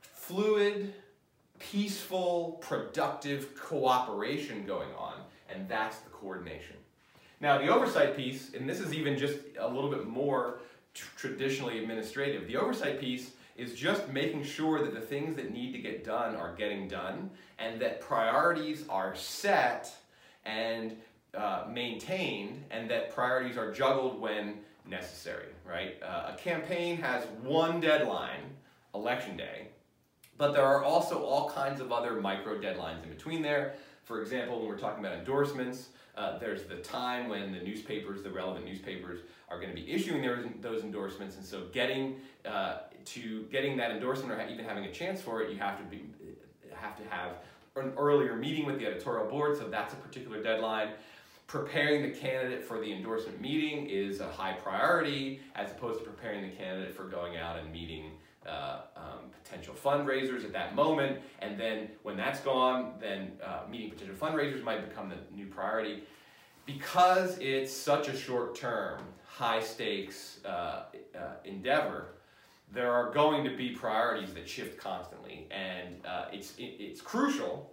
fluid, 0.01 0.93
peaceful, 1.59 2.59
productive 2.61 3.55
cooperation 3.55 4.65
going 4.65 4.89
on, 4.97 5.13
and 5.49 5.67
that's 5.69 5.99
the 5.99 6.09
coordination. 6.09 6.75
Now, 7.43 7.57
the 7.57 7.67
oversight 7.67 8.15
piece, 8.15 8.53
and 8.53 8.69
this 8.69 8.79
is 8.79 8.93
even 8.93 9.17
just 9.17 9.37
a 9.59 9.67
little 9.67 9.89
bit 9.89 10.07
more 10.07 10.59
traditionally 10.93 11.77
administrative, 11.83 12.47
the 12.47 12.55
oversight 12.55 13.01
piece 13.01 13.31
is 13.57 13.73
just 13.73 14.07
making 14.07 14.45
sure 14.45 14.81
that 14.81 14.93
the 14.93 15.01
things 15.01 15.35
that 15.35 15.51
need 15.51 15.73
to 15.73 15.77
get 15.77 16.05
done 16.05 16.37
are 16.37 16.55
getting 16.55 16.87
done 16.87 17.29
and 17.59 17.81
that 17.81 17.99
priorities 17.99 18.85
are 18.87 19.13
set 19.13 19.93
and 20.45 20.95
uh, 21.35 21.65
maintained 21.69 22.63
and 22.71 22.89
that 22.89 23.13
priorities 23.13 23.57
are 23.57 23.73
juggled 23.73 24.21
when 24.21 24.59
necessary, 24.87 25.47
right? 25.67 26.01
Uh, 26.01 26.31
a 26.33 26.37
campaign 26.37 26.95
has 26.95 27.25
one 27.41 27.81
deadline, 27.81 28.39
election 28.95 29.35
day, 29.35 29.67
but 30.37 30.53
there 30.53 30.63
are 30.63 30.81
also 30.81 31.21
all 31.21 31.49
kinds 31.49 31.81
of 31.81 31.91
other 31.91 32.21
micro 32.21 32.57
deadlines 32.57 33.03
in 33.03 33.09
between 33.09 33.41
there. 33.41 33.73
For 34.05 34.21
example, 34.21 34.59
when 34.59 34.69
we're 34.69 34.77
talking 34.77 35.03
about 35.03 35.17
endorsements, 35.17 35.89
uh, 36.15 36.37
there's 36.37 36.63
the 36.63 36.75
time 36.77 37.27
when 37.27 37.51
the 37.51 37.59
newspapers, 37.59 38.21
the 38.21 38.29
relevant 38.29 38.65
newspapers, 38.65 39.19
are 39.49 39.57
going 39.57 39.69
to 39.69 39.75
be 39.75 39.91
issuing 39.91 40.21
those, 40.21 40.45
those 40.61 40.83
endorsements, 40.83 41.37
and 41.37 41.45
so 41.45 41.63
getting 41.71 42.17
uh, 42.45 42.79
to 43.05 43.43
getting 43.51 43.77
that 43.77 43.91
endorsement 43.91 44.31
or 44.31 44.47
even 44.47 44.63
having 44.63 44.85
a 44.85 44.91
chance 44.91 45.21
for 45.21 45.41
it, 45.41 45.51
you 45.51 45.57
have 45.57 45.77
to 45.77 45.83
be 45.85 46.03
have 46.75 46.97
to 46.97 47.03
have 47.09 47.31
an 47.75 47.93
earlier 47.97 48.35
meeting 48.35 48.65
with 48.65 48.77
the 48.77 48.85
editorial 48.85 49.29
board. 49.29 49.57
So 49.57 49.67
that's 49.67 49.93
a 49.93 49.97
particular 49.97 50.41
deadline. 50.43 50.89
Preparing 51.47 52.03
the 52.03 52.09
candidate 52.09 52.63
for 52.63 52.79
the 52.79 52.91
endorsement 52.91 53.41
meeting 53.41 53.87
is 53.87 54.21
a 54.21 54.27
high 54.27 54.53
priority, 54.53 55.41
as 55.55 55.71
opposed 55.71 55.99
to 55.99 56.05
preparing 56.05 56.41
the 56.41 56.55
candidate 56.55 56.95
for 56.95 57.03
going 57.03 57.37
out 57.37 57.57
and 57.57 57.71
meeting 57.71 58.11
uh, 58.47 58.81
um, 58.95 59.29
potential 59.43 59.73
fundraisers 59.73 60.43
at 60.43 60.53
that 60.53 60.75
moment. 60.75 61.19
And 61.39 61.59
then 61.59 61.89
when 62.03 62.17
that's 62.17 62.39
gone, 62.39 62.93
then 62.99 63.33
uh, 63.43 63.61
meeting 63.69 63.89
potential 63.89 64.15
fundraisers 64.15 64.63
might 64.63 64.87
become 64.87 65.09
the 65.09 65.17
new 65.35 65.47
priority. 65.47 66.03
Because 66.65 67.37
it's 67.39 67.73
such 67.73 68.07
a 68.07 68.17
short 68.17 68.55
term, 68.55 69.01
high 69.25 69.61
stakes 69.61 70.39
uh, 70.45 70.83
uh 71.15 71.19
endeavor, 71.43 72.13
there 72.71 72.91
are 72.91 73.11
going 73.11 73.43
to 73.43 73.55
be 73.55 73.69
priorities 73.69 74.33
that 74.33 74.47
shift 74.47 74.79
constantly. 74.79 75.47
And 75.51 76.05
uh, 76.05 76.25
it's, 76.31 76.55
it, 76.57 76.75
it's 76.79 77.01
crucial 77.01 77.71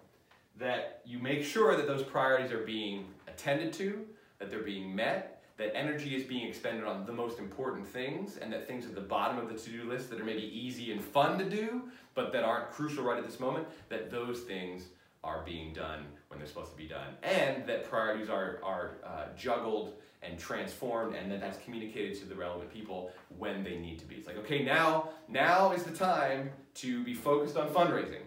that 0.59 1.01
you 1.07 1.19
make 1.19 1.43
sure 1.43 1.77
that 1.77 1.87
those 1.87 2.03
priorities 2.03 2.53
are 2.53 2.65
being 2.65 3.07
attended 3.27 3.73
to, 3.75 4.05
that 4.39 4.51
they're 4.51 4.63
being 4.63 4.95
met, 4.95 5.40
that 5.61 5.77
energy 5.77 6.17
is 6.17 6.25
being 6.25 6.49
expended 6.49 6.85
on 6.85 7.05
the 7.05 7.13
most 7.13 7.39
important 7.39 7.87
things 7.87 8.39
and 8.39 8.51
that 8.51 8.67
things 8.67 8.87
at 8.87 8.95
the 8.95 9.01
bottom 9.01 9.37
of 9.37 9.51
the 9.51 9.55
to-do 9.55 9.85
list 9.85 10.09
that 10.09 10.19
are 10.19 10.25
maybe 10.25 10.43
easy 10.43 10.91
and 10.91 11.05
fun 11.05 11.39
to 11.39 11.45
do 11.45 11.83
but 12.15 12.33
that 12.33 12.43
aren't 12.45 12.71
crucial 12.71 13.05
right 13.05 13.19
at 13.19 13.27
this 13.27 13.39
moment 13.39 13.67
that 13.91 14.11
those 14.11 14.41
things 14.41 14.85
are 15.23 15.43
being 15.45 15.75
done 15.75 16.07
when 16.29 16.39
they're 16.39 16.49
supposed 16.49 16.71
to 16.71 16.77
be 16.77 16.89
done. 16.89 17.09
And 17.23 17.67
that 17.67 17.89
priorities 17.91 18.31
are, 18.31 18.59
are 18.65 18.93
uh, 19.05 19.25
juggled 19.37 19.93
and 20.23 20.39
transformed 20.39 21.15
and 21.15 21.31
that 21.31 21.41
that's 21.41 21.63
communicated 21.63 22.19
to 22.21 22.27
the 22.27 22.35
relevant 22.35 22.73
people 22.73 23.11
when 23.37 23.63
they 23.63 23.77
need 23.77 23.99
to 23.99 24.07
be. 24.07 24.15
It's 24.15 24.27
like 24.27 24.39
okay 24.39 24.63
now 24.63 25.11
now 25.29 25.73
is 25.73 25.83
the 25.83 25.95
time 25.95 26.51
to 26.77 27.05
be 27.05 27.13
focused 27.13 27.59
on 27.59 27.69
fundraising. 27.69 28.23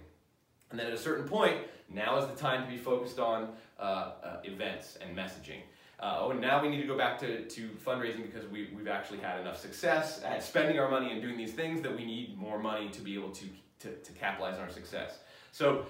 And 0.69 0.79
then 0.79 0.85
at 0.85 0.93
a 0.93 0.97
certain 0.97 1.27
point 1.27 1.57
now 1.89 2.19
is 2.19 2.27
the 2.27 2.35
time 2.35 2.63
to 2.63 2.69
be 2.69 2.77
focused 2.77 3.19
on 3.19 3.49
uh, 3.79 3.81
uh, 4.23 4.37
events 4.43 4.99
and 5.01 5.17
messaging 5.17 5.61
uh, 6.03 6.17
oh, 6.19 6.31
now 6.33 6.61
we 6.61 6.67
need 6.67 6.81
to 6.81 6.87
go 6.87 6.97
back 6.97 7.17
to, 7.17 7.45
to 7.47 7.69
fundraising 7.85 8.23
because 8.23 8.45
we, 8.49 8.67
we've 8.75 8.89
actually 8.89 9.19
had 9.19 9.39
enough 9.39 9.57
success 9.57 10.21
at 10.25 10.43
spending 10.43 10.77
our 10.77 10.91
money 10.91 11.13
and 11.13 11.21
doing 11.21 11.37
these 11.37 11.53
things 11.53 11.81
that 11.81 11.95
we 11.95 12.03
need 12.03 12.37
more 12.37 12.59
money 12.59 12.89
to 12.89 12.99
be 12.99 13.15
able 13.15 13.29
to, 13.29 13.45
to, 13.79 13.95
to 13.95 14.11
capitalize 14.11 14.55
on 14.55 14.63
our 14.63 14.69
success. 14.69 15.19
So 15.53 15.85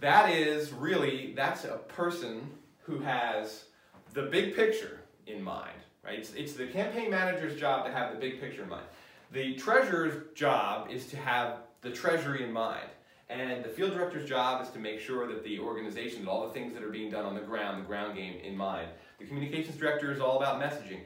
that 0.00 0.30
is 0.30 0.72
really, 0.72 1.32
that's 1.36 1.62
a 1.64 1.78
person 1.86 2.50
who 2.80 2.98
has 2.98 3.66
the 4.14 4.22
big 4.22 4.56
picture 4.56 4.98
in 5.28 5.40
mind, 5.40 5.78
right? 6.04 6.18
It's, 6.18 6.34
it's 6.34 6.54
the 6.54 6.66
campaign 6.66 7.12
manager's 7.12 7.58
job 7.58 7.86
to 7.86 7.92
have 7.92 8.12
the 8.12 8.18
big 8.18 8.40
picture 8.40 8.64
in 8.64 8.68
mind. 8.68 8.86
The 9.30 9.54
treasurer's 9.54 10.34
job 10.34 10.90
is 10.90 11.06
to 11.06 11.16
have 11.16 11.58
the 11.82 11.90
treasury 11.90 12.42
in 12.42 12.52
mind. 12.52 12.88
And 13.30 13.64
the 13.64 13.68
field 13.68 13.92
director's 13.92 14.28
job 14.28 14.62
is 14.62 14.70
to 14.70 14.78
make 14.78 15.00
sure 15.00 15.26
that 15.28 15.42
the 15.44 15.58
organization, 15.58 16.26
all 16.26 16.46
the 16.46 16.52
things 16.52 16.74
that 16.74 16.82
are 16.82 16.90
being 16.90 17.10
done 17.10 17.24
on 17.24 17.34
the 17.34 17.40
ground, 17.40 17.82
the 17.82 17.86
ground 17.86 18.16
game 18.16 18.34
in 18.42 18.56
mind, 18.56 18.88
the 19.22 19.28
communications 19.28 19.76
director 19.76 20.12
is 20.12 20.20
all 20.20 20.38
about 20.38 20.60
messaging. 20.60 21.00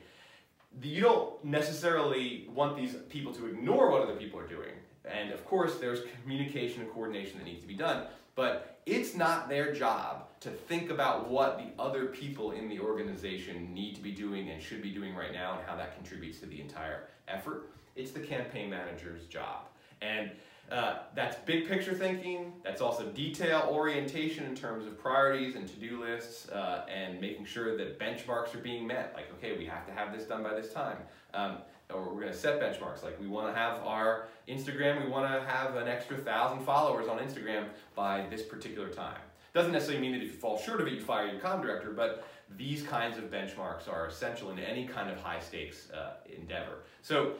You 0.82 1.02
don't 1.02 1.44
necessarily 1.44 2.48
want 2.52 2.76
these 2.76 2.94
people 3.08 3.32
to 3.34 3.46
ignore 3.46 3.90
what 3.90 4.02
other 4.02 4.16
people 4.16 4.40
are 4.40 4.46
doing. 4.46 4.72
And 5.04 5.30
of 5.32 5.44
course, 5.44 5.76
there's 5.76 6.00
communication 6.22 6.82
and 6.82 6.90
coordination 6.90 7.38
that 7.38 7.44
needs 7.44 7.60
to 7.60 7.66
be 7.66 7.74
done. 7.74 8.06
But 8.34 8.80
it's 8.84 9.14
not 9.14 9.48
their 9.48 9.72
job 9.72 10.26
to 10.40 10.50
think 10.50 10.90
about 10.90 11.30
what 11.30 11.58
the 11.58 11.82
other 11.82 12.06
people 12.06 12.52
in 12.52 12.68
the 12.68 12.78
organization 12.80 13.72
need 13.72 13.94
to 13.94 14.02
be 14.02 14.12
doing 14.12 14.50
and 14.50 14.62
should 14.62 14.82
be 14.82 14.90
doing 14.90 15.14
right 15.14 15.32
now 15.32 15.58
and 15.58 15.66
how 15.66 15.76
that 15.76 15.94
contributes 15.96 16.40
to 16.40 16.46
the 16.46 16.60
entire 16.60 17.04
effort. 17.28 17.70
It's 17.94 18.10
the 18.10 18.20
campaign 18.20 18.68
manager's 18.68 19.24
job. 19.26 19.68
And 20.02 20.30
uh, 20.70 20.98
that's 21.14 21.36
big 21.44 21.68
picture 21.68 21.94
thinking. 21.94 22.52
That's 22.64 22.80
also 22.80 23.06
detail 23.06 23.68
orientation 23.70 24.44
in 24.44 24.54
terms 24.54 24.84
of 24.84 24.98
priorities 24.98 25.54
and 25.54 25.68
to-do 25.68 26.00
lists 26.00 26.48
uh, 26.48 26.86
and 26.92 27.20
making 27.20 27.44
sure 27.44 27.76
that 27.76 28.00
benchmarks 28.00 28.54
are 28.54 28.58
being 28.58 28.86
met. 28.86 29.12
Like, 29.14 29.32
okay, 29.34 29.56
we 29.56 29.64
have 29.66 29.86
to 29.86 29.92
have 29.92 30.16
this 30.16 30.24
done 30.24 30.42
by 30.42 30.54
this 30.54 30.72
time. 30.72 30.96
Um, 31.34 31.58
or 31.94 32.02
we're 32.02 32.20
going 32.20 32.32
to 32.32 32.34
set 32.34 32.60
benchmarks. 32.60 33.04
Like, 33.04 33.20
we 33.20 33.28
want 33.28 33.54
to 33.54 33.58
have 33.58 33.78
our 33.84 34.26
Instagram, 34.48 35.04
we 35.04 35.10
want 35.10 35.32
to 35.32 35.48
have 35.48 35.76
an 35.76 35.86
extra 35.86 36.16
thousand 36.16 36.64
followers 36.64 37.06
on 37.06 37.18
Instagram 37.18 37.66
by 37.94 38.26
this 38.28 38.42
particular 38.42 38.88
time. 38.88 39.20
Doesn't 39.54 39.72
necessarily 39.72 40.02
mean 40.02 40.18
that 40.18 40.24
if 40.24 40.32
you 40.32 40.38
fall 40.38 40.58
short 40.58 40.80
of 40.80 40.88
it, 40.88 40.94
you 40.94 41.00
fire 41.00 41.28
your 41.28 41.40
com 41.40 41.62
director, 41.62 41.90
but 41.90 42.26
these 42.56 42.82
kinds 42.82 43.18
of 43.18 43.24
benchmarks 43.24 43.88
are 43.90 44.06
essential 44.06 44.50
in 44.50 44.58
any 44.58 44.86
kind 44.86 45.10
of 45.10 45.18
high 45.18 45.40
stakes 45.40 45.90
uh, 45.90 46.14
endeavor. 46.36 46.82
So 47.02 47.32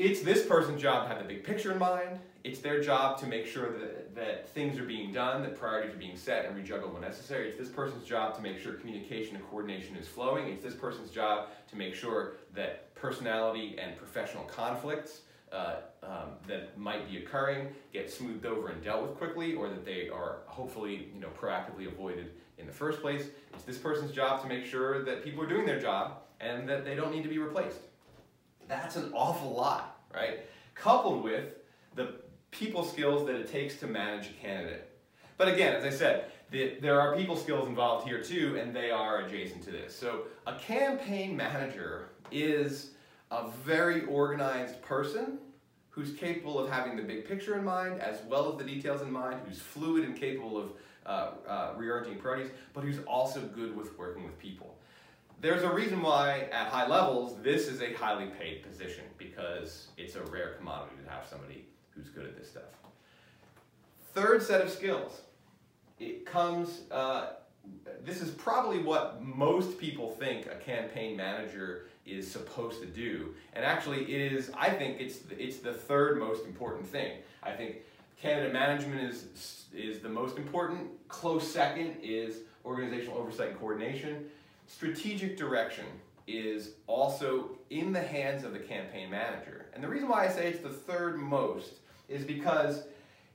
it's 0.00 0.22
this 0.22 0.46
person's 0.46 0.80
job 0.80 1.02
to 1.02 1.08
have 1.14 1.18
the 1.18 1.28
big 1.28 1.44
picture 1.44 1.72
in 1.72 1.78
mind. 1.78 2.18
It's 2.42 2.60
their 2.60 2.80
job 2.80 3.20
to 3.20 3.26
make 3.26 3.46
sure 3.46 3.70
that, 3.78 4.14
that 4.14 4.48
things 4.48 4.78
are 4.78 4.84
being 4.84 5.12
done, 5.12 5.42
that 5.42 5.58
priorities 5.58 5.94
are 5.94 5.98
being 5.98 6.16
set 6.16 6.46
and 6.46 6.56
rejuggled 6.56 6.94
when 6.94 7.02
necessary. 7.02 7.48
It's 7.48 7.58
this 7.58 7.68
person's 7.68 8.04
job 8.04 8.34
to 8.36 8.40
make 8.40 8.58
sure 8.58 8.72
communication 8.72 9.36
and 9.36 9.46
coordination 9.50 9.96
is 9.96 10.08
flowing. 10.08 10.46
It's 10.46 10.64
this 10.64 10.74
person's 10.74 11.10
job 11.10 11.48
to 11.68 11.76
make 11.76 11.94
sure 11.94 12.36
that 12.54 12.94
personality 12.94 13.76
and 13.78 13.94
professional 13.94 14.44
conflicts 14.44 15.20
uh, 15.52 15.76
um, 16.02 16.30
that 16.48 16.78
might 16.78 17.10
be 17.10 17.18
occurring 17.18 17.68
get 17.92 18.10
smoothed 18.10 18.46
over 18.46 18.68
and 18.68 18.82
dealt 18.82 19.02
with 19.02 19.18
quickly 19.18 19.54
or 19.54 19.68
that 19.68 19.84
they 19.84 20.08
are 20.08 20.38
hopefully 20.46 21.10
you 21.14 21.20
know, 21.20 21.28
proactively 21.38 21.86
avoided 21.92 22.30
in 22.56 22.66
the 22.66 22.72
first 22.72 23.02
place. 23.02 23.26
It's 23.52 23.64
this 23.64 23.76
person's 23.76 24.12
job 24.12 24.40
to 24.40 24.48
make 24.48 24.64
sure 24.64 25.04
that 25.04 25.22
people 25.22 25.44
are 25.44 25.48
doing 25.48 25.66
their 25.66 25.80
job 25.80 26.22
and 26.40 26.66
that 26.70 26.86
they 26.86 26.94
don't 26.94 27.12
need 27.12 27.22
to 27.24 27.28
be 27.28 27.38
replaced. 27.38 27.80
That's 28.70 28.94
an 28.94 29.10
awful 29.12 29.52
lot, 29.52 30.00
right? 30.14 30.40
Coupled 30.74 31.24
with 31.24 31.56
the 31.96 32.14
people 32.52 32.84
skills 32.84 33.26
that 33.26 33.34
it 33.34 33.50
takes 33.50 33.76
to 33.80 33.88
manage 33.88 34.28
a 34.28 34.32
candidate. 34.40 34.88
But 35.36 35.48
again, 35.48 35.74
as 35.74 35.84
I 35.84 35.90
said, 35.90 36.26
the, 36.52 36.76
there 36.80 37.00
are 37.00 37.16
people 37.16 37.36
skills 37.36 37.68
involved 37.68 38.06
here 38.06 38.22
too, 38.22 38.58
and 38.60 38.74
they 38.74 38.92
are 38.92 39.22
adjacent 39.22 39.64
to 39.64 39.72
this. 39.72 39.94
So 39.94 40.22
a 40.46 40.54
campaign 40.54 41.36
manager 41.36 42.10
is 42.30 42.92
a 43.32 43.48
very 43.64 44.04
organized 44.06 44.80
person 44.82 45.38
who's 45.88 46.12
capable 46.12 46.58
of 46.58 46.70
having 46.70 46.96
the 46.96 47.02
big 47.02 47.26
picture 47.26 47.58
in 47.58 47.64
mind 47.64 48.00
as 48.00 48.22
well 48.28 48.52
as 48.52 48.56
the 48.56 48.64
details 48.64 49.02
in 49.02 49.10
mind, 49.10 49.40
who's 49.46 49.58
fluid 49.58 50.04
and 50.04 50.16
capable 50.16 50.56
of 50.56 50.72
uh, 51.06 51.30
uh, 51.48 51.74
reorienting 51.74 52.20
priorities, 52.20 52.52
but 52.72 52.84
who's 52.84 53.00
also 53.00 53.40
good 53.40 53.76
with 53.76 53.98
working 53.98 54.22
with 54.22 54.38
people. 54.38 54.76
There's 55.40 55.62
a 55.62 55.72
reason 55.72 56.02
why 56.02 56.48
at 56.52 56.68
high 56.68 56.86
levels 56.86 57.36
this 57.42 57.66
is 57.66 57.80
a 57.80 57.94
highly 57.94 58.26
paid 58.26 58.62
position 58.62 59.04
because 59.16 59.88
it's 59.96 60.14
a 60.14 60.22
rare 60.24 60.52
commodity 60.58 60.96
to 61.02 61.10
have 61.10 61.26
somebody 61.26 61.64
who's 61.90 62.10
good 62.10 62.26
at 62.26 62.36
this 62.38 62.50
stuff. 62.50 62.64
Third 64.12 64.42
set 64.42 64.60
of 64.60 64.70
skills. 64.70 65.22
It 65.98 66.26
comes, 66.26 66.82
uh, 66.90 67.30
this 68.04 68.20
is 68.20 68.30
probably 68.30 68.82
what 68.82 69.22
most 69.22 69.78
people 69.78 70.10
think 70.10 70.46
a 70.46 70.56
campaign 70.56 71.16
manager 71.16 71.86
is 72.04 72.30
supposed 72.30 72.82
to 72.82 72.86
do. 72.86 73.34
And 73.54 73.64
actually 73.64 74.12
it 74.12 74.32
is, 74.32 74.50
I 74.58 74.68
think 74.68 75.00
it's, 75.00 75.20
it's 75.38 75.58
the 75.58 75.72
third 75.72 76.18
most 76.18 76.44
important 76.44 76.86
thing. 76.86 77.18
I 77.42 77.52
think 77.52 77.76
candidate 78.20 78.52
management 78.52 79.00
is, 79.00 79.64
is 79.74 80.00
the 80.00 80.08
most 80.10 80.36
important. 80.36 80.90
Close 81.08 81.50
second 81.50 81.96
is 82.02 82.40
organizational 82.66 83.16
oversight 83.16 83.50
and 83.50 83.58
coordination. 83.58 84.26
Strategic 84.70 85.36
direction 85.36 85.84
is 86.28 86.74
also 86.86 87.58
in 87.70 87.92
the 87.92 88.00
hands 88.00 88.44
of 88.44 88.52
the 88.52 88.58
campaign 88.60 89.10
manager. 89.10 89.66
And 89.74 89.82
the 89.82 89.88
reason 89.88 90.08
why 90.08 90.24
I 90.24 90.28
say 90.28 90.46
it's 90.46 90.62
the 90.62 90.68
third 90.68 91.18
most 91.18 91.80
is 92.08 92.24
because 92.24 92.84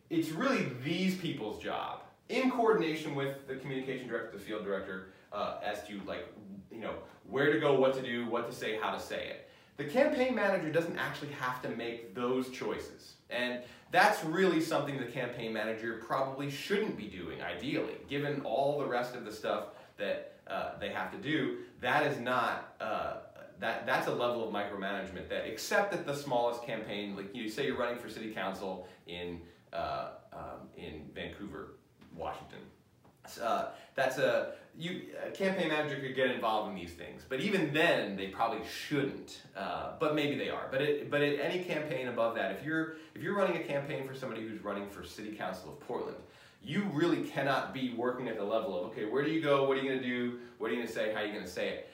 it's 0.10 0.30
really 0.30 0.70
these 0.82 1.16
people's 1.16 1.62
job, 1.62 2.04
in 2.30 2.50
coordination 2.50 3.16
with 3.16 3.48
the 3.48 3.58
communication 3.58 4.08
director, 4.08 4.38
the 4.38 4.44
field 4.44 4.64
director, 4.64 5.10
uh, 5.34 5.58
as 5.64 5.86
to 5.88 6.00
like, 6.08 6.26
you 6.72 6.80
know, 6.80 6.94
where 7.30 7.52
to 7.52 7.60
go, 7.60 7.78
what 7.78 7.94
to 7.96 8.02
do, 8.02 8.26
what 8.28 8.50
to 8.50 8.56
say, 8.56 8.80
how 8.82 8.92
to 8.92 9.00
say 9.00 9.28
it. 9.28 9.50
The 9.76 9.84
campaign 9.84 10.34
manager 10.36 10.72
doesn't 10.72 10.98
actually 10.98 11.32
have 11.34 11.62
to 11.64 11.70
make 11.70 12.16
those 12.16 12.50
choices. 12.50 13.16
And 13.30 13.60
that's 13.92 14.24
really 14.24 14.62
something 14.62 14.98
the 14.98 15.06
campaign 15.06 15.52
manager 15.52 16.02
probably 16.08 16.50
shouldn't 16.50 16.96
be 16.96 17.08
doing, 17.08 17.42
ideally, 17.42 17.98
given 18.08 18.40
all 18.46 18.80
the 18.80 18.86
rest 18.86 19.16
of 19.16 19.26
the 19.26 19.34
stuff 19.34 19.66
that 19.98 20.35
uh, 20.48 20.72
they 20.80 20.90
have 20.90 21.12
to 21.12 21.18
do. 21.18 21.58
That 21.82 22.06
is 22.08 22.20
not, 22.20 22.76
uh, 22.80 23.16
that, 23.60 23.86
that's 23.86 24.08
a 24.08 24.12
level 24.12 24.48
of 24.48 24.54
micromanagement 24.54 25.30
that, 25.30 25.48
except 25.48 25.94
at 25.94 26.06
the 26.06 26.16
smallest 26.16 26.64
campaign, 26.64 27.16
like 27.16 27.36
you 27.36 27.50
say 27.50 27.66
you're 27.66 27.78
running 27.78 27.98
for 27.98 28.10
city 28.10 28.32
council 28.32 28.88
in, 29.08 29.42
uh, 29.74 30.10
um, 30.34 30.70
in 30.78 31.10
Vancouver, 31.14 31.78
Washington. 32.16 32.60
Uh, 33.42 33.70
that's 33.96 34.18
a, 34.18 34.54
you, 34.78 35.02
a 35.26 35.32
campaign 35.32 35.70
manager 35.70 36.00
could 36.00 36.16
get 36.16 36.30
involved 36.30 36.70
in 36.70 36.76
these 36.76 36.94
things, 36.94 37.24
but 37.28 37.40
even 37.40 37.74
then 37.74 38.16
they 38.16 38.28
probably 38.28 38.60
shouldn't. 38.68 39.42
Uh, 39.56 39.94
but 40.00 40.16
maybe 40.16 40.38
they 40.38 40.50
are. 40.50 40.68
But 40.70 40.82
it, 40.82 41.10
but 41.10 41.22
at 41.22 41.40
any 41.40 41.64
campaign 41.64 42.08
above 42.08 42.36
that, 42.36 42.52
if 42.52 42.64
you're 42.64 42.98
if 43.16 43.24
you're 43.24 43.36
running 43.36 43.58
a 43.58 43.64
campaign 43.64 44.08
for 44.08 44.14
somebody 44.14 44.42
who's 44.42 44.64
running 44.64 44.90
for 44.90 45.04
City 45.04 45.32
Council 45.32 45.70
of 45.70 45.80
Portland, 45.80 46.18
you 46.66 46.90
really 46.94 47.24
cannot 47.24 47.74
be 47.74 47.94
working 47.96 48.28
at 48.28 48.38
the 48.38 48.44
level 48.44 48.80
of 48.80 48.92
okay, 48.92 49.06
where 49.06 49.24
do 49.24 49.32
you 49.32 49.42
go? 49.42 49.68
What 49.68 49.78
are 49.78 49.82
you 49.82 49.90
going 49.90 50.02
to 50.02 50.08
do? 50.08 50.40
What 50.58 50.68
are 50.68 50.74
you 50.74 50.78
going 50.78 50.88
to 50.88 50.94
say? 50.94 51.14
How 51.14 51.22
are 51.22 51.26
you 51.26 51.32
going 51.32 51.46
to 51.46 51.50
say 51.50 51.70
it? 51.70 51.90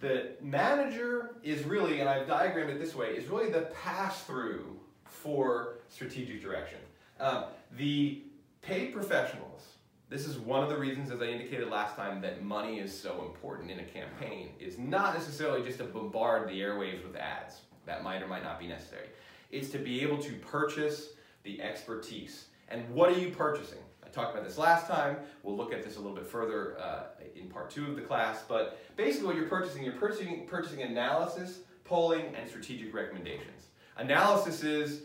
The 0.00 0.32
manager 0.42 1.36
is 1.42 1.64
really, 1.64 2.00
and 2.00 2.08
I've 2.08 2.26
diagrammed 2.26 2.70
it 2.70 2.78
this 2.78 2.94
way, 2.94 3.08
is 3.08 3.28
really 3.28 3.50
the 3.50 3.70
pass 3.82 4.22
through 4.24 4.78
for 5.04 5.78
strategic 5.88 6.42
direction. 6.42 6.78
Um, 7.18 7.44
the 7.76 8.22
paid 8.60 8.92
professionals 8.92 9.76
this 10.08 10.26
is 10.26 10.38
one 10.38 10.62
of 10.62 10.68
the 10.68 10.78
reasons, 10.78 11.10
as 11.10 11.20
I 11.20 11.26
indicated 11.26 11.68
last 11.68 11.96
time, 11.96 12.20
that 12.20 12.44
money 12.44 12.78
is 12.78 12.96
so 12.96 13.24
important 13.24 13.72
in 13.72 13.80
a 13.80 13.84
campaign, 13.84 14.50
is 14.60 14.78
not 14.78 15.14
necessarily 15.14 15.64
just 15.64 15.78
to 15.78 15.84
bombard 15.84 16.48
the 16.48 16.60
airwaves 16.60 17.04
with 17.04 17.16
ads. 17.16 17.62
That 17.86 18.04
might 18.04 18.22
or 18.22 18.28
might 18.28 18.44
not 18.44 18.60
be 18.60 18.68
necessary. 18.68 19.08
It's 19.50 19.70
to 19.70 19.78
be 19.78 20.02
able 20.02 20.18
to 20.18 20.32
purchase 20.34 21.10
the 21.42 21.60
expertise. 21.60 22.46
And 22.68 22.88
what 22.90 23.10
are 23.10 23.18
you 23.18 23.30
purchasing? 23.30 23.78
I 24.06 24.08
talked 24.10 24.32
about 24.32 24.46
this 24.46 24.56
last 24.56 24.86
time. 24.86 25.16
We'll 25.42 25.56
look 25.56 25.72
at 25.72 25.82
this 25.82 25.96
a 25.96 26.00
little 26.00 26.14
bit 26.14 26.26
further 26.26 26.78
uh, 26.78 27.04
in 27.34 27.48
part 27.48 27.70
two 27.70 27.86
of 27.86 27.96
the 27.96 28.02
class. 28.02 28.44
But 28.46 28.78
basically 28.96 29.26
what 29.26 29.36
you're 29.36 29.48
purchasing, 29.48 29.82
you're 29.82 29.94
purchasing, 29.94 30.46
purchasing 30.46 30.82
analysis, 30.82 31.60
polling, 31.84 32.34
and 32.34 32.48
strategic 32.48 32.94
recommendations. 32.94 33.66
Analysis 33.96 34.62
is 34.62 35.02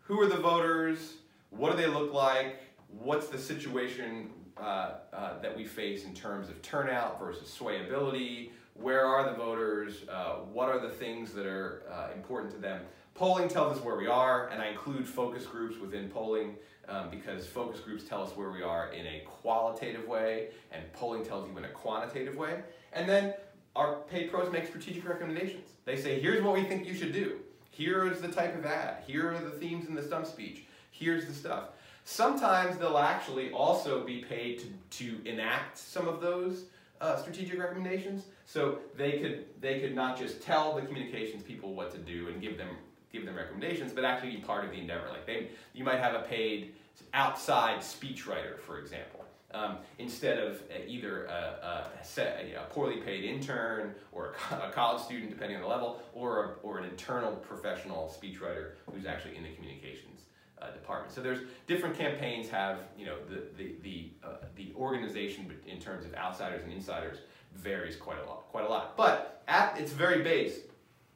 who 0.00 0.20
are 0.20 0.26
the 0.26 0.36
voters, 0.36 1.14
what 1.50 1.70
do 1.70 1.76
they 1.76 1.86
look 1.86 2.12
like, 2.12 2.60
what's 2.88 3.28
the 3.28 3.38
situation 3.38 4.30
uh, 4.56 4.94
uh, 5.12 5.38
that 5.40 5.56
we 5.56 5.64
face 5.64 6.04
in 6.04 6.14
terms 6.14 6.48
of 6.48 6.60
turnout 6.62 7.18
versus 7.18 7.56
swayability, 7.56 8.50
where 8.74 9.06
are 9.06 9.30
the 9.30 9.36
voters, 9.36 10.08
uh, 10.08 10.36
what 10.52 10.68
are 10.68 10.78
the 10.78 10.88
things 10.88 11.32
that 11.32 11.46
are 11.46 11.84
uh, 11.90 12.08
important 12.14 12.52
to 12.52 12.58
them. 12.58 12.82
Polling 13.14 13.48
tells 13.48 13.76
us 13.76 13.84
where 13.84 13.96
we 13.96 14.06
are, 14.06 14.48
and 14.48 14.62
I 14.62 14.68
include 14.68 15.06
focus 15.06 15.44
groups 15.44 15.78
within 15.78 16.08
polling 16.08 16.56
um, 16.88 17.10
because 17.10 17.46
focus 17.46 17.80
groups 17.80 18.04
tell 18.04 18.22
us 18.22 18.36
where 18.36 18.50
we 18.50 18.62
are 18.62 18.92
in 18.92 19.06
a 19.06 19.22
qualitative 19.26 20.06
way, 20.06 20.48
and 20.70 20.82
polling 20.92 21.24
tells 21.24 21.48
you 21.48 21.56
in 21.56 21.64
a 21.64 21.68
quantitative 21.68 22.36
way. 22.36 22.62
And 22.92 23.08
then 23.08 23.34
our 23.74 23.96
paid 24.10 24.30
pros 24.30 24.52
make 24.52 24.66
strategic 24.66 25.08
recommendations. 25.08 25.70
They 25.84 25.96
say, 25.96 26.20
here's 26.20 26.42
what 26.42 26.54
we 26.54 26.64
think 26.64 26.86
you 26.86 26.94
should 26.94 27.12
do. 27.12 27.38
Here 27.70 28.06
is 28.10 28.20
the 28.20 28.28
type 28.28 28.56
of 28.56 28.66
ad. 28.66 29.02
Here 29.06 29.32
are 29.32 29.38
the 29.38 29.50
themes 29.50 29.88
in 29.88 29.94
the 29.94 30.02
stump 30.02 30.26
speech. 30.26 30.64
Here's 30.90 31.26
the 31.26 31.32
stuff. 31.32 31.70
Sometimes 32.04 32.76
they'll 32.78 32.98
actually 32.98 33.50
also 33.52 34.04
be 34.04 34.24
paid 34.24 34.60
to, 34.60 34.66
to 34.98 35.28
enact 35.28 35.78
some 35.78 36.08
of 36.08 36.20
those 36.20 36.64
uh, 37.00 37.16
strategic 37.16 37.58
recommendations. 37.58 38.24
So 38.46 38.78
they 38.96 39.18
could 39.18 39.46
they 39.60 39.80
could 39.80 39.94
not 39.94 40.18
just 40.18 40.42
tell 40.42 40.74
the 40.74 40.82
communications 40.82 41.42
people 41.42 41.74
what 41.74 41.90
to 41.92 41.98
do 41.98 42.28
and 42.28 42.40
give 42.40 42.58
them 42.58 42.68
give 43.12 43.26
them 43.26 43.36
recommendations, 43.36 43.92
but 43.92 44.04
actually 44.04 44.30
be 44.30 44.38
part 44.38 44.64
of 44.64 44.70
the 44.70 44.78
endeavor. 44.78 45.08
Like 45.10 45.26
they, 45.26 45.48
you 45.72 45.84
might 45.84 46.00
have 46.00 46.14
a 46.14 46.20
paid 46.20 46.74
outside 47.14 47.80
speechwriter, 47.80 48.58
for 48.58 48.78
example, 48.78 49.24
um, 49.54 49.78
instead 49.98 50.38
of 50.38 50.62
either 50.86 51.26
a, 51.26 51.90
a, 52.18 52.56
a, 52.56 52.64
poorly 52.70 53.00
paid 53.02 53.24
intern 53.24 53.94
or 54.10 54.34
a, 54.50 54.70
college 54.70 55.02
student, 55.02 55.30
depending 55.30 55.56
on 55.56 55.62
the 55.62 55.68
level, 55.68 56.02
or, 56.14 56.58
or 56.62 56.78
an 56.78 56.84
internal 56.84 57.32
professional 57.32 58.14
speechwriter 58.18 58.72
who's 58.92 59.04
actually 59.04 59.36
in 59.36 59.42
the 59.42 59.50
communications 59.50 60.22
uh, 60.60 60.70
department. 60.70 61.12
So 61.12 61.20
there's 61.20 61.40
different 61.66 61.96
campaigns 61.96 62.48
have, 62.48 62.78
you 62.96 63.06
know, 63.06 63.16
the, 63.28 63.42
the, 63.56 63.74
the, 63.82 64.10
uh, 64.24 64.36
the 64.56 64.72
organization 64.76 65.52
in 65.66 65.78
terms 65.78 66.06
of 66.06 66.14
outsiders 66.14 66.62
and 66.64 66.72
insiders 66.72 67.18
varies 67.54 67.96
quite 67.96 68.18
a 68.24 68.26
lot, 68.26 68.48
quite 68.50 68.64
a 68.64 68.68
lot. 68.68 68.96
But 68.96 69.42
at 69.48 69.78
its 69.78 69.92
very 69.92 70.22
base, 70.22 70.60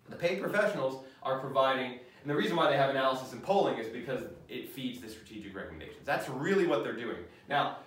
the 0.09 0.16
paid 0.16 0.40
professionals 0.40 1.04
are 1.22 1.38
providing, 1.38 1.98
and 2.22 2.30
the 2.30 2.36
reason 2.36 2.57
why 2.57 2.70
they 2.70 2.76
have 2.76 2.90
analysis 2.90 3.32
and 3.32 3.42
polling 3.42 3.78
is 3.78 3.88
because 3.88 4.22
it 4.48 4.70
feeds 4.70 5.00
the 5.00 5.09
strategic 5.09 5.54
recommendations. 5.54 6.04
That's 6.04 6.28
really 6.28 6.66
what 6.66 6.84
they're 6.84 6.96
doing. 6.96 7.18
Now, 7.48 7.78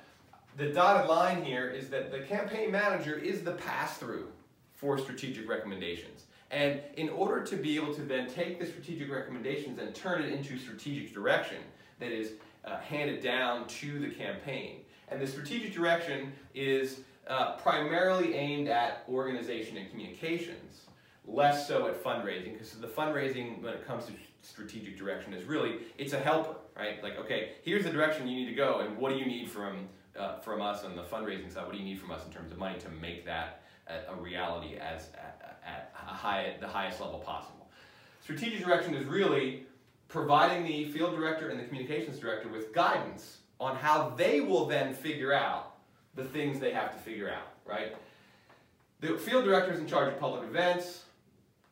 the 0.57 0.69
dotted 0.69 1.09
line 1.09 1.43
here 1.43 1.69
is 1.69 1.89
that 1.89 2.11
the 2.11 2.19
campaign 2.19 2.71
manager 2.71 3.15
is 3.17 3.43
the 3.43 3.53
pass-through 3.53 4.27
for 4.75 4.97
strategic 4.97 5.47
recommendations. 5.49 6.25
And 6.51 6.81
in 6.97 7.09
order 7.09 7.43
to 7.43 7.55
be 7.55 7.75
able 7.75 7.93
to 7.93 8.01
then 8.01 8.27
take 8.27 8.59
the 8.59 8.65
strategic 8.65 9.11
recommendations 9.11 9.79
and 9.79 9.93
turn 9.93 10.21
it 10.21 10.33
into 10.33 10.57
strategic 10.57 11.13
direction 11.13 11.57
that 11.99 12.11
is 12.11 12.31
uh, 12.65 12.77
handed 12.79 13.21
down 13.21 13.67
to 13.67 13.99
the 13.99 14.09
campaign. 14.09 14.81
And 15.09 15.21
the 15.21 15.27
strategic 15.27 15.73
direction 15.73 16.33
is 16.55 17.01
uh, 17.27 17.57
primarily 17.57 18.33
aimed 18.33 18.67
at 18.67 19.03
organization 19.07 19.77
and 19.77 19.89
communications, 19.89 20.81
less 21.29 21.67
so 21.67 21.87
at 21.87 22.03
fundraising, 22.03 22.53
because 22.53 22.71
the 22.71 22.87
fundraising 22.87 23.61
when 23.61 23.73
it 23.73 23.85
comes 23.85 24.05
to 24.05 24.13
strategic 24.41 24.97
direction 24.97 25.33
is 25.33 25.45
really, 25.45 25.79
it's 25.97 26.13
a 26.13 26.19
helper, 26.19 26.55
right? 26.75 27.01
Like, 27.03 27.17
okay, 27.19 27.51
here's 27.63 27.83
the 27.83 27.91
direction 27.91 28.27
you 28.27 28.35
need 28.35 28.49
to 28.49 28.55
go, 28.55 28.79
and 28.79 28.97
what 28.97 29.11
do 29.11 29.17
you 29.17 29.25
need 29.25 29.49
from, 29.49 29.87
uh, 30.17 30.39
from 30.39 30.61
us 30.61 30.83
on 30.83 30.95
the 30.95 31.03
fundraising 31.03 31.51
side? 31.51 31.65
What 31.65 31.73
do 31.73 31.77
you 31.77 31.85
need 31.85 31.99
from 31.99 32.11
us 32.11 32.25
in 32.25 32.31
terms 32.31 32.51
of 32.51 32.57
money 32.57 32.79
to 32.79 32.89
make 32.89 33.25
that 33.25 33.61
a, 33.87 34.11
a 34.11 34.15
reality 34.15 34.75
as, 34.77 35.09
at, 35.13 35.61
at 35.65 35.91
high, 35.93 36.55
the 36.59 36.67
highest 36.67 37.01
level 37.01 37.19
possible. 37.19 37.69
strategic 38.21 38.63
direction 38.63 38.93
is 38.93 39.05
really 39.05 39.65
providing 40.07 40.65
the 40.65 40.85
field 40.91 41.15
director 41.15 41.49
and 41.49 41.59
the 41.59 41.63
communications 41.65 42.17
director 42.19 42.47
with 42.49 42.73
guidance 42.73 43.37
on 43.59 43.75
how 43.75 44.09
they 44.17 44.41
will 44.41 44.65
then 44.65 44.93
figure 44.93 45.33
out 45.33 45.75
the 46.15 46.23
things 46.23 46.59
they 46.59 46.71
have 46.71 46.91
to 46.91 46.97
figure 46.99 47.29
out, 47.29 47.53
right? 47.65 47.95
The 49.01 49.17
field 49.17 49.45
director 49.45 49.71
is 49.71 49.79
in 49.79 49.87
charge 49.87 50.11
of 50.11 50.19
public 50.19 50.43
events, 50.43 51.03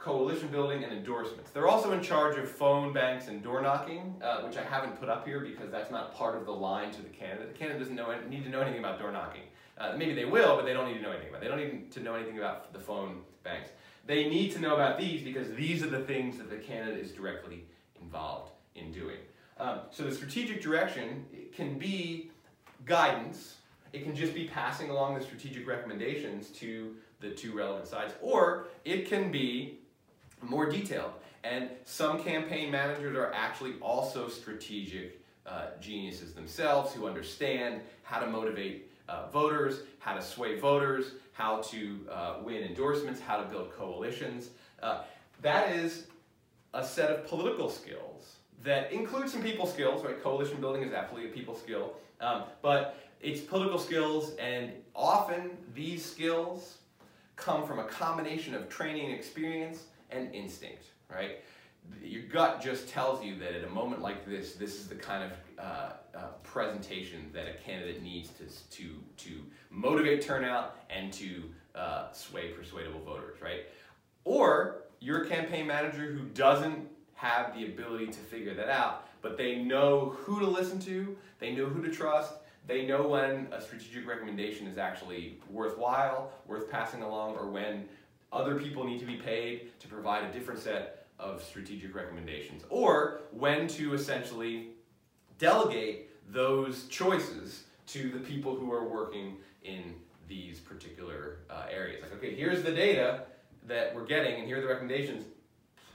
coalition 0.08 0.48
building, 0.48 0.86
and 0.86 0.94
endorsements. 0.94 1.52
They're 1.52 1.68
also 1.68 1.92
in 1.92 2.02
charge 2.02 2.38
of 2.38 2.50
phone 2.50 2.94
banks 2.94 3.28
and 3.28 3.44
door 3.44 3.62
knocking, 3.62 4.16
uh, 4.22 4.40
which 4.44 4.56
I 4.56 4.64
haven't 4.64 4.98
put 4.98 5.10
up 5.10 5.28
here 5.28 5.42
because 5.42 5.70
that's 5.70 5.92
not 5.92 6.16
part 6.16 6.38
of 6.38 6.46
the 6.46 6.54
line 6.54 6.92
to 6.92 7.02
the 7.02 7.10
candidate. 7.10 7.52
The 7.52 7.60
candidate 7.60 7.82
doesn't 7.82 7.96
know, 7.96 8.16
need 8.30 8.46
to 8.46 8.50
know 8.50 8.62
anything 8.62 8.80
about 8.80 9.00
door 9.00 9.12
knocking. 9.12 9.42
Uh, 9.78 9.96
maybe 9.98 10.14
they 10.14 10.24
will, 10.24 10.56
but 10.56 10.66
they 10.66 10.72
don't 10.72 10.88
need 10.88 10.96
to 10.96 11.02
know 11.02 11.12
anything 11.12 11.28
about 11.28 11.42
it. 11.42 11.46
They 11.46 11.50
don't 11.50 11.58
need 11.58 11.92
to 11.92 12.00
know 12.00 12.16
anything 12.16 12.38
about 12.38 12.72
the 12.72 12.80
phone 12.80 13.18
banks. 13.44 13.70
They 14.06 14.30
need 14.30 14.54
to 14.54 14.60
know 14.60 14.76
about 14.76 14.98
these 14.98 15.22
because 15.22 15.52
these 15.56 15.84
are 15.84 15.90
the 15.90 16.00
things 16.00 16.38
that 16.38 16.50
the 16.50 16.56
candidate 16.56 17.04
is 17.04 17.12
directly 17.12 17.66
involved 18.02 18.54
in 18.76 18.94
doing. 18.94 19.18
Um, 19.60 19.82
so 19.92 20.04
the 20.04 20.16
strategic 20.16 20.62
direction 20.62 21.26
can 21.54 21.78
be 21.78 22.32
guidance. 22.86 23.56
It 23.92 24.06
can 24.06 24.16
just 24.16 24.34
be 24.34 24.48
passing 24.48 24.90
along 24.90 25.16
the 25.16 25.22
strategic 25.22 25.68
recommendations 25.68 26.48
to 26.52 26.96
the 27.20 27.32
two 27.32 27.54
relevant 27.54 27.88
sides, 27.88 28.14
or 28.22 28.68
it 28.86 29.10
can 29.10 29.32
be 29.32 29.80
more 30.42 30.70
detailed. 30.70 31.12
And 31.44 31.70
some 31.86 32.22
campaign 32.24 32.72
managers 32.72 33.16
are 33.16 33.32
actually 33.34 33.76
also 33.82 34.28
strategic 34.28 35.22
uh, 35.46 35.68
geniuses 35.80 36.34
themselves 36.34 36.94
who 36.94 37.08
understand 37.08 37.82
how 38.04 38.20
to 38.20 38.28
motivate 38.28 38.92
uh, 39.08 39.28
voters, 39.30 39.82
how 40.00 40.14
to 40.14 40.22
sway 40.22 40.60
voters, 40.60 41.14
how 41.32 41.62
to 41.62 42.00
uh, 42.12 42.36
win 42.44 42.64
endorsements, 42.64 43.22
how 43.22 43.38
to 43.38 43.48
build 43.48 43.72
coalitions. 43.72 44.50
Uh, 44.82 45.04
that 45.42 45.72
is 45.76 46.08
a 46.74 46.84
set 46.84 47.10
of 47.10 47.28
political 47.28 47.70
skills 47.70 48.36
that 48.64 48.92
includes 48.92 49.32
some 49.32 49.42
people 49.42 49.66
skills, 49.66 50.04
right? 50.04 50.22
Coalition 50.22 50.60
building 50.60 50.84
is 50.84 50.94
absolutely 50.94 51.30
a 51.30 51.34
people 51.34 51.56
skill, 51.56 51.94
um, 52.20 52.44
but 52.62 52.98
it's 53.22 53.40
political 53.40 53.80
skills, 53.80 54.34
and 54.36 54.72
often 54.96 55.52
these 55.74 56.04
skills 56.04 56.80
come 57.36 57.66
from 57.66 57.80
a 57.80 57.84
combination 57.86 58.54
of 58.56 58.68
training 58.68 59.06
and 59.06 59.14
experience 59.14 59.84
and 60.12 60.34
instinct, 60.34 60.86
right? 61.10 61.44
Your 62.04 62.24
gut 62.24 62.62
just 62.62 62.90
tells 62.90 63.24
you 63.24 63.38
that 63.40 63.54
at 63.54 63.64
a 63.64 63.70
moment 63.70 64.02
like 64.02 64.26
this, 64.26 64.56
this 64.56 64.76
is 64.76 64.88
the 64.88 64.96
kind 64.96 65.24
of 65.24 65.32
uh, 65.58 66.18
uh, 66.18 66.22
presentation 66.44 67.30
that 67.34 67.48
a 67.48 67.54
candidate 67.64 68.04
needs 68.04 68.30
to, 68.30 68.44
to, 68.78 68.96
to 69.18 69.42
motivate 69.70 70.22
turnout 70.22 70.76
and 70.90 71.14
to 71.14 71.44
uh, 71.76 72.12
sway 72.12 72.50
persuadable 72.50 73.00
voters, 73.02 73.42
right? 73.42 73.66
Or 74.26 74.84
you're 75.00 75.24
a 75.24 75.28
campaign 75.30 75.68
manager 75.68 76.12
who 76.12 76.26
doesn't 76.26 76.90
have 77.14 77.56
the 77.56 77.66
ability 77.66 78.08
to 78.08 78.20
figure 78.20 78.54
that 78.54 78.70
out, 78.70 79.08
but 79.22 79.38
they 79.38 79.56
know 79.56 80.16
who 80.20 80.40
to 80.40 80.46
listen 80.46 80.80
to, 80.80 81.16
they 81.40 81.56
know 81.56 81.66
who 81.66 81.82
to 81.82 81.92
trust, 81.92 82.34
they 82.68 82.86
know 82.86 83.08
when 83.08 83.48
a 83.52 83.62
strategic 83.62 84.06
recommendation 84.06 84.68
is 84.68 84.78
actually 84.78 85.40
worthwhile, 85.50 86.32
worth 86.46 86.70
passing 86.70 87.02
along, 87.02 87.36
or 87.36 87.50
when 87.50 87.88
other 88.32 88.56
people 88.56 88.84
need 88.84 89.00
to 89.00 89.06
be 89.06 89.16
paid 89.16 89.80
to 89.80 89.88
provide 89.88 90.24
a 90.24 90.32
different 90.32 90.60
set 90.60 91.08
of 91.20 91.42
strategic 91.44 91.96
recommendations, 91.96 92.64
or 92.70 93.22
when 93.32 93.68
to 93.68 93.94
essentially 93.94 94.70
delegate 95.40 96.10
those 96.32 96.88
choices 96.88 97.64
to 97.88 98.10
the 98.10 98.20
people 98.20 98.56
who 98.56 98.72
are 98.72 98.88
working 98.88 99.38
in 99.64 99.96
these 100.28 100.60
particular 100.60 101.40
uh, 101.50 101.66
areas. 101.72 102.02
Like, 102.02 102.14
okay, 102.16 102.36
here's 102.36 102.64
the 102.64 102.72
data 102.72 103.24
that 103.66 103.96
we're 103.96 104.06
getting, 104.06 104.36
and 104.36 104.46
here 104.46 104.58
are 104.58 104.62
the 104.62 104.68
recommendations. 104.68 105.24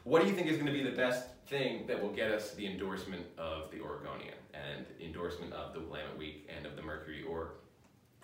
What 0.05 0.22
do 0.22 0.28
you 0.28 0.35
think 0.35 0.49
is 0.49 0.57
going 0.57 0.66
to 0.66 0.72
be 0.72 0.83
the 0.83 0.97
best 0.97 1.26
thing 1.47 1.87
that 1.87 2.01
will 2.03 2.12
get 2.12 2.30
us 2.30 2.55
the 2.55 2.66
endorsement 2.66 3.24
of 3.39 3.70
the 3.70 3.80
Oregonian 3.80 4.35
and 4.55 4.87
endorsement 5.01 5.53
of 5.53 5.74
the 5.74 5.80
Willamette 5.80 6.16
Week 6.18 6.49
and 6.55 6.66
of 6.66 6.76
the 6.76 6.83
Mercury, 6.83 7.22
or 7.22 7.55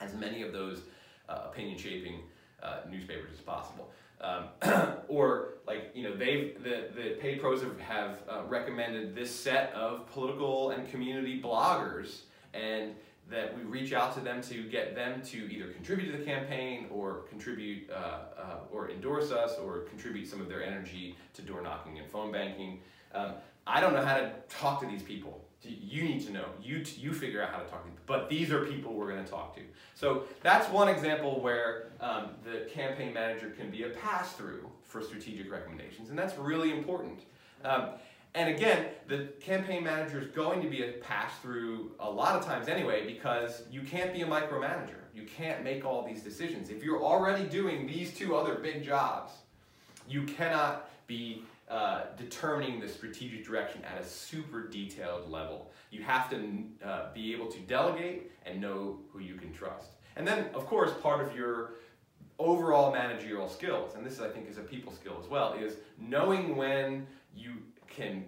as 0.01 0.15
many 0.15 0.43
of 0.43 0.53
those 0.53 0.81
uh, 1.29 1.43
opinion 1.51 1.79
shaping 1.79 2.23
uh, 2.63 2.81
newspapers 2.91 3.33
as 3.35 3.41
possible? 3.41 3.91
Um, 4.21 4.49
or 5.09 5.55
like 5.67 5.93
you 5.95 6.03
know 6.03 6.17
they've 6.17 6.63
the 6.63 6.89
the 6.95 7.11
paid 7.21 7.41
pros 7.41 7.63
have, 7.63 7.79
have 7.81 8.19
uh, 8.29 8.43
recommended 8.49 9.15
this 9.15 9.35
set 9.35 9.73
of 9.75 10.07
political 10.13 10.71
and 10.71 10.91
community 10.91 11.41
bloggers 11.41 12.23
and 12.53 12.95
that 13.31 13.57
we 13.57 13.63
reach 13.63 13.93
out 13.93 14.15
to 14.15 14.21
them 14.21 14.41
to 14.41 14.65
get 14.65 14.95
them 14.95 15.21
to 15.23 15.53
either 15.53 15.69
contribute 15.69 16.11
to 16.11 16.19
the 16.19 16.25
campaign 16.25 16.87
or 16.91 17.25
contribute 17.29 17.89
uh, 17.91 17.95
uh, 17.95 18.43
or 18.73 18.91
endorse 18.91 19.31
us 19.31 19.57
or 19.63 19.81
contribute 19.81 20.27
some 20.27 20.41
of 20.41 20.49
their 20.49 20.65
energy 20.65 21.15
to 21.35 21.43
door 21.43 21.61
knocking 21.61 21.99
and 21.99 22.11
phone 22.11 22.33
banking. 22.33 22.81
Um, 23.15 23.35
I 23.67 23.81
don't 23.81 23.93
know 23.93 24.05
how 24.05 24.17
to 24.17 24.33
talk 24.49 24.81
to 24.81 24.87
these 24.87 25.03
people. 25.03 25.45
You 25.63 26.05
need 26.05 26.25
to 26.27 26.33
know. 26.33 26.45
You, 26.63 26.85
you 26.97 27.13
figure 27.13 27.43
out 27.43 27.51
how 27.51 27.59
to 27.59 27.69
talk 27.69 27.83
to 27.83 27.89
them. 27.89 27.99
But 28.07 28.29
these 28.29 28.53
are 28.53 28.65
people 28.65 28.95
we're 28.95 29.11
going 29.11 29.25
to 29.25 29.31
talk 29.31 29.55
to. 29.57 29.63
So 29.95 30.25
that's 30.43 30.71
one 30.71 30.89
example 30.89 31.41
where 31.41 31.89
um, 32.01 32.31
the 32.45 32.71
campaign 32.71 33.13
manager 33.13 33.51
can 33.51 33.71
be 33.71 33.83
a 33.83 33.89
pass 33.89 34.35
through 34.35 34.69
for 34.85 35.03
strategic 35.03 35.51
recommendations. 35.51 36.11
And 36.11 36.19
that's 36.19 36.39
really 36.39 36.71
important. 36.71 37.21
Um, 37.65 37.89
and 38.35 38.55
again, 38.55 38.87
the 39.09 39.31
campaign 39.41 39.83
manager 39.83 40.21
is 40.21 40.29
going 40.29 40.63
to 40.63 40.69
be 40.69 40.85
a 40.85 40.93
pass 40.93 41.33
through 41.41 41.93
a 41.99 42.09
lot 42.09 42.37
of 42.37 42.45
times 42.45 42.69
anyway 42.69 43.07
because 43.07 43.63
you 43.71 43.83
can't 43.83 44.13
be 44.13 44.23
a 44.23 44.27
micromanager. 44.27 45.01
You 45.15 45.25
can't 45.25 45.65
make 45.65 45.85
all 45.85 46.07
these 46.07 46.23
decisions. 46.23 46.71
If 46.71 46.85
you're 46.85 47.03
already 47.03 47.45
doing 47.45 47.87
these 47.87 48.15
two 48.15 48.37
other 48.37 48.55
big 48.57 48.85
jobs, 48.85 49.33
you 50.09 50.23
cannot 50.23 50.89
be 51.09 51.43
uh, 51.71 52.03
determining 52.17 52.81
the 52.81 52.89
strategic 52.89 53.45
direction 53.45 53.83
at 53.85 54.01
a 54.01 54.05
super 54.05 54.69
detailed 54.69 55.31
level. 55.31 55.71
You 55.91 56.03
have 56.03 56.31
to 56.31 56.37
uh, 56.85 57.13
be 57.13 57.35
able 57.35 57.47
to 57.49 57.59
delegate 57.61 58.33
and 58.47 58.61
know 58.61 59.01
who 59.13 59.21
you 59.21 59.35
can 59.35 59.53
trust. 59.53 59.91
And 60.17 60.27
then, 60.27 60.47
of 60.55 60.67
course, 60.67 60.93
part 61.03 61.21
of 61.21 61.37
your 61.37 61.75
overall 62.39 62.93
managerial 62.93 63.49
skills, 63.49 63.95
and 63.95 64.05
this 64.07 64.21
I 64.21 64.29
think 64.29 64.49
is 64.49 64.59
a 64.59 64.63
people 64.63 64.93
skill 64.93 65.19
as 65.23 65.29
well, 65.29 65.53
is 65.55 65.77
knowing 65.99 66.57
when 66.57 67.07
you 67.35 67.55
can, 67.87 68.25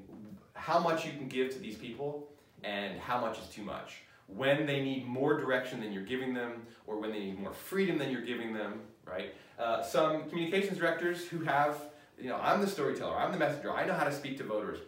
how 0.55 0.79
much 0.79 1.07
you 1.07 1.13
can 1.13 1.29
give 1.29 1.51
to 1.53 1.59
these 1.59 1.77
people 1.77 2.29
and 2.63 2.99
how 3.01 3.21
much 3.21 3.39
is 3.39 3.49
too 3.49 3.63
much. 3.63 4.03
When 4.27 4.67
they 4.67 4.83
need 4.83 5.07
more 5.07 5.39
direction 5.39 5.81
than 5.81 5.93
you're 5.93 6.05
giving 6.05 6.35
them, 6.35 6.67
or 6.87 7.01
when 7.01 7.11
they 7.11 7.21
need 7.21 7.41
more 7.41 7.53
freedom 7.53 7.99
than 7.99 8.11
you're 8.11 8.21
giving 8.21 8.53
them, 8.53 8.81
right? 9.05 9.35
Uh, 9.59 9.83
some 9.83 10.29
communications 10.29 10.79
directors 10.79 11.27
who 11.27 11.41
have, 11.41 11.77
you 12.21 12.29
know, 12.29 12.37
I'm 12.37 12.61
the 12.61 12.67
storyteller, 12.67 13.17
I'm 13.17 13.33
the 13.33 13.39
messenger, 13.39 13.73
I 13.73 13.87
know 13.87 13.95
how 13.95 14.05
to 14.05 14.13
speak 14.13 14.39
to 14.39 14.45
voters. 14.45 14.79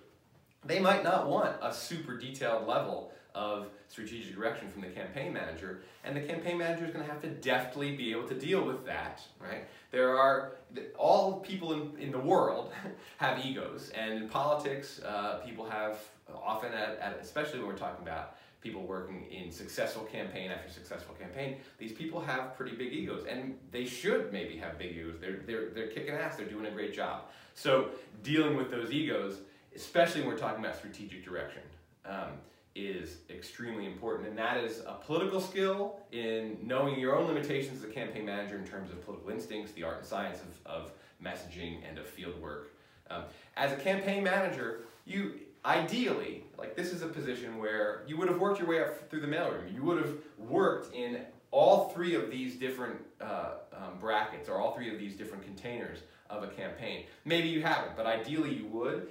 They 0.64 0.78
might 0.78 1.02
not 1.02 1.28
want 1.28 1.56
a 1.60 1.72
super 1.72 2.16
detailed 2.16 2.66
level 2.66 3.12
of 3.34 3.68
strategic 3.88 4.34
direction 4.34 4.70
from 4.70 4.82
the 4.82 4.88
campaign 4.88 5.32
manager, 5.32 5.82
and 6.04 6.16
the 6.16 6.20
campaign 6.20 6.58
manager 6.58 6.84
is 6.84 6.92
going 6.92 7.04
to 7.04 7.10
have 7.10 7.22
to 7.22 7.28
deftly 7.28 7.96
be 7.96 8.12
able 8.12 8.28
to 8.28 8.34
deal 8.34 8.64
with 8.64 8.84
that, 8.86 9.22
right? 9.40 9.66
There 9.90 10.16
are, 10.16 10.52
all 10.96 11.40
people 11.40 11.72
in, 11.72 11.92
in 11.98 12.12
the 12.12 12.18
world 12.18 12.72
have 13.18 13.44
egos, 13.44 13.90
and 13.94 14.14
in 14.14 14.28
politics, 14.28 15.00
uh, 15.00 15.40
people 15.44 15.68
have 15.68 15.98
often, 16.42 16.72
at, 16.72 16.98
at, 16.98 17.18
especially 17.20 17.58
when 17.58 17.68
we're 17.68 17.76
talking 17.76 18.02
about 18.06 18.36
people 18.62 18.82
working 18.82 19.26
in 19.30 19.50
successful 19.50 20.04
campaign 20.04 20.50
after 20.50 20.70
successful 20.70 21.14
campaign, 21.16 21.56
these 21.78 21.92
people 21.92 22.20
have 22.20 22.56
pretty 22.56 22.76
big 22.76 22.92
egos, 22.92 23.24
and 23.28 23.58
they 23.70 23.84
should 23.84 24.32
maybe 24.32 24.56
have 24.56 24.78
big 24.78 24.96
egos. 24.96 25.16
They're, 25.20 25.40
they're, 25.46 25.70
they're 25.70 25.88
kicking 25.88 26.14
ass, 26.14 26.36
they're 26.36 26.46
doing 26.46 26.66
a 26.66 26.70
great 26.70 26.94
job. 26.94 27.22
So 27.54 27.88
dealing 28.22 28.56
with 28.56 28.70
those 28.70 28.92
egos, 28.92 29.38
especially 29.74 30.20
when 30.20 30.30
we're 30.30 30.38
talking 30.38 30.64
about 30.64 30.76
strategic 30.76 31.24
direction, 31.24 31.62
um, 32.06 32.30
is 32.74 33.18
extremely 33.28 33.84
important, 33.84 34.28
and 34.28 34.38
that 34.38 34.56
is 34.56 34.80
a 34.80 34.96
political 35.04 35.40
skill 35.40 36.00
in 36.12 36.56
knowing 36.62 36.98
your 36.98 37.16
own 37.16 37.26
limitations 37.26 37.82
as 37.82 37.90
a 37.90 37.92
campaign 37.92 38.24
manager 38.24 38.56
in 38.56 38.64
terms 38.64 38.90
of 38.90 39.04
political 39.04 39.30
instincts, 39.30 39.72
the 39.72 39.82
art 39.82 39.98
and 39.98 40.06
science 40.06 40.38
of, 40.40 40.72
of 40.72 40.92
messaging, 41.22 41.78
and 41.88 41.98
of 41.98 42.06
field 42.06 42.40
work. 42.40 42.72
Um, 43.10 43.24
as 43.56 43.72
a 43.72 43.76
campaign 43.76 44.24
manager, 44.24 44.80
you 45.04 45.34
ideally, 45.64 46.44
like 46.58 46.76
this 46.76 46.92
is 46.92 47.02
a 47.02 47.06
position 47.06 47.58
where 47.58 48.02
you 48.06 48.16
would 48.16 48.28
have 48.28 48.40
worked 48.40 48.58
your 48.58 48.68
way 48.68 48.80
up 48.80 49.08
through 49.10 49.20
the 49.20 49.26
mailroom. 49.26 49.72
You 49.74 49.82
would 49.82 49.98
have 49.98 50.14
worked 50.38 50.94
in 50.94 51.20
all 51.50 51.90
three 51.90 52.14
of 52.14 52.30
these 52.30 52.56
different 52.56 52.96
uh, 53.20 53.50
um, 53.72 53.98
brackets 54.00 54.48
or 54.48 54.56
all 54.56 54.74
three 54.74 54.92
of 54.92 54.98
these 54.98 55.14
different 55.14 55.44
containers 55.44 55.98
of 56.30 56.42
a 56.42 56.48
campaign. 56.48 57.04
Maybe 57.24 57.48
you 57.48 57.62
haven't, 57.62 57.96
but 57.96 58.06
ideally 58.06 58.54
you 58.54 58.66
would. 58.66 59.08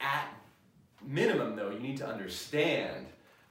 At 0.00 0.28
minimum, 1.04 1.56
though, 1.56 1.70
you 1.70 1.80
need 1.80 1.96
to 1.98 2.06
understand 2.06 3.06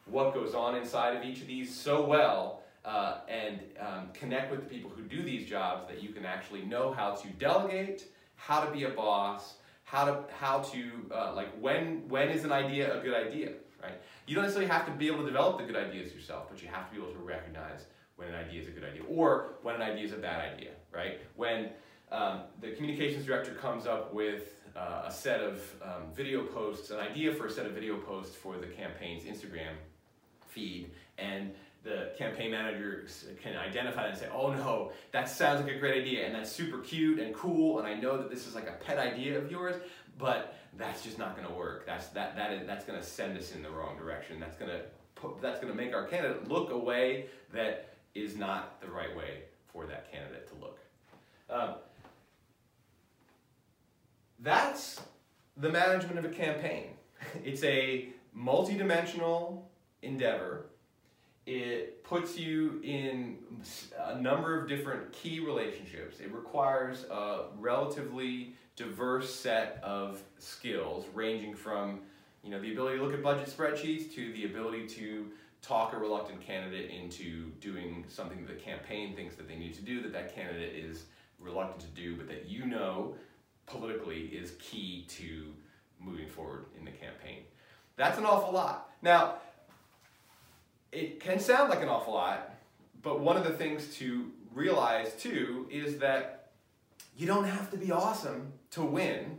what 0.06 0.34
goes 0.34 0.54
on 0.54 0.76
inside 0.76 1.18
of 1.18 1.24
each 1.24 1.42
of 1.42 1.48
these 1.48 1.74
so 1.74 2.06
well 2.06 2.62
uh, 2.86 3.18
and 3.28 3.60
um, 3.80 4.10
connect 4.14 4.52
with 4.52 4.62
the 4.62 4.70
people 4.70 4.92
who 4.96 5.02
do 5.02 5.24
these 5.24 5.50
jobs 5.50 5.88
that 5.88 6.04
you 6.04 6.10
can 6.10 6.26
actually 6.26 6.62
know 6.62 6.94
how 6.94 7.16
to 7.16 7.28
delegate, 7.40 8.06
how 8.36 8.64
to 8.64 8.72
be 8.72 8.84
a 8.84 8.90
boss, 8.90 9.56
how 9.86 10.06
to 10.06 10.24
how 10.38 10.60
to 10.60 10.84
uh, 11.12 11.34
like 11.34 11.50
when 11.62 12.08
when 12.10 12.30
is 12.30 12.44
an 12.44 12.52
idea 12.52 13.00
a 13.00 13.02
good 13.02 13.14
idea, 13.14 13.54
right? 13.82 13.94
You 14.28 14.36
don't 14.36 14.44
necessarily 14.44 14.70
have 14.70 14.86
to 14.88 14.92
be 14.92 15.08
able 15.08 15.20
to 15.20 15.28
develop 15.28 15.60
the 15.60 15.64
good 15.64 15.76
ideas 15.78 16.14
yourself, 16.14 16.48
but 16.50 16.62
you 16.62 16.68
have 16.68 16.90
to 16.90 16.96
be 16.96 17.02
able 17.02 17.14
to 17.14 17.20
recognize 17.20 17.86
when 18.18 18.28
an 18.30 18.36
idea 18.36 18.62
is 18.62 18.68
a 18.68 18.72
good 18.72 18.84
idea 18.84 19.04
or 19.08 19.56
when 19.62 19.76
an 19.76 19.82
idea 19.82 20.06
is 20.06 20.12
a 20.12 20.18
bad 20.18 20.54
idea, 20.54 20.72
right? 20.92 21.20
When 21.36 21.70
um, 22.12 22.42
the 22.62 22.72
communications 22.72 23.26
director 23.26 23.54
comes 23.54 23.86
up 23.86 24.14
with 24.14 24.64
uh, 24.76 25.04
a 25.06 25.12
set 25.12 25.42
of 25.42 25.62
um, 25.84 26.14
video 26.14 26.44
posts, 26.44 26.90
an 26.90 27.00
idea 27.00 27.34
for 27.34 27.46
a 27.46 27.52
set 27.52 27.66
of 27.66 27.74
video 27.74 27.98
posts 27.98 28.36
for 28.36 28.58
the 28.58 28.68
campaign's 28.68 29.24
Instagram 29.24 29.74
feed, 30.48 30.92
and 31.18 31.54
the 31.86 32.10
campaign 32.18 32.52
manager 32.52 33.06
can 33.42 33.56
identify 33.56 34.08
and 34.08 34.18
say, 34.18 34.28
oh 34.34 34.52
no, 34.52 34.92
that 35.12 35.30
sounds 35.30 35.64
like 35.64 35.74
a 35.74 35.80
great 35.80 36.02
idea, 36.02 36.26
and 36.26 36.34
that's 36.34 36.52
super 36.52 36.80
cute 36.80 37.20
and 37.20 37.34
cool, 37.34 37.80
and 37.80 37.88
I 37.88 37.94
know 37.94 38.18
that 38.18 38.30
this 38.30 38.48
is 38.48 38.56
like 38.56 38.68
a 38.68 38.74
pet 38.84 38.98
idea 38.98 39.38
of 39.38 39.52
yours, 39.52 39.76
but 40.18 40.58
that's 40.78 41.04
just 41.04 41.20
not 41.20 41.36
to 41.48 41.54
work. 41.54 41.86
That's 41.86 42.08
that 42.08 42.36
that 42.36 42.52
is 42.52 42.66
that's 42.66 42.86
to 43.00 43.06
send 43.06 43.38
us 43.38 43.54
in 43.54 43.62
the 43.62 43.70
wrong 43.70 43.98
direction. 43.98 44.40
That's 44.40 44.58
to 44.72 44.82
put, 45.14 45.42
that's 45.42 45.60
to 45.60 45.76
make 45.76 45.94
our 45.94 46.06
candidate 46.06 46.50
look 46.50 46.72
a 46.72 46.78
way 46.78 47.28
that 47.54 47.94
is 48.16 48.36
not 48.36 48.82
the 48.82 48.88
right 48.88 49.16
way 49.16 49.44
for 49.72 49.86
that 49.86 50.12
candidate 50.12 50.48
to 50.50 50.56
look. 50.56 50.80
Um, 51.50 51.76
that's 54.40 55.02
the 55.56 55.70
management 55.70 56.18
of 56.18 56.26
a 56.26 56.30
campaign. 56.30 56.88
It's 57.44 57.64
a 57.64 58.10
multi-dimensional 58.34 59.70
endeavor. 60.02 60.66
It 61.46 62.04
puts 62.04 62.38
you 62.38 62.82
in 62.84 63.38
a 64.04 64.20
number 64.20 64.60
of 64.60 64.68
different 64.68 65.12
key 65.12 65.40
relationships. 65.40 66.20
It 66.20 66.32
requires 66.34 67.04
a 67.06 67.46
relatively 67.60 68.54
diverse 68.76 69.34
set 69.34 69.80
of 69.84 70.22
skills 70.40 71.06
ranging 71.14 71.56
from 71.56 72.02
you 72.44 72.52
know, 72.52 72.60
the 72.60 72.72
ability 72.72 72.98
to 72.98 73.04
look 73.04 73.14
at 73.14 73.24
budget 73.24 73.48
spreadsheets 73.48 74.14
to 74.16 74.32
the 74.34 74.46
ability 74.46 74.88
to 74.88 75.28
talk 75.62 75.94
a 75.94 75.98
reluctant 75.98 76.42
candidate 76.42 76.92
into 76.92 77.50
doing 77.60 78.06
something 78.08 78.46
that 78.46 78.54
the 78.54 78.62
campaign 78.62 79.16
thinks 79.16 79.36
that 79.36 79.48
they 79.48 79.56
need 79.56 79.74
to 79.74 79.82
do 79.82 80.02
that 80.02 80.14
that 80.14 80.36
candidate 80.36 80.76
is 80.76 81.06
reluctant 81.40 81.80
to 81.80 81.88
do 82.00 82.16
but 82.16 82.28
that 82.28 82.48
you 82.48 82.66
know 82.66 83.16
politically 83.66 84.26
is 84.28 84.54
key 84.60 85.06
to 85.10 85.52
moving 86.00 86.28
forward 86.28 86.66
in 86.78 86.86
the 86.86 86.92
campaign. 86.92 87.40
That's 87.96 88.18
an 88.18 88.26
awful 88.26 88.54
lot. 88.54 88.92
Now, 89.02 89.36
it 90.96 91.20
can 91.20 91.40
sound 91.40 91.70
like 91.70 91.82
an 91.82 91.90
awful 91.90 92.14
lot, 92.14 92.56
but 93.02 93.20
one 93.20 93.36
of 93.36 93.44
the 93.44 93.52
things 93.52 93.94
to 93.98 94.32
realize 94.54 95.14
too 95.16 95.68
is 95.70 96.00
that 96.00 96.52
you 97.18 97.28
don't 97.28 97.44
have 97.44 97.70
to 97.72 97.78
be 97.78 97.92
awesome 97.92 98.54
to 98.72 98.82
win. 98.82 99.38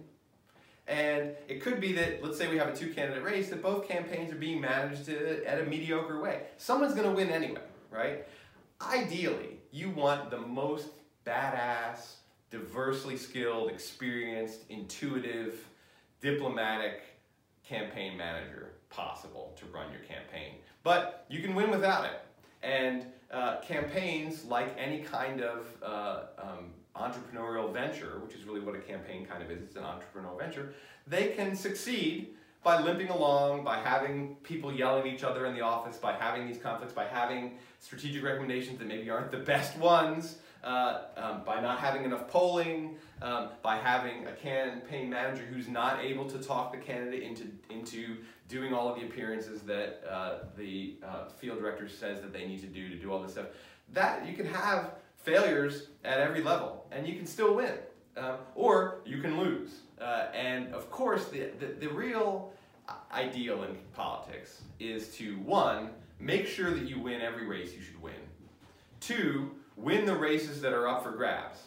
And 0.86 1.32
it 1.48 1.62
could 1.62 1.80
be 1.80 1.92
that, 1.94 2.22
let's 2.22 2.38
say 2.38 2.48
we 2.48 2.58
have 2.58 2.68
a 2.68 2.76
two 2.76 2.92
candidate 2.92 3.24
race, 3.24 3.48
that 3.48 3.62
both 3.62 3.88
campaigns 3.88 4.30
are 4.32 4.36
being 4.36 4.60
managed 4.60 5.08
at 5.08 5.58
a 5.58 5.64
mediocre 5.64 6.20
way. 6.20 6.42
Someone's 6.58 6.94
to 6.94 7.10
win 7.10 7.30
anyway, 7.30 7.60
right? 7.90 8.26
Ideally, 8.80 9.58
you 9.72 9.90
want 9.90 10.30
the 10.30 10.38
most 10.38 10.88
badass, 11.26 12.16
diversely 12.50 13.16
skilled, 13.16 13.70
experienced, 13.70 14.60
intuitive, 14.68 15.66
diplomatic 16.20 17.02
campaign 17.66 18.16
manager 18.16 18.72
possible 18.90 19.54
to 19.58 19.66
run 19.66 19.90
your 19.90 20.02
campaign. 20.02 20.54
But 20.86 21.26
you 21.28 21.42
can 21.42 21.56
win 21.56 21.72
without 21.72 22.04
it. 22.04 22.20
And 22.62 23.06
uh, 23.32 23.56
campaigns, 23.60 24.44
like 24.44 24.72
any 24.78 25.00
kind 25.00 25.40
of 25.40 25.66
uh, 25.82 26.20
um, 26.38 26.70
entrepreneurial 26.94 27.72
venture, 27.72 28.20
which 28.24 28.36
is 28.36 28.44
really 28.44 28.60
what 28.60 28.76
a 28.76 28.78
campaign 28.78 29.26
kind 29.26 29.42
of 29.42 29.50
is, 29.50 29.62
it's 29.62 29.74
an 29.74 29.82
entrepreneurial 29.82 30.38
venture, 30.38 30.74
they 31.08 31.30
can 31.30 31.56
succeed 31.56 32.28
by 32.62 32.80
limping 32.80 33.08
along, 33.08 33.64
by 33.64 33.80
having 33.80 34.36
people 34.44 34.72
yelling 34.72 35.08
at 35.08 35.12
each 35.12 35.24
other 35.24 35.46
in 35.46 35.54
the 35.54 35.60
office, 35.60 35.96
by 35.96 36.12
having 36.12 36.46
these 36.46 36.58
conflicts, 36.58 36.94
by 36.94 37.04
having 37.04 37.58
strategic 37.80 38.22
recommendations 38.22 38.78
that 38.78 38.86
maybe 38.86 39.10
aren't 39.10 39.32
the 39.32 39.38
best 39.38 39.76
ones, 39.78 40.38
uh, 40.62 41.02
um, 41.16 41.42
by 41.44 41.60
not 41.60 41.80
having 41.80 42.04
enough 42.04 42.28
polling, 42.28 42.94
um, 43.22 43.48
by 43.60 43.76
having 43.76 44.26
a 44.28 44.32
campaign 44.32 45.10
manager 45.10 45.42
who's 45.52 45.66
not 45.66 46.04
able 46.04 46.30
to 46.30 46.38
talk 46.38 46.70
the 46.70 46.78
candidate 46.78 47.24
into, 47.24 47.50
into 47.70 48.18
doing 48.48 48.72
all 48.72 48.88
of 48.88 48.98
the 48.98 49.06
appearances 49.06 49.62
that 49.62 50.02
uh, 50.08 50.38
the 50.56 50.96
uh, 51.04 51.26
field 51.38 51.58
director 51.58 51.88
says 51.88 52.20
that 52.20 52.32
they 52.32 52.46
need 52.46 52.60
to 52.60 52.66
do 52.66 52.88
to 52.88 52.96
do 52.96 53.12
all 53.12 53.20
this 53.20 53.32
stuff. 53.32 53.46
That 53.92 54.26
you 54.26 54.34
can 54.34 54.46
have 54.46 54.92
failures 55.16 55.88
at 56.04 56.20
every 56.20 56.42
level 56.42 56.86
and 56.92 57.06
you 57.06 57.16
can 57.16 57.26
still 57.26 57.54
win. 57.54 57.74
Um, 58.16 58.36
or 58.54 59.00
you 59.04 59.20
can 59.20 59.38
lose. 59.38 59.80
Uh, 60.00 60.28
and 60.32 60.72
of 60.72 60.90
course, 60.90 61.26
the, 61.28 61.50
the, 61.58 61.66
the 61.66 61.88
real 61.88 62.50
ideal 63.12 63.64
in 63.64 63.76
politics 63.94 64.62
is 64.80 65.08
to 65.16 65.34
one, 65.40 65.90
make 66.18 66.46
sure 66.46 66.70
that 66.70 66.88
you 66.88 66.98
win 66.98 67.20
every 67.20 67.46
race 67.46 67.74
you 67.74 67.82
should 67.82 68.00
win. 68.00 68.14
Two, 69.00 69.50
win 69.76 70.06
the 70.06 70.16
races 70.16 70.62
that 70.62 70.72
are 70.72 70.88
up 70.88 71.02
for 71.02 71.10
grabs. 71.10 71.58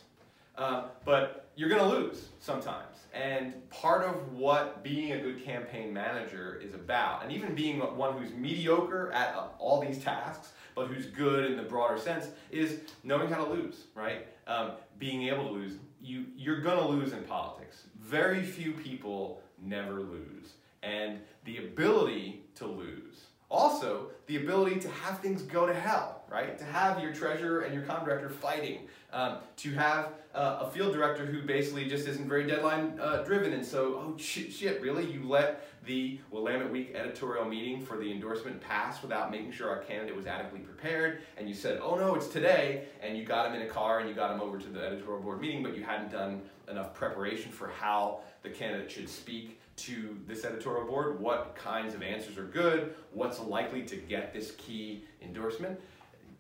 Uh, 0.58 0.86
but 1.06 1.50
you're 1.56 1.70
going 1.70 1.82
to 1.82 1.88
lose 1.88 2.30
sometimes. 2.40 2.89
And 3.14 3.68
part 3.70 4.04
of 4.04 4.34
what 4.34 4.84
being 4.84 5.14
a 5.14 5.20
good 5.20 5.44
campaign 5.44 5.92
manager 5.94 6.60
is 6.64 6.74
about, 6.74 7.24
and 7.24 7.32
even 7.32 7.56
being 7.56 7.80
one 7.80 8.18
who's 8.18 8.34
mediocre 8.34 9.12
at 9.12 9.36
all 9.58 9.82
these 9.82 10.04
tasks, 10.04 10.52
but 10.76 10.88
who's 10.88 11.08
good 11.08 11.46
in 11.46 11.58
the 11.58 11.64
broader 11.64 11.98
sense, 11.98 12.28
is 12.52 12.80
knowing 13.04 13.30
how 13.30 13.44
to 13.44 13.52
lose, 13.52 13.86
right? 13.96 14.28
Um, 14.48 14.72
being 14.98 15.28
able 15.28 15.46
to 15.46 15.52
lose. 15.52 15.74
You, 16.02 16.26
you're 16.38 16.62
to 16.78 16.88
lose 16.88 17.12
in 17.12 17.24
politics. 17.24 17.84
Very 18.00 18.44
few 18.44 18.74
people 18.74 19.42
never 19.62 20.00
lose. 20.00 20.54
And 20.84 21.20
the 21.46 21.58
ability 21.58 22.44
to 22.56 22.68
lose 22.68 23.26
also, 23.52 24.12
the 24.28 24.38
ability 24.38 24.80
to 24.80 24.90
have 24.90 25.20
things 25.20 25.42
go 25.42 25.66
to 25.66 25.74
hell, 25.74 26.24
right? 26.30 26.56
To 26.60 26.64
have 26.66 27.02
your 27.02 27.12
treasurer 27.12 27.62
and 27.62 27.74
your 27.74 27.82
com 27.84 28.06
director 28.06 28.30
fighting. 28.30 28.88
Um, 29.12 29.38
to 29.58 29.74
have 29.74 30.14
uh, 30.36 30.60
a 30.62 30.70
field 30.70 30.94
director 30.94 31.26
who 31.26 31.42
basically 31.42 31.90
just 31.90 32.08
isn't 32.08 32.30
very 32.30 32.46
deadline 32.46 33.00
uh, 33.02 33.24
driven 33.24 33.54
and 33.54 33.66
so, 33.66 33.96
oh 33.96 34.16
shit, 34.20 34.54
shit, 34.54 34.80
really? 34.84 35.12
You 35.12 35.28
let 35.28 35.66
the 35.84 36.20
Willamette 36.30 36.72
Week 36.72 36.94
editorial 36.94 37.46
meeting 37.46 37.84
for 37.84 37.98
the 37.98 38.12
endorsement 38.12 38.62
pass 38.62 39.02
without 39.02 39.32
making 39.32 39.52
sure 39.52 39.68
our 39.68 39.80
candidate 39.80 40.16
was 40.16 40.28
adequately 40.28 40.60
prepared 40.60 41.24
and 41.38 41.50
you 41.50 41.56
said, 41.56 41.80
oh 41.82 41.96
no, 41.96 42.14
it's 42.14 42.28
today, 42.28 42.84
and 43.02 43.18
you 43.18 43.26
got 43.26 43.48
him 43.48 43.60
in 43.60 43.64
a 43.64 43.70
car 43.70 44.00
and 44.00 44.08
you 44.08 44.14
got 44.14 44.32
him 44.32 44.42
over 44.42 44.60
to 44.60 44.70
the 44.70 44.80
editorial 44.80 45.24
board 45.24 45.42
meeting, 45.42 45.64
but 45.64 45.76
you 45.76 45.84
hadn't 45.84 46.12
done 46.12 46.44
enough 46.70 46.94
preparation 46.94 47.52
for 47.52 47.70
how 47.70 48.20
the 48.44 48.50
candidate 48.50 48.92
should 48.92 49.10
speak 49.10 49.60
to 49.84 50.18
this 50.28 50.46
editorial 50.46 50.86
board, 50.86 51.20
what 51.20 51.56
kinds 51.56 51.94
of 51.94 52.02
answers 52.02 52.38
are 52.38 52.44
good, 52.44 52.96
what's 53.14 53.40
likely 53.40 53.84
to 53.84 53.96
get 53.96 54.34
this 54.34 54.52
key 54.58 55.06
endorsement. 55.22 55.80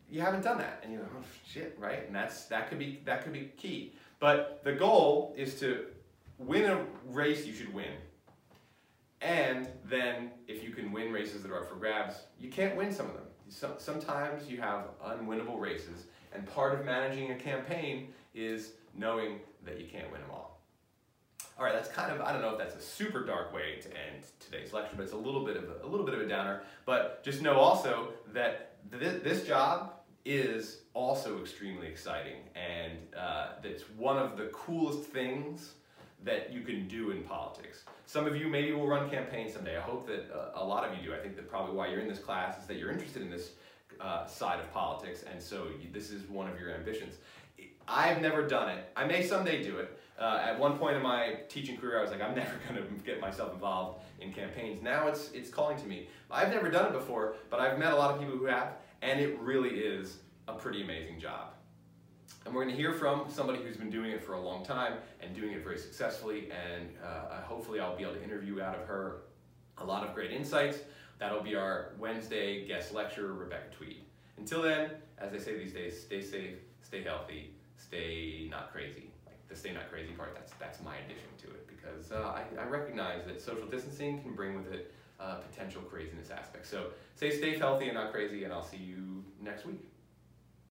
You 0.09 0.21
haven't 0.21 0.43
done 0.43 0.57
that, 0.57 0.81
and 0.83 0.91
you're 0.91 1.01
like, 1.01 1.11
oh 1.17 1.23
shit, 1.47 1.77
right? 1.79 2.05
And 2.05 2.15
that's 2.15 2.45
that 2.45 2.69
could 2.69 2.79
be 2.79 3.01
that 3.05 3.23
could 3.23 3.33
be 3.33 3.51
key. 3.57 3.93
But 4.19 4.61
the 4.63 4.73
goal 4.73 5.33
is 5.37 5.59
to 5.59 5.85
win 6.37 6.65
a 6.65 6.83
race 7.07 7.45
you 7.45 7.53
should 7.53 7.73
win. 7.73 7.93
And 9.21 9.67
then 9.85 10.31
if 10.47 10.63
you 10.63 10.71
can 10.71 10.91
win 10.91 11.11
races 11.11 11.43
that 11.43 11.51
are 11.51 11.59
up 11.59 11.69
for 11.69 11.75
grabs, 11.75 12.15
you 12.39 12.49
can't 12.49 12.75
win 12.75 12.91
some 12.91 13.07
of 13.07 13.13
them. 13.13 13.25
Sometimes 13.77 14.49
you 14.49 14.61
have 14.61 14.85
unwinnable 15.05 15.59
races, 15.59 16.05
and 16.33 16.45
part 16.45 16.73
of 16.77 16.85
managing 16.85 17.31
a 17.31 17.35
campaign 17.35 18.09
is 18.33 18.73
knowing 18.95 19.39
that 19.65 19.79
you 19.79 19.87
can't 19.87 20.11
win 20.11 20.21
them 20.21 20.29
all. 20.31 20.48
All 21.59 21.65
right, 21.65 21.73
that's 21.73 21.89
kind 21.89 22.09
of, 22.09 22.21
I 22.21 22.31
don't 22.31 22.41
know 22.41 22.51
if 22.51 22.57
that's 22.57 22.75
a 22.75 22.81
super 22.81 23.25
dark 23.25 23.53
way 23.53 23.79
to 23.81 23.89
end 23.89 24.23
today's 24.39 24.71
lecture, 24.71 24.95
but 24.95 25.03
it's 25.03 25.11
a 25.11 25.17
little 25.17 25.43
bit 25.43 25.57
of 25.57 25.65
a, 25.65 25.85
a 25.85 25.87
little 25.87 26.05
bit 26.05 26.15
of 26.15 26.21
a 26.21 26.25
downer. 26.25 26.61
But 26.85 27.21
just 27.21 27.41
know 27.41 27.55
also 27.55 28.13
that 28.31 28.77
th 28.97 29.21
this 29.23 29.45
job 29.45 29.91
is 30.23 30.83
also 30.93 31.41
extremely 31.41 31.87
exciting 31.87 32.39
and 32.55 32.97
uh, 33.13 33.47
it's 33.61 33.83
one 33.97 34.17
of 34.17 34.37
the 34.37 34.45
coolest 34.53 35.03
things 35.09 35.73
that 36.23 36.53
you 36.53 36.61
can 36.61 36.87
do 36.87 37.11
in 37.11 37.23
politics. 37.23 37.83
Some 38.05 38.25
of 38.25 38.37
you 38.37 38.47
maybe 38.47 38.71
will 38.71 38.87
run 38.87 39.09
campaigns 39.09 39.51
someday. 39.53 39.75
I 39.75 39.81
hope 39.81 40.07
that 40.07 40.31
uh, 40.33 40.63
a 40.63 40.63
lot 40.63 40.85
of 40.85 40.97
you 40.97 41.03
do. 41.09 41.13
I 41.13 41.19
think 41.19 41.35
that 41.35 41.49
probably 41.49 41.75
why 41.75 41.87
you're 41.89 41.99
in 41.99 42.07
this 42.07 42.19
class 42.19 42.57
is 42.61 42.67
that 42.67 42.77
you're 42.77 42.91
interested 42.91 43.21
in 43.21 43.29
this 43.29 43.51
uh, 43.99 44.25
side 44.27 44.61
of 44.61 44.71
politics 44.71 45.25
and 45.29 45.41
so 45.41 45.67
you, 45.81 45.89
this 45.91 46.09
is 46.09 46.21
one 46.29 46.49
of 46.49 46.57
your 46.57 46.71
ambitions. 46.71 47.15
I've 47.85 48.21
never 48.21 48.47
done 48.47 48.69
it. 48.69 48.89
I 48.95 49.05
may 49.05 49.25
someday 49.25 49.61
do 49.61 49.79
it, 49.79 49.98
uh, 50.19 50.41
at 50.43 50.59
one 50.59 50.77
point 50.77 50.97
in 50.97 51.03
my 51.03 51.37
teaching 51.47 51.77
career, 51.77 51.97
I 51.97 52.01
was 52.01 52.11
like, 52.11 52.21
I'm 52.21 52.35
never 52.35 52.51
going 52.67 52.81
to 52.81 53.05
get 53.05 53.21
myself 53.21 53.53
involved 53.53 54.03
in 54.19 54.33
campaigns. 54.33 54.81
Now 54.81 55.07
it's, 55.07 55.31
it's 55.31 55.49
calling 55.49 55.77
to 55.77 55.87
me. 55.87 56.07
I've 56.29 56.49
never 56.49 56.69
done 56.69 56.87
it 56.87 56.93
before, 56.93 57.35
but 57.49 57.59
I've 57.59 57.79
met 57.79 57.93
a 57.93 57.95
lot 57.95 58.11
of 58.11 58.19
people 58.19 58.37
who 58.37 58.45
have, 58.45 58.73
and 59.01 59.19
it 59.19 59.39
really 59.39 59.69
is 59.69 60.17
a 60.47 60.53
pretty 60.53 60.83
amazing 60.83 61.19
job. 61.19 61.53
And 62.45 62.53
we're 62.53 62.63
going 62.63 62.75
to 62.75 62.81
hear 62.81 62.93
from 62.93 63.25
somebody 63.29 63.63
who's 63.63 63.77
been 63.77 63.89
doing 63.89 64.11
it 64.11 64.23
for 64.23 64.33
a 64.33 64.41
long 64.41 64.65
time 64.65 64.93
and 65.21 65.35
doing 65.35 65.51
it 65.51 65.63
very 65.63 65.77
successfully, 65.77 66.49
and 66.51 66.89
uh, 67.03 67.41
hopefully 67.41 67.79
I'll 67.79 67.95
be 67.95 68.03
able 68.03 68.15
to 68.15 68.23
interview 68.23 68.61
out 68.61 68.75
of 68.75 68.87
her 68.87 69.21
a 69.77 69.83
lot 69.83 70.05
of 70.05 70.13
great 70.13 70.31
insights. 70.31 70.79
That'll 71.19 71.43
be 71.43 71.55
our 71.55 71.93
Wednesday 71.97 72.65
guest 72.67 72.93
lecturer, 72.93 73.33
Rebecca 73.33 73.75
Tweed. 73.75 74.01
Until 74.37 74.61
then, 74.61 74.91
as 75.17 75.33
I 75.33 75.37
say 75.37 75.57
these 75.57 75.73
days, 75.73 76.01
stay 76.01 76.21
safe, 76.21 76.55
stay 76.81 77.03
healthy, 77.03 77.53
stay 77.77 78.47
not 78.49 78.71
crazy 78.71 79.08
the 79.49 79.55
stay 79.55 79.73
not 79.73 79.89
crazy 79.89 80.13
part, 80.13 80.35
that's, 80.35 80.53
that's 80.53 80.81
my 80.81 80.95
addition 80.97 81.29
to 81.41 81.47
it 81.47 81.67
because 81.67 82.11
uh, 82.11 82.37
I, 82.37 82.43
I, 82.61 82.65
recognize 82.65 83.25
that 83.25 83.41
social 83.41 83.65
distancing 83.65 84.21
can 84.21 84.35
bring 84.35 84.55
with 84.55 84.71
it 84.71 84.93
uh, 85.19 85.35
potential 85.35 85.81
craziness 85.81 86.29
aspects. 86.29 86.69
So 86.69 86.87
stay 87.31 87.57
healthy, 87.57 87.85
and 87.85 87.95
not 87.95 88.13
crazy, 88.13 88.43
and 88.43 88.53
I'll 88.53 88.63
see 88.63 88.77
you 88.77 89.23
next 89.41 89.65
week. 89.65 89.89